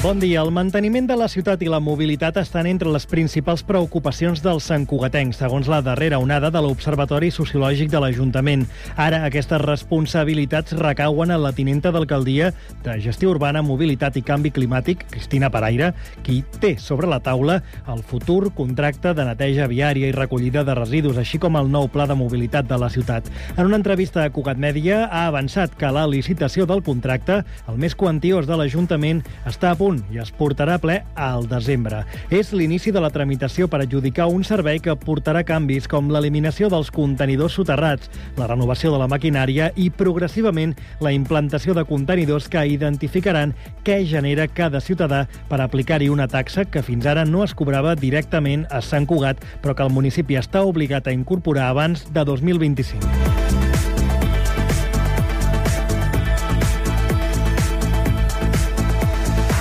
Bon 0.00 0.16
dia. 0.16 0.40
El 0.40 0.48
manteniment 0.48 1.04
de 1.04 1.12
la 1.12 1.26
ciutat 1.28 1.60
i 1.60 1.66
la 1.68 1.76
mobilitat 1.76 2.38
estan 2.40 2.64
entre 2.70 2.88
les 2.88 3.04
principals 3.04 3.60
preocupacions 3.68 4.40
dels 4.40 4.64
santcugatencs, 4.70 5.36
segons 5.42 5.66
la 5.68 5.82
darrera 5.84 6.16
onada 6.16 6.48
de 6.48 6.62
l'Observatori 6.64 7.28
Sociològic 7.28 7.90
de 7.92 8.00
l'Ajuntament. 8.00 8.62
Ara, 8.96 9.18
aquestes 9.26 9.60
responsabilitats 9.60 10.72
recauen 10.80 11.28
a 11.28 11.36
la 11.36 11.50
tinenta 11.52 11.92
d'alcaldia 11.92 12.48
de 12.80 12.94
Gestió 13.04 13.34
Urbana, 13.34 13.60
Mobilitat 13.60 14.16
i 14.16 14.22
Canvi 14.24 14.54
Climàtic, 14.56 15.04
Cristina 15.10 15.50
Paraire, 15.52 15.90
qui 16.24 16.38
té 16.64 16.78
sobre 16.80 17.10
la 17.10 17.20
taula 17.20 17.58
el 17.92 18.00
futur 18.00 18.54
contracte 18.56 19.12
de 19.12 19.28
neteja 19.28 19.68
viària 19.68 20.08
i 20.08 20.16
recollida 20.16 20.64
de 20.64 20.78
residus, 20.80 21.20
així 21.20 21.36
com 21.36 21.60
el 21.60 21.68
nou 21.68 21.92
pla 21.92 22.08
de 22.08 22.16
mobilitat 22.16 22.72
de 22.72 22.80
la 22.80 22.88
ciutat. 22.88 23.28
En 23.58 23.66
una 23.66 23.76
entrevista 23.76 24.24
a 24.24 24.32
Cugat 24.32 24.56
Mèdia 24.56 25.04
ha 25.10 25.26
avançat 25.28 25.76
que 25.76 25.92
la 25.92 26.08
licitació 26.08 26.64
del 26.64 26.80
contracte, 26.88 27.42
el 27.68 27.76
més 27.76 27.92
quantiós 27.92 28.48
de 28.48 28.56
l'Ajuntament, 28.56 29.20
està 29.44 29.74
a 29.74 29.76
punt 29.76 29.89
punt 29.90 30.14
i 30.14 30.20
es 30.22 30.30
portarà 30.36 30.78
ple 30.80 31.00
al 31.18 31.46
desembre. 31.50 32.04
És 32.30 32.52
l'inici 32.54 32.92
de 32.94 33.02
la 33.02 33.10
tramitació 33.10 33.68
per 33.70 33.82
adjudicar 33.82 34.28
un 34.30 34.44
servei 34.46 34.80
que 34.82 34.94
portarà 34.98 35.42
canvis 35.46 35.88
com 35.90 36.10
l'eliminació 36.12 36.70
dels 36.70 36.92
contenidors 36.94 37.56
soterrats, 37.58 38.10
la 38.38 38.48
renovació 38.50 38.92
de 38.94 39.00
la 39.02 39.08
maquinària 39.10 39.70
i, 39.76 39.90
progressivament, 39.90 40.76
la 41.02 41.14
implantació 41.16 41.74
de 41.74 41.84
contenidors 41.88 42.48
que 42.50 42.66
identificaran 42.76 43.54
què 43.86 44.02
genera 44.06 44.48
cada 44.48 44.82
ciutadà 44.84 45.24
per 45.50 45.60
aplicar-hi 45.64 46.10
una 46.12 46.28
taxa 46.30 46.66
que 46.68 46.84
fins 46.86 47.08
ara 47.10 47.26
no 47.26 47.44
es 47.44 47.54
cobrava 47.56 47.96
directament 47.98 48.66
a 48.70 48.82
Sant 48.84 49.08
Cugat, 49.10 49.42
però 49.62 49.74
que 49.74 49.86
el 49.86 49.94
municipi 49.94 50.38
està 50.38 50.62
obligat 50.66 51.08
a 51.08 51.16
incorporar 51.16 51.70
abans 51.74 52.06
de 52.14 52.24
2025. 52.24 53.69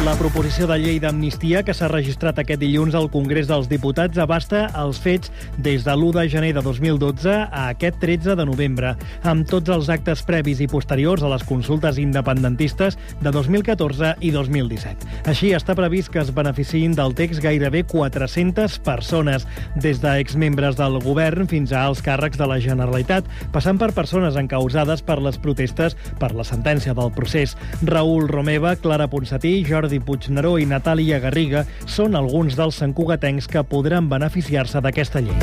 La 0.10 0.16
proposició 0.18 0.66
de 0.66 0.74
llei 0.82 0.96
d'amnistia 0.98 1.60
que 1.62 1.74
s'ha 1.78 1.86
registrat 1.92 2.40
aquest 2.42 2.58
dilluns 2.64 2.96
al 2.98 3.12
Congrés 3.14 3.46
dels 3.46 3.68
Diputats 3.70 4.18
abasta 4.18 4.64
els 4.82 4.98
fets 5.04 5.30
des 5.62 5.84
de 5.86 5.94
l'1 5.94 6.16
de 6.16 6.24
gener 6.34 6.50
de 6.58 6.64
2012 6.66 7.30
a 7.30 7.68
aquest 7.76 8.00
13 8.02 8.34
de 8.40 8.46
novembre, 8.50 8.96
amb 9.22 9.46
tots 9.46 9.70
els 9.70 9.86
actes 9.94 10.24
previs 10.26 10.64
i 10.66 10.68
posteriors 10.72 11.22
a 11.22 11.30
les 11.30 11.46
consultes 11.46 12.00
independentistes 12.02 12.98
de 13.22 13.34
2014 13.36 14.16
i 14.26 14.32
2017. 14.34 15.12
Així 15.30 15.52
està 15.54 15.76
previst 15.78 16.10
que 16.10 16.24
es 16.24 16.34
beneficiïn 16.34 16.98
del 16.98 17.14
text 17.14 17.46
gairebé 17.46 17.84
400 17.94 18.80
persones, 18.82 19.46
des 19.78 20.02
d'exmembres 20.02 20.80
del 20.82 20.98
govern 21.06 21.46
fins 21.54 21.70
a 21.70 21.86
alts 21.86 22.02
càrrecs 22.02 22.42
de 22.42 22.50
la 22.50 22.58
Generalitat, 22.66 23.30
passant 23.54 23.78
per 23.78 23.92
persones 23.94 24.42
encausades 24.42 25.06
per 25.06 25.22
les 25.22 25.38
protestes 25.38 25.94
per 26.18 26.34
la 26.34 26.50
sentència 26.50 26.98
del 26.98 27.14
procés. 27.14 27.54
Raül 27.86 28.26
Romeva, 28.34 28.74
Clara 28.82 29.06
Ponsatí, 29.06 29.60
Jordi 29.70 29.99
Jordi 30.00 30.06
Puigneró 30.06 30.58
i 30.60 30.66
Natàlia 30.66 31.20
Garriga 31.20 31.66
són 31.86 32.16
alguns 32.16 32.56
dels 32.56 32.80
santcugatencs 32.80 33.48
que 33.48 33.64
podran 33.64 34.10
beneficiar-se 34.10 34.82
d'aquesta 34.82 35.22
llei. 35.22 35.38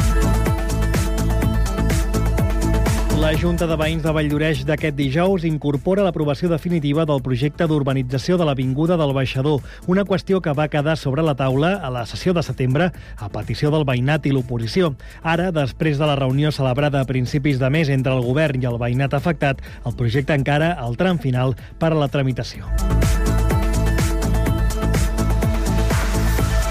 La 3.17 3.33
Junta 3.35 3.67
de 3.67 3.75
Veïns 3.81 4.05
de 4.05 4.13
Valldoreix 4.13 4.61
d'aquest 4.69 4.95
dijous 4.95 5.45
incorpora 5.49 6.05
l'aprovació 6.05 6.51
definitiva 6.51 7.07
del 7.09 7.23
projecte 7.25 7.67
d'urbanització 7.67 8.37
de 8.37 8.45
l'Avinguda 8.45 8.99
del 9.01 9.15
Baixador, 9.17 9.65
una 9.89 10.05
qüestió 10.05 10.43
que 10.45 10.53
va 10.53 10.69
quedar 10.69 10.99
sobre 11.01 11.25
la 11.25 11.35
taula 11.35 11.73
a 11.81 11.91
la 11.91 12.05
sessió 12.07 12.35
de 12.37 12.45
setembre 12.45 12.93
a 13.17 13.31
petició 13.33 13.73
del 13.73 13.89
veïnat 13.89 14.29
i 14.29 14.35
l'oposició. 14.37 14.95
Ara, 15.25 15.51
després 15.51 15.99
de 15.99 16.07
la 16.07 16.17
reunió 16.21 16.53
celebrada 16.53 17.01
a 17.01 17.09
principis 17.09 17.59
de 17.59 17.71
mes 17.73 17.89
entre 17.89 18.13
el 18.15 18.23
govern 18.23 18.63
i 18.63 18.69
el 18.69 18.79
veïnat 18.79 19.17
afectat, 19.17 19.65
el 19.85 19.97
projecte 19.97 20.37
encara 20.37 20.75
al 20.77 21.01
tram 21.01 21.19
final 21.19 21.57
per 21.81 21.95
a 21.97 21.99
la 21.99 22.13
tramitació. 22.13 22.69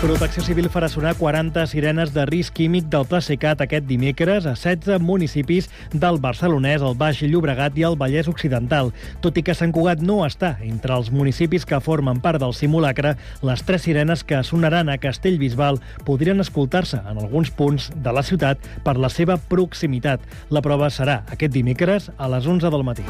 Protecció 0.01 0.43
Civil 0.43 0.67
farà 0.69 0.89
sonar 0.91 1.13
40 1.15 1.63
sirenes 1.71 2.11
de 2.13 2.25
risc 2.27 2.53
químic 2.59 2.89
del 2.91 3.05
Plasecat 3.09 3.61
aquest 3.63 3.87
dimecres 3.87 4.45
a 4.45 4.51
16 4.53 4.99
municipis 5.01 5.69
del 5.93 6.19
Barcelonès, 6.21 6.83
el 6.83 6.97
Baix 6.99 7.23
Llobregat 7.23 7.79
i 7.79 7.85
el 7.87 7.95
Vallès 7.97 8.27
Occidental. 8.29 8.91
Tot 9.23 9.39
i 9.39 9.43
que 9.47 9.55
Sant 9.55 9.71
Cugat 9.73 10.03
no 10.03 10.19
està 10.27 10.57
entre 10.67 10.97
els 10.99 11.09
municipis 11.15 11.65
que 11.65 11.79
formen 11.81 12.19
part 12.21 12.43
del 12.43 12.53
simulacre, 12.53 13.15
les 13.41 13.63
tres 13.65 13.87
sirenes 13.87 14.25
que 14.27 14.43
sonaran 14.43 14.91
a 14.91 14.99
Castellbisbal 14.99 15.79
podrien 16.05 16.43
escoltar-se 16.43 16.99
en 16.99 17.15
alguns 17.15 17.49
punts 17.55 17.89
de 17.95 18.13
la 18.13 18.23
ciutat 18.23 18.59
per 18.83 18.99
la 18.99 19.09
seva 19.09 19.39
proximitat. 19.39 20.19
La 20.51 20.61
prova 20.61 20.91
serà 20.91 21.23
aquest 21.31 21.55
dimecres 21.55 22.11
a 22.17 22.29
les 22.35 22.45
11 22.45 22.69
del 22.69 22.83
matí. 22.83 23.07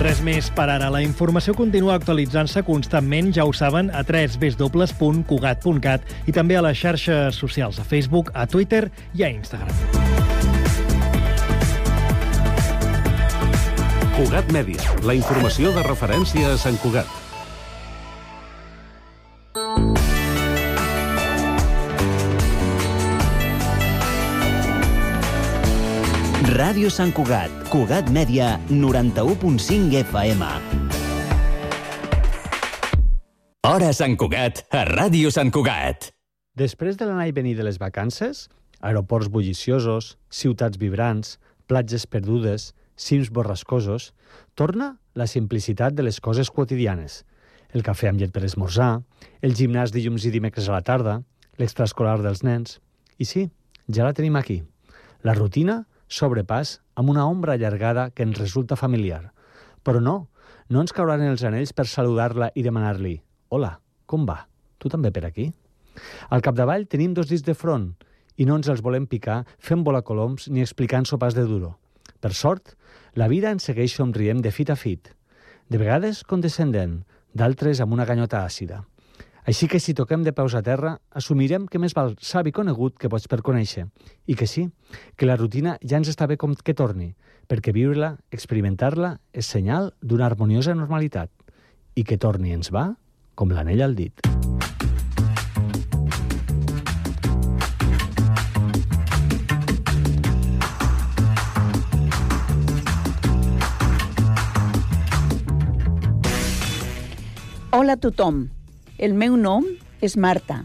Res 0.00 0.22
més 0.24 0.46
per 0.56 0.64
ara. 0.72 0.86
La 0.88 1.02
informació 1.04 1.52
continua 1.52 1.92
actualitzant-se 1.98 2.62
constantment, 2.64 3.28
ja 3.36 3.44
ho 3.44 3.52
saben, 3.52 3.92
a 3.92 4.00
www.cugat.cat 4.00 6.00
i 6.24 6.32
també 6.32 6.56
a 6.56 6.64
les 6.64 6.80
xarxes 6.80 7.36
socials, 7.36 7.76
a 7.76 7.84
Facebook, 7.84 8.32
a 8.32 8.48
Twitter 8.48 8.88
i 9.12 9.28
a 9.28 9.30
Instagram. 9.30 9.76
Cugat 14.16 14.48
Mèdia, 14.56 14.80
la 15.04 15.12
informació 15.16 15.72
de 15.76 15.84
referència 15.84 16.54
a 16.54 16.56
Sant 16.60 16.80
Cugat. 16.80 17.29
Ràdio 26.50 26.88
Sant 26.90 27.12
Cugat, 27.14 27.52
Cugat 27.70 28.08
Mèdia, 28.10 28.56
91.5 28.72 29.92
FM. 30.00 30.46
Hora 33.68 33.90
Sant 33.94 34.16
Cugat, 34.18 34.64
a 34.74 34.80
Ràdio 34.88 35.30
Sant 35.30 35.52
Cugat. 35.54 36.08
Després 36.58 36.98
de 36.98 37.06
l'anar 37.06 37.28
i 37.30 37.34
venir 37.36 37.52
de 37.54 37.62
les 37.62 37.78
vacances, 37.78 38.48
aeroports 38.82 39.30
bulliciosos, 39.30 40.16
ciutats 40.26 40.80
vibrants, 40.80 41.36
platges 41.70 42.08
perdudes, 42.10 42.72
cims 42.98 43.30
borrascosos, 43.30 44.08
torna 44.58 44.96
la 45.14 45.28
simplicitat 45.30 45.94
de 45.94 46.08
les 46.08 46.18
coses 46.18 46.50
quotidianes. 46.50 47.20
El 47.70 47.86
cafè 47.86 48.10
amb 48.10 48.18
llet 48.18 48.34
per 48.34 48.42
esmorzar, 48.48 49.04
el 49.38 49.54
gimnàs 49.54 49.94
dilluns 49.94 50.26
i 50.26 50.34
dimecres 50.34 50.66
a 50.66 50.74
la 50.80 50.82
tarda, 50.82 51.20
l'extraescolar 51.62 52.18
dels 52.26 52.42
nens... 52.42 52.80
I 53.22 53.28
sí, 53.28 53.46
ja 53.86 54.02
la 54.02 54.16
tenim 54.18 54.34
aquí. 54.34 54.64
La 55.22 55.38
rutina 55.38 55.84
sobrepàs 56.10 56.78
amb 56.98 57.12
una 57.12 57.24
ombra 57.30 57.54
allargada 57.54 58.10
que 58.10 58.26
ens 58.26 58.38
resulta 58.38 58.76
familiar. 58.76 59.30
Però 59.86 60.02
no, 60.02 60.28
no 60.68 60.82
ens 60.82 60.92
cauran 60.92 61.22
els 61.24 61.44
anells 61.46 61.72
per 61.72 61.86
saludar-la 61.88 62.50
i 62.54 62.66
demanar-li 62.66 63.16
«Hola, 63.50 63.76
com 64.06 64.26
va? 64.26 64.44
Tu 64.78 64.90
també 64.92 65.10
per 65.14 65.24
aquí?» 65.28 65.48
Al 66.30 66.42
capdavall 66.42 66.86
tenim 66.90 67.14
dos 67.14 67.30
dits 67.30 67.46
de 67.46 67.54
front 67.54 67.92
i 68.36 68.46
no 68.48 68.56
ens 68.58 68.68
els 68.72 68.82
volem 68.82 69.06
picar 69.06 69.44
fent 69.58 69.84
volar 69.86 70.02
coloms 70.06 70.48
ni 70.48 70.62
explicant 70.64 71.06
sopars 71.08 71.36
de 71.36 71.46
duro. 71.46 71.76
Per 72.20 72.32
sort, 72.34 72.74
la 73.14 73.28
vida 73.28 73.50
ens 73.50 73.66
segueix 73.68 73.94
somrient 73.96 74.42
de 74.44 74.52
fit 74.52 74.70
a 74.70 74.76
fit, 74.76 75.10
de 75.68 75.78
vegades 75.80 76.22
condescendent, 76.24 77.00
d'altres 77.34 77.80
amb 77.80 77.94
una 77.94 78.06
ganyota 78.06 78.44
àcida. 78.44 78.82
Així 79.48 79.68
que 79.72 79.80
si 79.80 79.94
toquem 79.96 80.22
de 80.22 80.34
peus 80.36 80.54
a 80.54 80.60
terra, 80.62 80.98
assumirem 81.16 81.66
que 81.66 81.80
més 81.80 81.94
val 81.96 82.12
savi 82.20 82.52
conegut 82.52 82.98
que 83.00 83.08
pots 83.08 83.26
per 83.30 83.40
conèixer. 83.40 83.86
I 84.28 84.36
que 84.36 84.46
sí, 84.46 84.66
que 85.16 85.28
la 85.28 85.38
rutina 85.40 85.78
ja 85.80 85.96
ens 85.96 86.10
està 86.12 86.28
bé 86.28 86.36
com 86.36 86.52
que 86.54 86.76
torni, 86.76 87.14
perquè 87.48 87.72
viure-la, 87.72 88.16
experimentar-la, 88.30 89.16
és 89.32 89.48
senyal 89.48 89.94
d'una 90.02 90.28
harmoniosa 90.28 90.76
normalitat. 90.76 91.32
I 91.96 92.04
que 92.04 92.20
torni 92.20 92.52
ens 92.52 92.68
va 92.70 92.90
com 93.34 93.50
l'anell 93.50 93.80
al 93.82 93.96
dit. 93.96 94.20
Hola 107.72 107.94
a 107.94 108.00
tothom. 108.02 108.59
El 109.00 109.14
meu 109.16 109.32
nom 109.40 109.64
és 110.04 110.18
Marta 110.20 110.58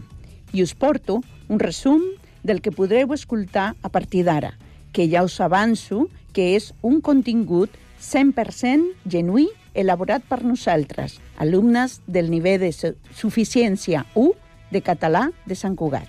i 0.52 0.60
us 0.60 0.74
porto 0.76 1.22
un 1.48 1.56
resum 1.62 2.02
del 2.44 2.60
que 2.60 2.68
podreu 2.68 3.14
escoltar 3.16 3.70
a 3.80 3.88
partir 3.88 4.26
d'ara, 4.26 4.50
que 4.92 5.06
ja 5.08 5.22
us 5.24 5.38
avanço 5.40 6.10
que 6.36 6.50
és 6.52 6.66
un 6.84 7.00
contingut 7.00 7.72
100% 7.96 9.08
genuí 9.08 9.48
elaborat 9.72 10.28
per 10.28 10.42
nosaltres, 10.44 11.16
alumnes 11.40 12.02
del 12.04 12.28
nivell 12.28 12.60
de 12.60 12.92
suficiència 13.16 14.04
1 14.12 14.28
de 14.68 14.84
català 14.84 15.30
de 15.48 15.56
Sant 15.56 15.72
Cugat. 15.72 16.08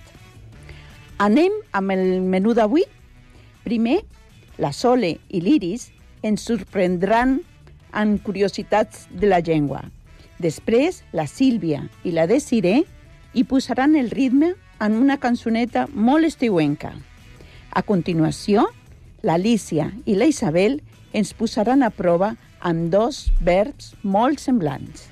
Anem 1.16 1.56
amb 1.72 1.96
el 1.96 2.20
menú 2.20 2.52
d'avui. 2.52 2.84
Primer, 3.64 4.02
la 4.60 4.76
Sole 4.76 5.16
i 5.32 5.40
l'Iris 5.40 5.94
ens 6.20 6.44
sorprendran 6.44 7.38
amb 7.96 8.20
curiositats 8.20 9.08
de 9.08 9.32
la 9.32 9.40
llengua, 9.40 9.86
Després, 10.38 11.02
la 11.12 11.26
Sílvia 11.26 11.82
i 12.06 12.12
la 12.14 12.28
Desiré 12.30 12.84
hi 13.34 13.44
posaran 13.44 13.96
el 13.98 14.10
ritme 14.10 14.54
en 14.80 14.94
una 14.94 15.18
cançoneta 15.18 15.86
molt 15.92 16.28
estiuenca. 16.28 16.92
A 17.74 17.82
continuació, 17.82 18.68
l'Alicia 19.26 19.90
i 20.06 20.14
la 20.14 20.28
Isabel 20.30 20.78
ens 21.12 21.34
posaran 21.34 21.82
a 21.82 21.90
prova 21.90 22.36
amb 22.60 22.90
dos 22.92 23.28
verbs 23.42 23.92
molt 24.02 24.38
semblants. 24.42 25.08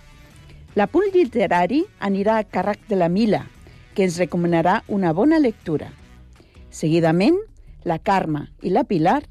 L'apunt 0.77 1.09
literari 1.15 1.83
anirà 2.05 2.39
a 2.39 2.47
càrrec 2.47 2.83
de 2.89 2.99
la 3.01 3.09
Mila, 3.09 3.43
que 3.95 4.05
ens 4.05 4.19
recomanarà 4.21 4.83
una 4.93 5.13
bona 5.17 5.39
lectura. 5.41 5.89
Seguidament, 6.71 7.39
la 7.85 7.99
Carme 7.99 8.47
i 8.63 8.71
la 8.71 8.85
Pilar 8.85 9.23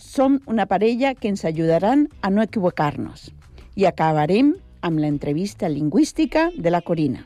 són 0.00 0.40
una 0.46 0.66
parella 0.66 1.14
que 1.14 1.28
ens 1.28 1.44
ajudaran 1.44 2.06
a 2.22 2.30
no 2.30 2.42
equivocar-nos. 2.42 3.30
I 3.76 3.86
acabarem 3.88 4.54
amb 4.82 4.98
l'entrevista 4.98 5.70
lingüística 5.70 6.50
de 6.54 6.70
la 6.74 6.82
Corina. 6.82 7.24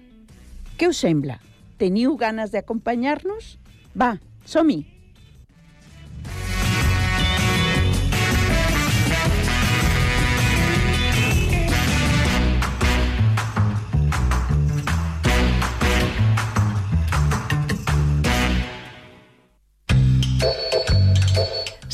Què 0.77 0.93
us 0.93 1.01
sembla? 1.01 1.41
Teniu 1.81 2.15
ganes 2.21 2.53
d'acompanyar-nos? 2.53 3.57
Va, 3.97 4.17
som-hi! 4.45 4.85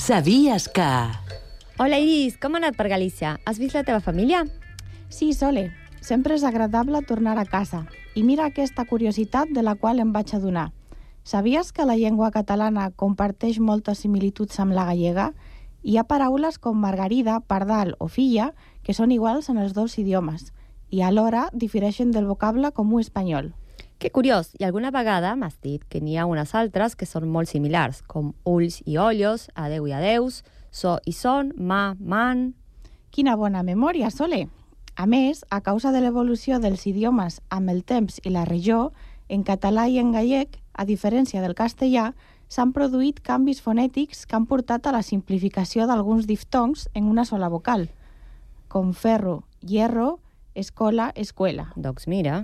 Sabies 0.02 0.66
que... 0.68 0.86
Hola 1.78 1.98
Iris, 2.02 2.34
com 2.42 2.52
ha 2.52 2.60
anat 2.60 2.74
per 2.76 2.90
Galícia? 2.90 3.36
Has 3.46 3.62
vist 3.62 3.78
la 3.78 3.84
teva 3.86 4.02
família? 4.02 4.42
Sí, 5.12 5.34
Sole. 5.34 5.70
Sempre 6.00 6.34
és 6.34 6.42
agradable 6.42 7.02
tornar 7.04 7.36
a 7.38 7.44
casa. 7.44 7.84
I 8.16 8.22
mira 8.24 8.46
aquesta 8.48 8.86
curiositat 8.88 9.50
de 9.52 9.60
la 9.62 9.74
qual 9.76 10.00
em 10.00 10.08
vaig 10.10 10.32
adonar. 10.32 10.70
Sabies 11.22 11.70
que 11.70 11.84
la 11.84 11.98
llengua 12.00 12.30
catalana 12.32 12.88
comparteix 12.96 13.58
moltes 13.60 14.00
similituds 14.00 14.58
amb 14.58 14.72
la 14.72 14.86
gallega? 14.88 15.34
Hi 15.84 15.98
ha 15.98 16.06
paraules 16.08 16.56
com 16.58 16.80
margarida, 16.80 17.40
pardal 17.44 17.92
o 18.00 18.08
filla 18.08 18.54
que 18.82 18.94
són 18.96 19.12
iguals 19.12 19.50
en 19.52 19.60
els 19.60 19.74
dos 19.76 19.98
idiomes 20.00 20.48
i 20.88 21.02
alhora 21.02 21.50
difereixen 21.52 22.10
del 22.10 22.24
vocable 22.26 22.72
comú 22.72 22.98
espanyol. 22.98 23.52
Que 23.98 24.10
curiós, 24.10 24.54
i 24.58 24.64
alguna 24.64 24.90
vegada 24.90 25.36
m'has 25.36 25.60
dit 25.60 25.84
que 25.84 26.00
n'hi 26.00 26.16
ha 26.16 26.24
unes 26.26 26.54
altres 26.56 26.96
que 26.96 27.06
són 27.06 27.28
molt 27.28 27.52
similars, 27.52 28.00
com 28.00 28.32
ulls 28.48 28.80
i 28.86 28.96
ollos, 28.96 29.50
adeu 29.54 29.86
i 29.86 29.92
adeus, 29.92 30.40
so 30.72 30.96
i 31.04 31.12
son, 31.12 31.52
ma, 31.56 31.94
man... 32.00 32.54
Quina 33.12 33.36
bona 33.36 33.62
memòria, 33.62 34.10
Sole! 34.10 34.48
A 34.96 35.06
més, 35.06 35.44
a 35.50 35.60
causa 35.60 35.92
de 35.92 36.00
l'evolució 36.04 36.58
dels 36.60 36.86
idiomes 36.86 37.40
amb 37.48 37.72
el 37.72 37.82
temps 37.84 38.20
i 38.24 38.30
la 38.30 38.44
regió, 38.44 38.92
en 39.28 39.44
català 39.44 39.88
i 39.88 39.98
en 39.98 40.12
gallec, 40.12 40.58
a 40.72 40.84
diferència 40.84 41.40
del 41.40 41.56
castellà, 41.56 42.12
s'han 42.48 42.72
produït 42.76 43.22
canvis 43.24 43.62
fonètics 43.64 44.26
que 44.26 44.36
han 44.36 44.46
portat 44.46 44.86
a 44.86 44.92
la 44.92 45.02
simplificació 45.02 45.86
d'alguns 45.88 46.28
diftongs 46.28 46.88
en 46.92 47.08
una 47.08 47.24
sola 47.24 47.48
vocal, 47.48 47.88
com 48.68 48.92
ferro, 48.92 49.42
hierro, 49.60 50.18
escola, 50.54 51.12
escuela. 51.16 51.72
Doncs 51.76 52.06
mira, 52.08 52.42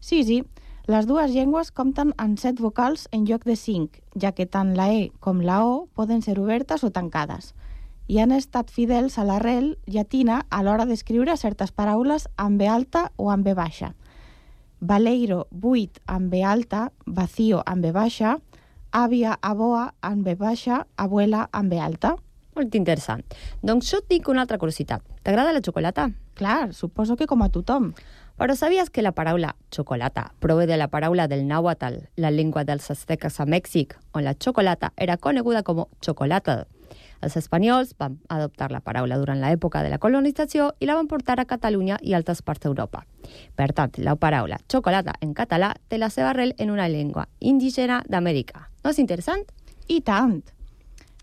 Sí, 0.00 0.22
sí, 0.22 0.44
les 0.86 1.06
dues 1.06 1.32
llengües 1.34 1.72
compten 1.74 2.12
amb 2.16 2.38
set 2.38 2.60
vocals 2.62 3.08
en 3.12 3.26
lloc 3.26 3.42
de 3.44 3.56
cinc, 3.58 3.98
ja 4.14 4.30
que 4.32 4.46
tant 4.46 4.76
la 4.78 4.86
E 4.94 5.08
com 5.20 5.42
la 5.42 5.64
O 5.66 5.88
poden 5.98 6.22
ser 6.22 6.38
obertes 6.38 6.84
o 6.86 6.90
tancades. 6.90 7.52
I 8.08 8.22
han 8.22 8.32
estat 8.32 8.70
fidels 8.72 9.18
a 9.20 9.24
l'arrel 9.28 9.74
llatina 9.84 10.40
a 10.48 10.62
l'hora 10.64 10.86
d'escriure 10.88 11.34
certes 11.36 11.74
paraules 11.76 12.24
amb 12.40 12.56
B 12.56 12.64
alta 12.64 13.10
o 13.16 13.28
amb 13.28 13.44
B 13.44 13.52
baixa. 13.52 13.92
Valeiro, 14.80 15.46
buit 15.50 15.98
amb 16.06 16.32
B 16.32 16.40
alta, 16.40 16.88
vacío 17.04 17.60
amb 17.66 17.84
B 17.84 17.92
baixa, 17.92 18.38
àvia, 18.92 19.36
aboa 19.42 19.92
amb 20.00 20.24
B 20.24 20.38
baixa, 20.40 20.86
abuela 20.96 21.48
amb 21.52 21.70
B 21.70 21.80
alta. 21.80 22.16
molt 22.58 22.74
interessant. 22.74 23.22
Doncs 23.62 23.86
jo 23.86 24.00
et 24.00 24.08
dic 24.10 24.28
una 24.28 24.40
altra 24.42 24.58
curiositat. 24.58 25.04
T'agrada 25.22 25.52
la 25.52 25.60
xocolata? 25.62 26.08
Clar, 26.34 26.74
suposo 26.74 27.14
que 27.14 27.28
com 27.30 27.42
a 27.42 27.48
tothom. 27.54 27.92
Però 28.38 28.56
sabies 28.56 28.90
que 28.90 29.02
la 29.02 29.12
paraula 29.12 29.54
xocolata 29.70 30.32
prové 30.40 30.66
de 30.66 30.76
la 30.76 30.88
paraula 30.88 31.28
del 31.28 31.46
náhuatl, 31.46 32.08
la 32.16 32.32
llengua 32.32 32.64
dels 32.64 32.90
azteques 32.90 33.38
a 33.38 33.46
Mèxic, 33.46 33.94
on 34.12 34.24
la 34.24 34.34
xocolata 34.34 34.92
era 34.96 35.16
coneguda 35.18 35.62
com 35.62 35.84
xocolata. 36.02 36.66
Els 37.20 37.36
espanyols 37.36 37.94
van 37.98 38.18
adoptar 38.28 38.70
la 38.70 38.80
paraula 38.80 39.18
durant 39.18 39.40
l'època 39.42 39.82
de 39.82 39.90
la 39.90 39.98
colonització 39.98 40.70
i 40.78 40.86
la 40.86 40.94
van 40.98 41.08
portar 41.10 41.38
a 41.40 41.46
Catalunya 41.50 41.98
i 42.02 42.14
altres 42.14 42.42
parts 42.42 42.62
d'Europa. 42.62 43.04
Per 43.58 43.70
tant, 43.74 43.98
la 43.98 44.14
paraula 44.16 44.60
xocolata 44.70 45.16
en 45.20 45.34
català 45.34 45.74
té 45.88 45.98
la 45.98 46.10
seva 46.10 46.30
arrel 46.30 46.54
en 46.58 46.70
una 46.70 46.88
llengua 46.88 47.28
indígena 47.40 48.02
d'Amèrica. 48.08 48.68
No 48.84 48.94
és 48.94 49.02
interessant? 49.02 49.42
I 49.88 50.00
tant! 50.06 50.42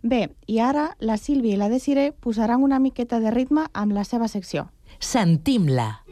Bé, 0.05 0.27
i 0.45 0.59
ara 0.61 0.91
la 0.99 1.17
Sílvia 1.17 1.55
i 1.55 1.57
la 1.57 1.69
Desiré 1.71 2.11
posaran 2.11 2.61
una 2.61 2.77
miqueta 2.79 3.19
de 3.19 3.31
ritme 3.33 3.65
amb 3.73 3.95
la 3.95 4.03
seva 4.03 4.27
secció. 4.27 4.67
Sentim-la. 4.99 6.03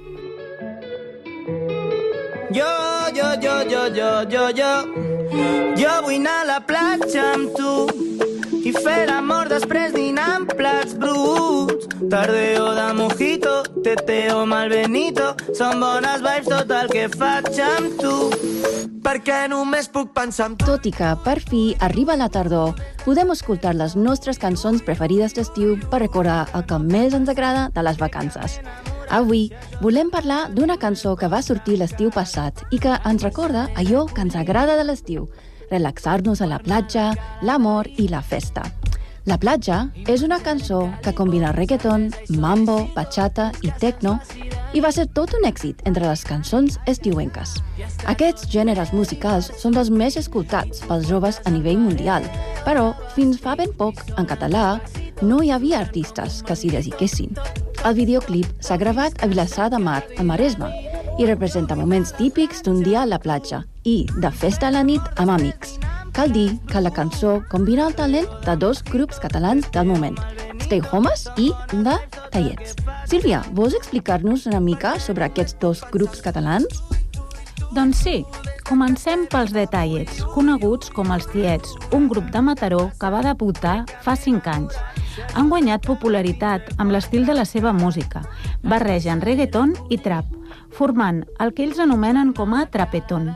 Jo, 2.53 2.71
jo, 3.13 3.29
jo, 3.43 3.53
jo, 3.69 3.83
jo, 3.93 4.09
jo, 4.31 4.47
jo. 4.57 4.73
Jo 5.77 5.93
vull 6.05 6.21
anar 6.21 6.39
a 6.41 6.49
la 6.55 6.59
platja 6.65 7.33
amb 7.33 7.53
tu 7.57 8.22
i 8.73 8.81
fer 8.83 9.05
l'amor 9.09 9.49
després 9.51 9.93
dinar 9.93 10.29
amb 10.37 10.53
plats 10.57 10.95
bruts. 10.97 11.87
Tardeo 12.09 12.71
de 12.77 12.87
mojito, 12.97 13.53
teteo 13.85 14.45
malbenito, 14.49 15.33
són 15.57 15.81
bones 15.83 16.23
vibes 16.25 16.49
tot 16.49 16.73
el 16.73 16.89
que 16.91 17.07
faig 17.13 17.59
amb 17.65 17.99
tu. 18.01 18.15
Perquè 19.03 19.43
només 19.51 19.89
puc 19.91 20.13
pensar 20.15 20.49
en 20.51 20.57
tu. 20.57 20.65
Tot 20.71 20.87
i 20.87 20.93
que, 20.95 21.11
per 21.25 21.37
fi, 21.43 21.63
arriba 21.85 22.15
la 22.17 22.29
tardor, 22.33 22.73
podem 23.03 23.33
escoltar 23.35 23.75
les 23.75 23.97
nostres 23.99 24.39
cançons 24.39 24.81
preferides 24.85 25.35
d'estiu 25.35 25.75
per 25.91 26.01
recordar 26.05 26.45
el 26.55 26.65
que 26.69 26.79
més 26.79 27.13
ens 27.13 27.29
agrada 27.29 27.69
de 27.75 27.85
les 27.85 27.99
vacances. 27.99 28.59
Avui 29.13 29.49
volem 29.83 30.09
parlar 30.09 30.47
d'una 30.55 30.79
cançó 30.81 31.17
que 31.19 31.29
va 31.29 31.43
sortir 31.45 31.77
l'estiu 31.77 32.09
passat 32.15 32.63
i 32.71 32.79
que 32.81 32.95
ens 33.05 33.25
recorda 33.27 33.67
allò 33.75 34.07
que 34.07 34.23
ens 34.23 34.39
agrada 34.39 34.79
de 34.79 34.87
l'estiu, 34.87 35.27
relaxar-nos 35.73 36.41
a 36.41 36.49
la 36.49 36.61
platja, 36.61 37.11
l'amor 37.41 37.89
i 37.97 38.07
la 38.11 38.21
festa. 38.21 38.69
La 39.23 39.37
platja 39.39 39.85
és 40.11 40.19
una 40.25 40.41
cançó 40.43 40.81
que 41.03 41.13
combina 41.15 41.53
reggaeton, 41.55 42.09
mambo, 42.43 42.81
bachata 42.91 43.53
i 43.63 43.71
techno 43.79 44.17
i 44.75 44.81
va 44.83 44.91
ser 44.91 45.05
tot 45.15 45.31
un 45.37 45.45
èxit 45.47 45.79
entre 45.87 46.09
les 46.09 46.25
cançons 46.27 46.75
estiuenques. 46.91 47.53
Aquests 48.11 48.49
gèneres 48.51 48.91
musicals 48.91 49.47
són 49.61 49.77
dels 49.77 49.93
més 49.93 50.17
escoltats 50.19 50.83
pels 50.89 51.07
joves 51.07 51.39
a 51.45 51.53
nivell 51.55 51.79
mundial, 51.79 52.27
però 52.65 52.89
fins 53.15 53.39
fa 53.39 53.55
ben 53.55 53.71
poc, 53.79 54.01
en 54.17 54.27
català, 54.27 54.81
no 55.21 55.39
hi 55.39 55.53
havia 55.55 55.79
artistes 55.79 56.41
que 56.43 56.57
s'hi 56.59 56.73
dediquessin. 56.73 57.31
El 57.87 57.95
videoclip 57.95 58.49
s'ha 58.59 58.79
gravat 58.81 59.23
a 59.23 59.31
Vilassar 59.31 59.69
de 59.71 59.79
Mar, 59.79 60.01
a 60.19 60.23
Maresme, 60.27 60.67
i 61.19 61.25
representa 61.25 61.75
moments 61.75 62.13
típics 62.17 62.63
d'un 62.65 62.81
dia 62.83 63.03
a 63.03 63.09
la 63.09 63.19
platja 63.19 63.63
i 63.83 64.03
de 64.17 64.31
festa 64.31 64.69
a 64.69 64.73
la 64.73 64.83
nit 64.83 65.01
amb 65.21 65.35
amics. 65.35 65.77
Cal 66.13 66.31
dir 66.33 66.59
que 66.69 66.81
la 66.81 66.93
cançó 66.93 67.39
combina 67.49 67.87
el 67.87 67.95
talent 67.97 68.29
de 68.45 68.55
dos 68.57 68.83
grups 68.85 69.19
catalans 69.19 69.69
del 69.73 69.87
moment, 69.89 70.17
Stay 70.61 70.81
Homes 70.91 71.25
i 71.37 71.51
de 71.71 71.95
Tallets. 72.31 72.75
Sílvia, 73.09 73.41
vols 73.53 73.73
explicar-nos 73.77 74.45
una 74.49 74.61
mica 74.61 74.99
sobre 74.99 75.25
aquests 75.25 75.57
dos 75.59 75.81
grups 75.91 76.21
catalans? 76.21 76.83
Doncs 77.73 78.03
sí, 78.05 78.19
comencem 78.67 79.25
pels 79.31 79.53
Detallets, 79.55 80.21
coneguts 80.35 80.91
com 80.93 81.09
els 81.15 81.25
Tiets, 81.31 81.73
un 81.97 82.05
grup 82.11 82.29
de 82.29 82.41
Mataró 82.45 82.83
que 83.01 83.09
va 83.09 83.23
debutar 83.25 83.79
fa 84.05 84.13
5 84.13 84.53
anys. 84.53 84.77
Han 85.33 85.49
guanyat 85.49 85.85
popularitat 85.85 86.69
amb 86.77 86.93
l'estil 86.93 87.25
de 87.25 87.33
la 87.33 87.45
seva 87.49 87.73
música. 87.73 88.21
Barregen 88.61 89.25
reggaeton 89.25 89.73
i 89.89 89.97
trap, 89.97 90.29
formant 90.77 91.23
el 91.43 91.53
que 91.53 91.65
ells 91.67 91.79
anomenen 91.83 92.33
com 92.37 92.53
a 92.57 92.65
trapeton, 92.73 93.31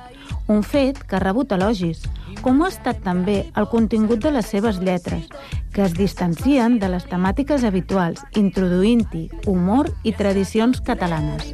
un 0.48 0.64
fet 0.64 1.00
que 1.04 1.18
ha 1.18 1.24
rebut 1.24 1.52
elogis, 1.52 2.04
com 2.42 2.62
ho 2.62 2.68
ha 2.68 2.72
estat 2.72 3.02
també 3.04 3.38
el 3.60 3.68
contingut 3.72 4.22
de 4.24 4.32
les 4.32 4.48
seves 4.48 4.80
lletres, 4.84 5.28
que 5.74 5.84
es 5.86 5.94
distancien 5.98 6.78
de 6.80 6.90
les 6.94 7.06
temàtiques 7.10 7.66
habituals, 7.68 8.24
introduint-hi 8.40 9.28
humor 9.46 9.92
i 10.04 10.14
tradicions 10.16 10.82
catalanes. 10.82 11.54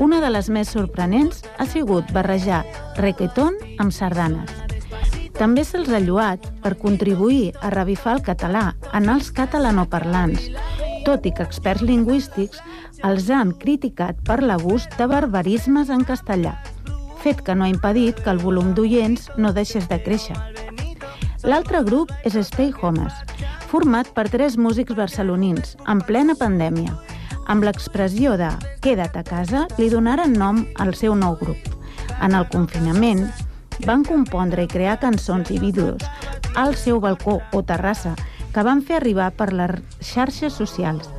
Una 0.00 0.20
de 0.24 0.30
les 0.32 0.50
més 0.50 0.72
sorprenents 0.74 1.44
ha 1.58 1.66
sigut 1.70 2.10
barrejar 2.12 2.64
reggaeton 2.98 3.56
amb 3.78 3.94
sardanes. 3.94 4.50
També 5.34 5.64
se'ls 5.66 5.90
ha 5.90 5.98
lloat 6.02 6.44
per 6.62 6.76
contribuir 6.78 7.54
a 7.60 7.70
revifar 7.74 8.18
el 8.18 8.22
català 8.26 8.68
en 8.94 9.08
els 9.10 9.32
catalanoparlants, 9.34 10.50
tot 11.04 11.26
i 11.28 11.32
que 11.36 11.44
experts 11.44 11.84
lingüístics 11.84 12.60
els 13.04 13.28
han 13.30 13.52
criticat 13.60 14.18
per 14.26 14.40
l'abús 14.42 14.88
de 14.96 15.06
barbarismes 15.10 15.92
en 15.92 16.04
castellà, 16.08 16.54
fet 17.22 17.42
que 17.44 17.54
no 17.54 17.66
ha 17.66 17.72
impedit 17.72 18.20
que 18.24 18.32
el 18.32 18.40
volum 18.42 18.72
d'oients 18.74 19.30
no 19.36 19.52
deixés 19.52 19.88
de 19.88 20.00
créixer. 20.02 20.36
L'altre 21.44 21.82
grup 21.84 22.12
és 22.24 22.36
Stay 22.48 22.72
Homes, 22.80 23.12
format 23.68 24.08
per 24.16 24.30
tres 24.32 24.56
músics 24.56 24.96
barcelonins 24.96 25.76
en 25.86 26.00
plena 26.08 26.36
pandèmia. 26.40 26.96
Amb 27.52 27.66
l'expressió 27.66 28.38
de 28.40 28.48
«queda't 28.80 29.18
a 29.20 29.24
casa» 29.28 29.66
li 29.76 29.90
donaren 29.92 30.32
nom 30.32 30.62
al 30.80 30.94
seu 30.96 31.12
nou 31.14 31.36
grup. 31.36 31.60
En 32.24 32.32
el 32.32 32.48
confinament, 32.48 33.26
van 33.84 34.04
compondre 34.08 34.64
i 34.64 34.70
crear 34.70 34.96
cançons 35.02 35.50
i 35.50 35.58
vídeos 35.60 36.00
al 36.54 36.76
seu 36.78 37.00
balcó 37.02 37.40
o 37.52 37.62
terrassa 37.66 38.14
que 38.54 38.62
van 38.62 38.80
fer 38.86 39.00
arribar 39.00 39.32
per 39.34 39.52
les 39.52 39.82
xarxes 40.14 40.54
socials. 40.54 41.10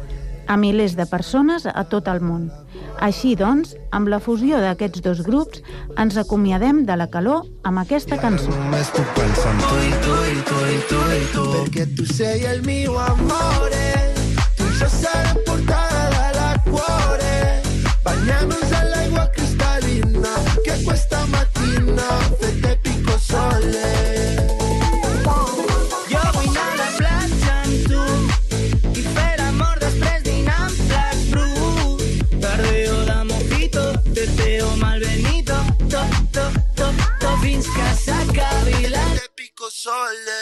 a 0.47 0.57
milers 0.57 0.95
de 0.95 1.05
persones 1.09 1.65
a 1.65 1.83
tot 1.89 2.07
el 2.07 2.21
món. 2.21 2.51
Així 3.01 3.33
doncs, 3.35 3.73
amb 3.91 4.09
la 4.11 4.19
fusió 4.21 4.59
d'aquests 4.61 5.01
dos 5.01 5.23
grups, 5.25 5.63
ens 5.97 6.17
acomiadem 6.21 6.83
de 6.85 6.97
la 7.01 7.07
calor 7.09 7.47
amb 7.63 7.81
aquesta 7.81 8.19
cançó. 8.21 8.51
Només 8.53 8.91
tu 8.93 9.01
pensant 9.17 9.63
tu 9.65 9.79
i 9.81 9.91
tu 10.05 10.19
tu 10.49 10.61
tu 10.91 11.01
i 11.15 11.23
tu 11.33 11.45
Perquè 11.55 11.87
tu 11.97 12.05
sei 12.05 12.45
el 12.45 12.61
mio 12.61 12.97
amore 12.99 14.13
Tu 14.57 14.69
i 14.69 14.77
jo 14.79 14.89
serem 14.91 15.41
portada 15.47 16.05
de 16.13 16.27
la 16.37 16.51
cuore 16.69 17.35
Bagnarnos 18.05 18.71
all'acqua 18.81 19.27
cristallina 19.35 20.33
Che 20.63 20.83
questa 20.83 21.25
mattina 21.33 22.09
fette 22.39 22.77
picco 22.83 23.17
sole 23.17 23.54
Picco 39.65 39.71
sole 39.71 40.37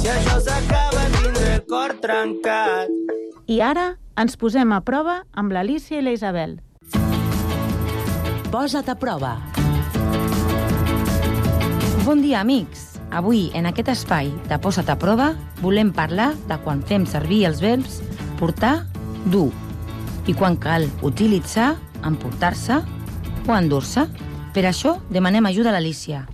Si 0.00 0.08
això 0.08 0.40
s'acaba 0.40 1.04
tindré 1.14 1.54
el 1.54 1.62
cor 1.68 1.94
trencat. 2.02 2.88
I 3.46 3.60
ara 3.64 3.94
ens 4.16 4.36
posem 4.36 4.72
a 4.72 4.80
prova 4.84 5.22
amb 5.32 5.52
l'Alicia 5.52 6.00
i 6.00 6.04
la 6.04 6.12
Isabel. 6.12 6.58
Posa't 8.52 8.88
a 8.88 8.96
prova. 8.96 9.36
Bon 12.04 12.20
dia, 12.20 12.40
amics. 12.40 12.98
Avui, 13.08 13.48
en 13.54 13.64
aquest 13.70 13.88
espai 13.94 14.28
de 14.50 14.60
Posa't 14.60 14.90
a 14.92 14.98
prova, 15.00 15.32
volem 15.62 15.94
parlar 15.96 16.34
de 16.48 16.60
quan 16.64 16.84
fem 16.84 17.08
servir 17.08 17.46
els 17.48 17.64
verbs 17.64 18.02
portar, 18.38 18.84
dur, 19.32 19.48
i 20.28 20.34
quan 20.36 20.58
cal 20.60 20.84
utilitzar, 21.00 21.78
emportar-se 22.04 22.82
o 23.48 23.54
endur-se. 23.56 24.04
Per 24.52 24.64
això 24.68 24.98
demanem 25.08 25.46
ajuda 25.48 25.70
a 25.70 25.72
l'Alicia. 25.72 26.26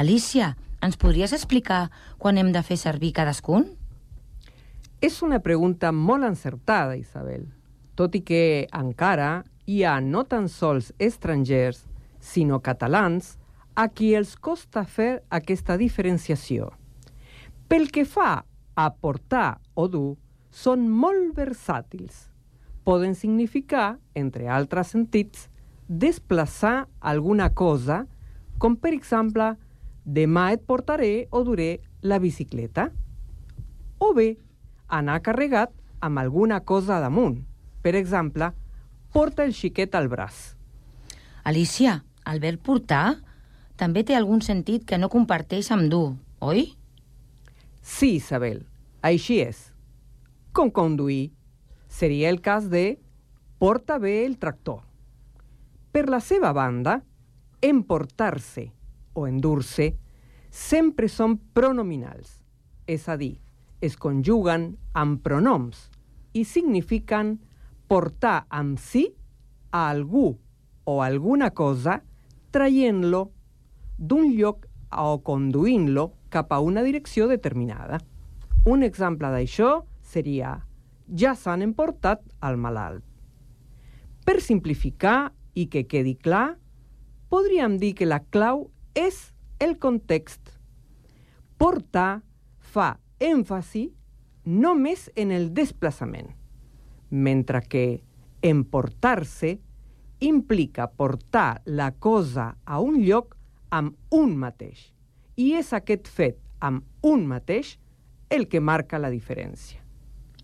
Alicia, 0.00 0.54
ens 0.80 0.96
podries 0.96 1.34
explicar 1.36 1.90
quan 2.16 2.40
hem 2.40 2.48
de 2.54 2.62
fer 2.64 2.78
servir 2.80 3.12
cadascun? 3.12 3.66
És 5.04 5.20
una 5.20 5.42
pregunta 5.44 5.92
molt 5.92 6.24
encertada, 6.24 6.96
Isabel. 6.96 7.44
Tot 7.94 8.16
i 8.16 8.22
que 8.24 8.42
encara 8.72 9.44
hi 9.68 9.82
ha 9.84 9.98
no 10.00 10.24
tan 10.24 10.48
sols 10.48 10.94
estrangers, 10.98 11.84
sinó 12.24 12.62
catalans, 12.64 13.36
a 13.76 13.90
qui 13.92 14.14
els 14.16 14.32
costa 14.40 14.86
fer 14.88 15.26
aquesta 15.28 15.76
diferenciació. 15.76 16.72
Pel 17.68 17.90
que 17.92 18.08
fa 18.08 18.46
a 18.74 18.90
portar 18.96 19.58
o 19.76 19.88
dur, 19.92 20.16
són 20.48 20.88
molt 20.88 21.36
versàtils. 21.36 22.31
Poden 22.84 23.14
significar, 23.14 23.98
entre 24.14 24.48
altres 24.48 24.90
sentits, 24.94 25.48
desplaçar 25.88 26.88
alguna 27.00 27.50
cosa, 27.54 28.06
com 28.58 28.74
per 28.76 28.92
exemple, 28.94 29.52
demà 30.04 30.50
et 30.54 30.64
portaré 30.66 31.28
o 31.30 31.44
duré 31.46 31.80
la 32.02 32.18
bicicleta. 32.18 32.90
O 34.02 34.12
bé, 34.14 34.36
anar 34.88 35.20
carregat 35.22 35.70
amb 36.02 36.18
alguna 36.18 36.60
cosa 36.66 36.98
damunt. 37.00 37.38
Per 37.82 37.94
exemple, 37.94 38.50
porta 39.12 39.44
el 39.44 39.54
xiquet 39.54 39.94
al 39.94 40.08
braç. 40.10 40.56
Alicia, 41.44 42.02
el 42.26 42.40
verb 42.42 42.62
portar 42.62 43.22
també 43.78 44.02
té 44.06 44.14
algun 44.14 44.42
sentit 44.42 44.84
que 44.86 44.98
no 44.98 45.10
comparteix 45.10 45.70
amb 45.74 45.90
dur, 45.90 46.14
oi? 46.40 46.68
Sí, 47.82 48.16
Isabel, 48.18 48.62
així 49.02 49.40
és. 49.42 49.72
Com 50.54 50.70
conduir 50.70 51.32
seria 51.92 52.30
el 52.30 52.40
cas 52.40 52.70
de 52.70 52.98
porta 53.60 53.98
bé 53.98 54.24
el 54.24 54.38
tractor. 54.38 54.80
Per 55.92 56.08
la 56.08 56.22
seva 56.24 56.54
banda, 56.56 57.02
emportar-se 57.60 58.70
o 59.12 59.26
endur-se 59.28 59.90
sempre 60.48 61.10
són 61.12 61.36
pronominals, 61.52 62.40
és 62.88 63.04
a 63.12 63.18
dir, 63.20 63.36
es 63.84 63.98
conjuguen 64.00 64.70
amb 64.96 65.20
pronoms 65.20 65.90
i 66.32 66.46
signifiquen 66.48 67.36
portar 67.92 68.46
amb 68.48 68.80
si 68.80 69.04
a 69.70 69.84
algú 69.90 70.32
o 70.88 70.98
alguna 71.04 71.52
cosa 71.52 72.00
traient-lo 72.56 73.26
d'un 73.98 74.32
lloc 74.32 74.64
o 74.96 75.20
conduint-lo 75.20 76.08
cap 76.32 76.56
a 76.56 76.60
una 76.64 76.82
direcció 76.82 77.28
determinada. 77.28 78.00
Un 78.64 78.82
exemple 78.82 79.28
d'això 79.28 79.82
seria 80.00 80.56
ja 81.12 81.34
s'han 81.36 81.62
emportat 81.62 82.22
al 82.40 82.56
malalt. 82.56 83.04
Per 84.24 84.40
simplificar 84.40 85.32
i 85.54 85.66
que 85.68 85.84
quedi 85.86 86.14
clar, 86.16 86.56
podríem 87.28 87.78
dir 87.78 87.94
que 87.98 88.08
la 88.08 88.22
clau 88.22 88.70
és 88.94 89.32
el 89.60 89.76
context. 89.78 90.54
Portar 91.58 92.22
fa 92.58 92.96
èmfasi 93.20 93.90
només 94.44 95.08
en 95.16 95.30
el 95.30 95.52
desplaçament, 95.54 96.32
mentre 97.10 97.62
que 97.68 97.84
emportar-se 98.42 99.58
implica 100.22 100.88
portar 100.90 101.62
la 101.66 101.92
cosa 101.92 102.56
a 102.64 102.80
un 102.80 103.02
lloc 103.02 103.36
amb 103.70 103.94
un 104.10 104.36
mateix. 104.38 104.92
I 105.36 105.54
és 105.58 105.72
aquest 105.72 106.08
fet 106.08 106.38
amb 106.60 106.84
un 107.02 107.26
mateix 107.26 107.76
el 108.30 108.48
que 108.48 108.60
marca 108.60 108.98
la 108.98 109.10
diferència. 109.10 109.81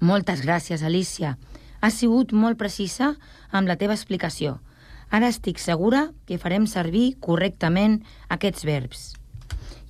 Moltes 0.01 0.43
gràcies, 0.45 0.83
Alicia. 0.83 1.37
Has 1.81 1.99
sigut 1.99 2.33
molt 2.33 2.59
precisa 2.59 3.15
amb 3.51 3.69
la 3.69 3.77
teva 3.79 3.95
explicació. 3.95 4.59
Ara 5.11 5.31
estic 5.33 5.59
segura 5.59 6.09
que 6.27 6.39
farem 6.39 6.67
servir 6.67 7.17
correctament 7.25 8.03
aquests 8.29 8.67
verbs. 8.69 9.15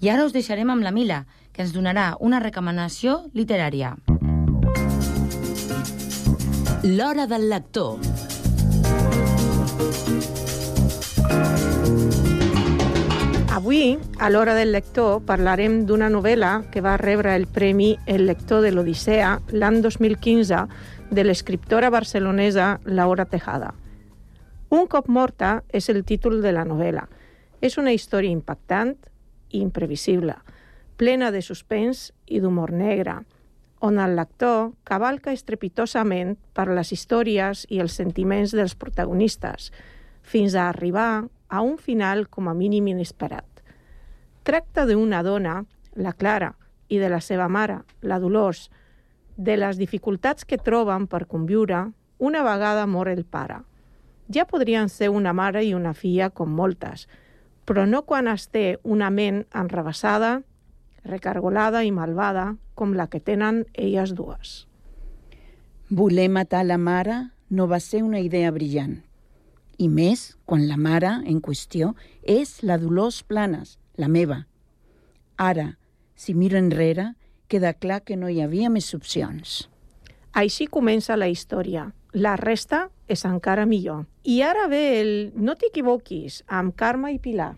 I 0.00 0.12
ara 0.12 0.24
us 0.24 0.32
deixarem 0.32 0.70
amb 0.70 0.84
la 0.86 0.94
Mila, 0.94 1.24
que 1.52 1.64
ens 1.64 1.74
donarà 1.74 2.12
una 2.20 2.38
recomanació 2.40 3.24
literària. 3.34 3.96
L'hora 6.86 7.26
del 7.26 7.48
lector. 7.50 7.98
Avui, 13.58 13.98
a 14.20 14.30
l'hora 14.30 14.54
del 14.54 14.70
lector, 14.70 15.24
parlarem 15.26 15.80
d'una 15.82 16.06
novel·la 16.14 16.68
que 16.70 16.78
va 16.78 16.92
rebre 17.00 17.32
el 17.34 17.48
Premi 17.50 17.88
El 18.06 18.22
lector 18.28 18.60
de 18.62 18.68
l'Odissea 18.70 19.32
l'any 19.50 19.80
2015 19.82 20.60
de 21.10 21.22
l'escriptora 21.24 21.88
barcelonesa 21.90 22.68
Laura 22.84 23.24
Tejada. 23.26 23.72
Un 24.70 24.86
cop 24.86 25.08
morta 25.10 25.64
és 25.74 25.88
el 25.90 26.04
títol 26.06 26.38
de 26.44 26.52
la 26.54 26.62
novel·la. 26.68 27.02
És 27.58 27.74
una 27.82 27.90
història 27.90 28.30
impactant 28.30 28.92
i 29.50 29.58
imprevisible, 29.58 30.36
plena 30.96 31.32
de 31.34 31.42
suspens 31.42 32.12
i 32.30 32.38
d'humor 32.38 32.70
negre, 32.70 33.16
on 33.82 33.98
el 33.98 34.14
lector 34.14 34.70
cavalca 34.86 35.34
estrepitosament 35.34 36.36
per 36.54 36.68
les 36.70 36.94
històries 36.94 37.66
i 37.74 37.82
els 37.82 37.98
sentiments 37.98 38.54
dels 38.54 38.78
protagonistes, 38.78 39.72
fins 40.22 40.54
a 40.54 40.68
arribar 40.68 41.26
a 41.48 41.62
un 41.62 41.78
final 41.78 42.28
com 42.28 42.48
a 42.48 42.54
mínim 42.54 42.88
inesperat. 42.88 43.46
Tracta 44.44 44.86
d'una 44.86 45.22
dona, 45.22 45.62
la 45.94 46.12
Clara, 46.12 46.54
i 46.88 46.98
de 46.98 47.08
la 47.12 47.20
seva 47.20 47.48
mare, 47.48 47.82
la 48.00 48.18
Dolors, 48.18 48.68
de 49.36 49.56
les 49.56 49.78
dificultats 49.78 50.44
que 50.44 50.58
troben 50.58 51.06
per 51.06 51.26
conviure 51.26 51.86
una 52.18 52.42
vegada 52.42 52.86
mor 52.86 53.08
el 53.08 53.24
pare. 53.24 53.62
Ja 54.32 54.44
podrien 54.44 54.88
ser 54.88 55.08
una 55.08 55.32
mare 55.32 55.62
i 55.64 55.74
una 55.74 55.94
filla 55.94 56.30
com 56.30 56.50
moltes, 56.52 57.06
però 57.64 57.86
no 57.86 58.02
quan 58.02 58.28
es 58.28 58.48
té 58.48 58.78
una 58.82 59.10
ment 59.10 59.44
enrebaçada, 59.54 60.40
recargolada 61.04 61.84
i 61.84 61.92
malvada 61.92 62.56
com 62.74 62.94
la 62.96 63.06
que 63.08 63.20
tenen 63.20 63.64
elles 63.74 64.14
dues. 64.14 64.66
Voler 65.88 66.28
matar 66.28 66.64
la 66.66 66.76
mare 66.78 67.18
no 67.48 67.68
va 67.68 67.80
ser 67.80 68.02
una 68.02 68.20
idea 68.20 68.50
brillant. 68.52 68.98
I 69.78 69.86
més 69.88 70.34
quan 70.44 70.66
la 70.66 70.76
mare 70.76 71.10
en 71.30 71.38
qüestió 71.40 71.92
és 72.22 72.58
la 72.66 72.78
Dolors 72.82 73.22
Planes, 73.22 73.76
la 73.94 74.08
meva. 74.10 74.42
Ara, 75.38 75.76
si 76.18 76.34
miro 76.34 76.58
enrere, 76.58 77.12
queda 77.46 77.72
clar 77.78 78.02
que 78.02 78.16
no 78.18 78.28
hi 78.28 78.40
havia 78.42 78.70
més 78.74 78.90
opcions. 78.94 79.68
Així 80.34 80.66
comença 80.66 81.16
la 81.16 81.28
història. 81.30 81.92
La 82.12 82.34
resta 82.36 82.88
és 83.06 83.22
encara 83.28 83.66
millor. 83.66 84.06
I 84.24 84.42
ara 84.42 84.66
ve 84.68 84.82
el 85.00 85.12
No 85.36 85.54
t'equivoquis, 85.54 86.42
amb 86.46 86.74
Carme 86.74 87.14
i 87.14 87.18
Pilar. 87.22 87.54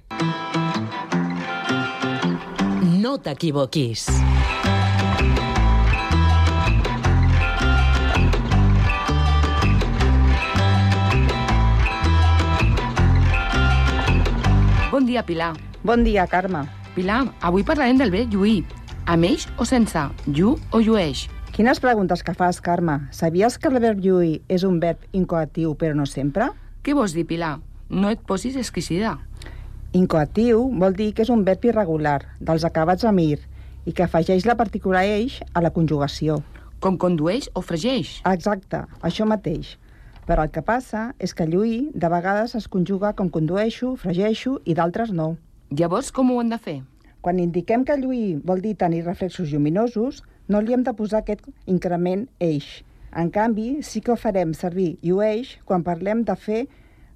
No 3.01 3.17
t'equivoquis. 3.17 4.07
Bon 15.01 15.07
dia, 15.07 15.23
Pilar. 15.25 15.57
Bon 15.83 16.05
dia, 16.05 16.27
Carme. 16.29 16.67
Pilar, 16.93 17.33
avui 17.41 17.63
parlarem 17.65 17.97
del 17.97 18.11
verb 18.13 18.35
lluir. 18.35 18.67
Amb 19.09 19.25
eix 19.25 19.47
o 19.57 19.65
sense? 19.65 20.03
Llu 20.27 20.51
o 20.77 20.81
llueix? 20.85 21.23
Quines 21.57 21.81
preguntes 21.81 22.21
que 22.21 22.35
fas, 22.37 22.59
Carme? 22.61 22.99
Sabies 23.09 23.57
que 23.57 23.71
el 23.73 23.79
verb 23.81 24.03
lluir 24.05 24.43
és 24.53 24.61
un 24.69 24.77
verb 24.77 25.01
incoatiu, 25.17 25.73
però 25.73 25.97
no 25.97 26.05
sempre? 26.05 26.51
Què 26.85 26.93
vols 26.93 27.17
dir, 27.17 27.25
Pilar? 27.25 27.55
No 27.89 28.13
et 28.13 28.21
posis 28.29 28.61
exquisida. 28.61 29.15
Incoatiu 29.97 30.67
vol 30.85 30.93
dir 31.01 31.15
que 31.15 31.25
és 31.25 31.33
un 31.33 31.49
verb 31.49 31.65
irregular, 31.65 32.19
dels 32.37 32.69
acabats 32.69 33.09
amb 33.09 33.25
ir, 33.25 33.41
i 33.89 33.97
que 33.97 34.05
afegeix 34.05 34.45
la 34.45 34.59
partícula 34.61 35.07
eix 35.09 35.41
a 35.55 35.65
la 35.65 35.73
conjugació. 35.73 36.43
Com 36.77 37.01
condueix 37.01 37.49
o 37.57 37.65
fregeix? 37.65 38.19
Exacte, 38.29 38.85
això 39.01 39.25
mateix. 39.25 39.79
Però 40.31 40.45
el 40.47 40.53
que 40.55 40.63
passa 40.63 41.09
és 41.19 41.33
que 41.35 41.43
lluir 41.51 41.91
de 42.03 42.09
vegades 42.13 42.53
es 42.55 42.69
conjuga 42.71 43.09
com 43.19 43.27
condueixo, 43.35 43.97
fregeixo 43.99 44.61
i 44.63 44.77
d'altres 44.79 45.11
no. 45.11 45.33
Llavors, 45.75 46.13
com 46.15 46.31
ho 46.31 46.37
hem 46.39 46.53
de 46.53 46.59
fer? 46.67 46.75
Quan 47.21 47.41
indiquem 47.43 47.83
que 47.83 47.97
lluir 47.99 48.37
vol 48.47 48.63
dir 48.63 48.77
tenir 48.79 49.01
reflexos 49.09 49.51
lluminosos, 49.51 50.21
no 50.47 50.61
li 50.63 50.77
hem 50.77 50.85
de 50.87 50.95
posar 50.95 51.25
aquest 51.25 51.49
increment 51.67 52.29
eix. 52.39 52.69
En 53.11 53.33
canvi, 53.35 53.81
sí 53.83 53.99
que 53.99 54.15
ho 54.15 54.19
farem 54.23 54.55
servir 54.55 54.93
llueix 55.03 55.57
quan 55.67 55.83
parlem 55.83 56.23
de 56.23 56.39
fer 56.39 56.61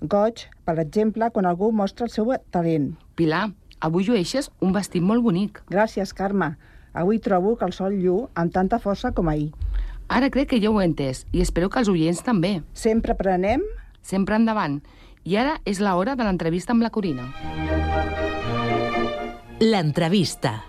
goig, 0.02 0.48
per 0.66 0.80
exemple, 0.82 1.30
quan 1.30 1.46
algú 1.46 1.70
mostra 1.70 2.10
el 2.10 2.14
seu 2.16 2.34
talent. 2.50 2.96
Pilar, 3.14 3.44
avui 3.78 4.10
llueixes 4.10 4.50
un 4.58 4.74
vestit 4.74 5.06
molt 5.06 5.22
bonic. 5.22 5.62
Gràcies, 5.70 6.10
Carme. 6.18 6.56
Avui 6.98 7.22
trobo 7.22 7.54
que 7.54 7.70
el 7.70 7.78
sol 7.78 7.94
llu 7.94 8.24
amb 8.34 8.50
tanta 8.54 8.82
força 8.82 9.14
com 9.14 9.30
ahir. 9.30 9.52
Ara 10.08 10.28
crec 10.30 10.50
que 10.52 10.60
ja 10.60 10.70
ho 10.70 10.80
he 10.80 10.84
entès 10.84 11.24
i 11.32 11.40
espero 11.40 11.70
que 11.70 11.80
els 11.80 11.88
oients 11.88 12.20
també. 12.24 12.58
Sempre 12.76 13.16
prenem? 13.16 13.64
Sempre 14.02 14.36
endavant. 14.36 14.82
I 15.24 15.38
ara 15.40 15.56
és 15.64 15.80
l'hora 15.80 16.14
de 16.14 16.26
l'entrevista 16.26 16.74
amb 16.76 16.84
la 16.84 16.92
Corina. 16.92 17.30
L'entrevista. 19.64 20.60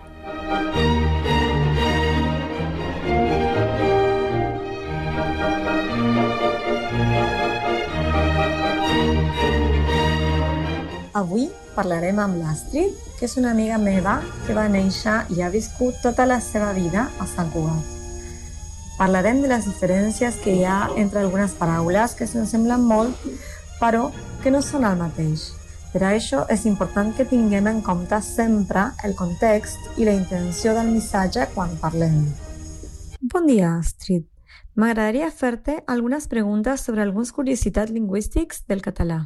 Avui 11.16 11.46
parlarem 11.74 12.18
amb 12.20 12.40
l'Astrid, 12.40 12.96
que 13.18 13.24
és 13.28 13.36
una 13.40 13.52
amiga 13.52 13.76
meva 13.80 14.18
que 14.46 14.56
va 14.56 14.68
néixer 14.68 15.18
i 15.36 15.44
ha 15.44 15.52
viscut 15.52 16.00
tota 16.04 16.28
la 16.28 16.40
seva 16.44 16.72
vida 16.76 17.08
a 17.20 17.28
Sant 17.28 17.52
Cugat. 17.52 17.95
Parlarem 18.96 19.42
de 19.44 19.48
les 19.50 19.66
diferències 19.68 20.38
que 20.40 20.54
hi 20.56 20.64
ha 20.64 20.86
entre 20.96 21.20
algunes 21.20 21.52
paraules 21.58 22.14
que 22.16 22.24
se'n 22.28 22.46
semblen 22.48 22.84
molt, 22.88 23.26
però 23.76 24.06
que 24.42 24.52
no 24.54 24.62
són 24.64 24.86
el 24.88 24.96
mateix. 24.96 25.50
Per 25.92 26.00
a 26.00 26.14
això 26.16 26.46
és 26.52 26.64
important 26.68 27.12
que 27.16 27.26
tinguem 27.28 27.68
en 27.68 27.82
compte 27.84 28.16
sempre 28.24 28.86
el 29.04 29.12
context 29.16 30.00
i 30.00 30.08
la 30.08 30.16
intenció 30.16 30.72
del 30.76 30.88
missatge 30.94 31.44
quan 31.52 31.76
parlem. 31.80 32.16
Bon 33.20 33.46
dia, 33.48 33.74
Astrid. 33.76 34.24
M'agradaria 34.76 35.30
fer-te 35.32 35.78
algunes 35.86 36.28
preguntes 36.28 36.84
sobre 36.84 37.04
alguns 37.04 37.32
curiositats 37.32 37.92
lingüístics 37.92 38.64
del 38.68 38.84
català. 38.84 39.22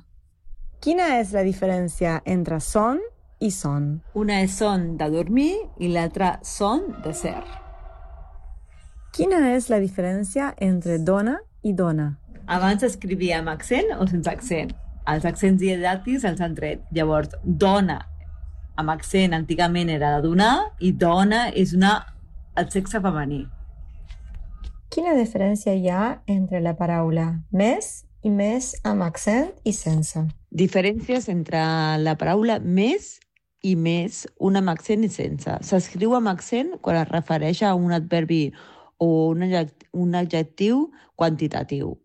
Quina 0.82 1.16
és 1.20 1.34
la 1.34 1.42
diferència 1.46 2.20
entre 2.24 2.60
son 2.62 3.02
i 3.38 3.50
son? 3.54 3.98
Una 4.14 4.42
és 4.42 4.54
son 4.62 4.96
de 4.98 5.10
dormir 5.10 5.52
i 5.78 5.90
l'altra 5.94 6.38
son 6.42 6.86
de 7.04 7.14
ser. 7.14 7.40
Quina 9.20 9.36
és 9.52 9.66
la 9.68 9.76
diferència 9.76 10.46
entre 10.64 10.94
dona 11.04 11.34
i 11.60 11.74
dona? 11.76 12.06
Abans 12.48 12.86
escrivia 12.86 13.42
amb 13.42 13.50
accent 13.52 13.90
o 13.92 14.06
sense 14.08 14.30
accent. 14.32 14.70
Els 15.12 15.26
accents 15.28 15.60
diedàctics 15.60 16.24
els 16.24 16.40
han 16.40 16.54
tret. 16.56 16.86
Llavors, 16.96 17.34
dona 17.44 17.98
amb 18.80 18.94
accent 18.94 19.36
antigament 19.36 19.92
era 19.92 20.14
de 20.14 20.22
donar 20.24 20.54
i 20.80 20.94
dona 20.96 21.42
és 21.52 21.74
una 21.76 21.98
el 22.56 22.70
sexe 22.72 23.02
femení. 23.04 23.42
Quina 24.88 25.12
diferència 25.20 25.76
hi 25.76 25.92
ha 25.92 26.08
entre 26.24 26.64
la 26.64 26.72
paraula 26.80 27.28
més 27.52 27.92
i 28.24 28.32
més 28.32 28.72
amb 28.88 29.04
accent 29.04 29.52
i 29.68 29.76
sense? 29.76 30.24
Diferències 30.48 31.28
entre 31.28 31.60
la 32.00 32.16
paraula 32.16 32.56
més 32.64 33.18
i 33.60 33.76
més, 33.76 34.24
un 34.40 34.56
amb 34.56 34.72
accent 34.72 35.04
i 35.04 35.12
sense. 35.12 35.60
S'escriu 35.60 36.16
amb 36.16 36.32
accent 36.32 36.78
quan 36.80 37.04
es 37.04 37.10
refereix 37.12 37.66
a 37.68 37.76
un 37.76 37.92
adverbi 37.92 38.46
o 39.00 39.32
un 39.32 40.14
adjectiu, 40.14 40.90
quantitatiu. 41.16 41.96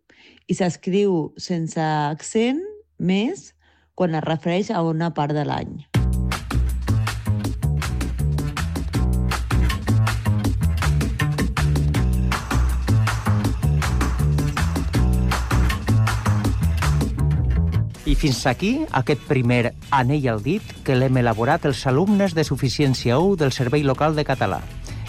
I 0.48 0.56
s'escriu 0.56 1.34
sense 1.38 1.82
accent 1.82 2.64
més 2.98 3.52
quan 3.96 4.16
es 4.16 4.24
refereix 4.24 4.72
a 4.72 4.82
una 4.84 5.12
part 5.14 5.36
de 5.36 5.44
l'any. 5.44 5.76
I 18.06 18.14
fins 18.14 18.44
aquí 18.46 18.86
aquest 18.94 19.24
primer 19.28 19.74
anell 19.90 20.28
al 20.30 20.44
dit 20.46 20.76
que 20.86 20.96
l'hem 20.96 21.18
elaborat 21.20 21.66
els 21.66 21.82
alumnes 21.90 22.38
de 22.38 22.46
Suficiència 22.48 23.18
1 23.20 23.42
del 23.42 23.52
Servei 23.52 23.84
Local 23.84 24.16
de 24.16 24.24
Català. 24.24 24.62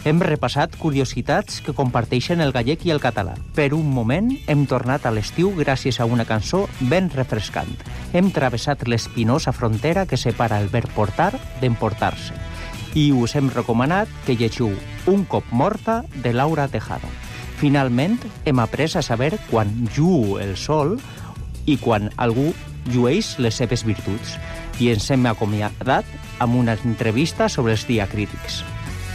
Hem 0.07 0.21
repassat 0.23 0.77
curiositats 0.79 1.57
que 1.67 1.73
comparteixen 1.75 2.39
el 2.39 2.53
gallec 2.55 2.85
i 2.87 2.93
el 2.95 3.01
català. 3.03 3.33
Per 3.57 3.73
un 3.75 3.89
moment 3.91 4.29
hem 4.47 4.61
tornat 4.71 5.03
a 5.03 5.11
l'estiu 5.11 5.49
gràcies 5.57 5.97
a 5.99 6.07
una 6.07 6.23
cançó 6.29 6.61
ben 6.93 7.09
refrescant. 7.11 7.73
Hem 8.15 8.29
travessat 8.31 8.85
l'espinosa 8.87 9.51
frontera 9.51 10.05
que 10.07 10.15
separa 10.17 10.61
el 10.63 10.69
verb 10.71 10.93
portar 10.95 11.33
d'emportar-se. 11.59 12.39
I 12.95 13.09
us 13.19 13.35
hem 13.35 13.51
recomanat 13.51 14.07
que 14.29 14.39
llegiu 14.39 14.71
Un 15.11 15.27
cop 15.27 15.51
morta 15.51 16.05
de 16.23 16.33
Laura 16.33 16.69
Tejada. 16.71 17.11
Finalment, 17.59 18.21
hem 18.45 18.63
après 18.63 18.95
a 18.95 19.03
saber 19.03 19.33
quan 19.51 19.75
llu 19.97 20.39
el 20.39 20.55
sol 20.55 21.01
i 21.67 21.81
quan 21.83 22.13
algú 22.17 22.53
llueix 22.95 23.41
les 23.43 23.59
seves 23.59 23.83
virtuts 23.83 24.39
i 24.79 24.95
ens 24.95 25.11
hem 25.11 25.27
acomiadat 25.27 26.07
amb 26.39 26.63
una 26.63 26.79
entrevista 26.79 27.51
sobre 27.51 27.75
els 27.75 27.91
diacrítics. 27.91 28.63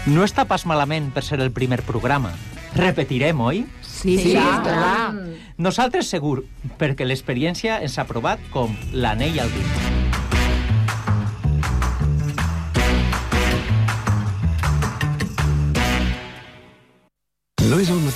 No 0.10 0.24
està 0.26 0.48
pas 0.50 0.64
malament 0.66 1.12
per 1.14 1.22
ser 1.22 1.38
el 1.44 1.52
primer 1.54 1.84
programa. 1.86 2.32
Repetirem, 2.74 3.38
oi? 3.46 3.64
Sí, 3.86 4.18
sí, 4.18 4.34
clar. 4.34 5.14
Nosaltres 5.62 6.10
segur, 6.10 6.40
perquè 6.82 7.06
l'experiència 7.06 7.78
ens 7.86 8.00
ha 8.02 8.10
provat 8.10 8.42
com 8.56 8.74
l'anell 8.98 9.44
al 9.44 9.54
dit. 9.54 9.91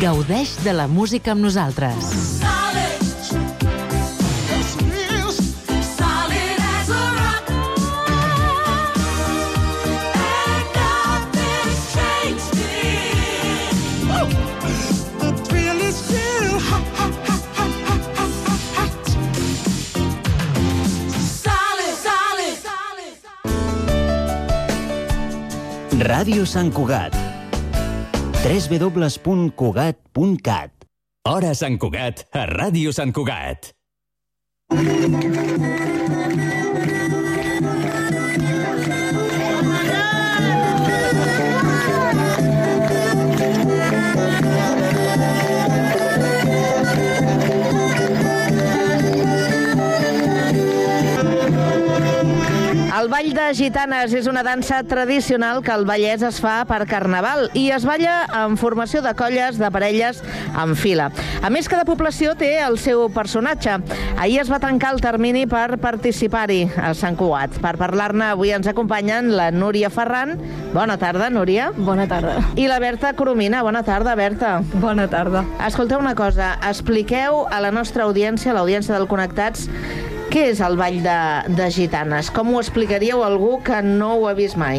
Gaudeix 0.00 0.54
de 0.64 0.72
la 0.72 0.86
música 0.88 1.34
amb 1.34 1.44
nosaltres. 1.44 2.06
Ràdio 26.00 26.46
Sant 26.48 26.72
Cugat 26.72 27.29
www.cugat.cat 28.44 29.90
Hora 31.28 31.52
Sant 31.52 31.76
Cugat 31.76 32.24
a 32.32 32.46
Ràdio 32.48 32.92
Sant 32.96 33.12
Cugat. 33.12 33.74
El 53.00 53.08
ball 53.08 53.30
de 53.32 53.46
gitanes 53.56 54.12
és 54.12 54.26
una 54.28 54.42
dansa 54.44 54.82
tradicional 54.84 55.62
que 55.64 55.70
al 55.72 55.86
Vallès 55.88 56.20
es 56.26 56.36
fa 56.42 56.66
per 56.68 56.82
Carnaval 56.84 57.46
i 57.56 57.70
es 57.72 57.86
balla 57.88 58.26
en 58.42 58.58
formació 58.60 59.00
de 59.00 59.14
colles 59.16 59.56
de 59.56 59.70
parelles 59.72 60.18
en 60.52 60.74
fila. 60.76 61.06
A 61.40 61.48
més, 61.48 61.70
cada 61.72 61.86
població 61.88 62.34
té 62.36 62.50
el 62.60 62.76
seu 62.82 63.06
personatge. 63.14 63.78
Ahir 64.20 64.42
es 64.42 64.50
va 64.52 64.58
tancar 64.60 64.92
el 64.92 65.00
termini 65.00 65.46
per 65.48 65.78
participar-hi 65.80 66.66
a 66.76 66.92
Sant 66.92 67.16
Cugat. 67.16 67.56
Per 67.64 67.72
parlar-ne 67.80 68.34
avui 68.34 68.52
ens 68.52 68.68
acompanyen 68.68 69.32
la 69.32 69.48
Núria 69.48 69.88
Ferran. 69.88 70.36
Bona 70.76 70.98
tarda, 71.00 71.30
Núria. 71.32 71.70
Bona 71.78 72.04
tarda. 72.10 72.36
I 72.60 72.68
la 72.68 72.82
Berta 72.84 73.14
Coromina. 73.16 73.64
Bona 73.64 73.80
tarda, 73.86 74.12
Berta. 74.12 74.58
Bona 74.76 75.08
tarda. 75.08 75.46
Escolteu 75.64 76.04
una 76.04 76.12
cosa, 76.18 76.58
expliqueu 76.68 77.46
a 77.48 77.64
la 77.64 77.72
nostra 77.72 78.04
audiència, 78.04 78.52
a 78.52 78.60
l'audiència 78.60 78.92
del 78.92 79.08
Connectats, 79.08 79.70
què 80.30 80.44
és 80.52 80.60
el 80.62 80.76
ball 80.78 81.00
de, 81.02 81.18
de 81.58 81.66
gitanes? 81.74 82.28
Com 82.30 82.52
ho 82.54 82.60
explicaríeu 82.62 83.24
a 83.24 83.26
algú 83.26 83.56
que 83.66 83.80
no 83.82 84.12
ho 84.14 84.28
ha 84.30 84.34
vist 84.38 84.54
mai? 84.60 84.78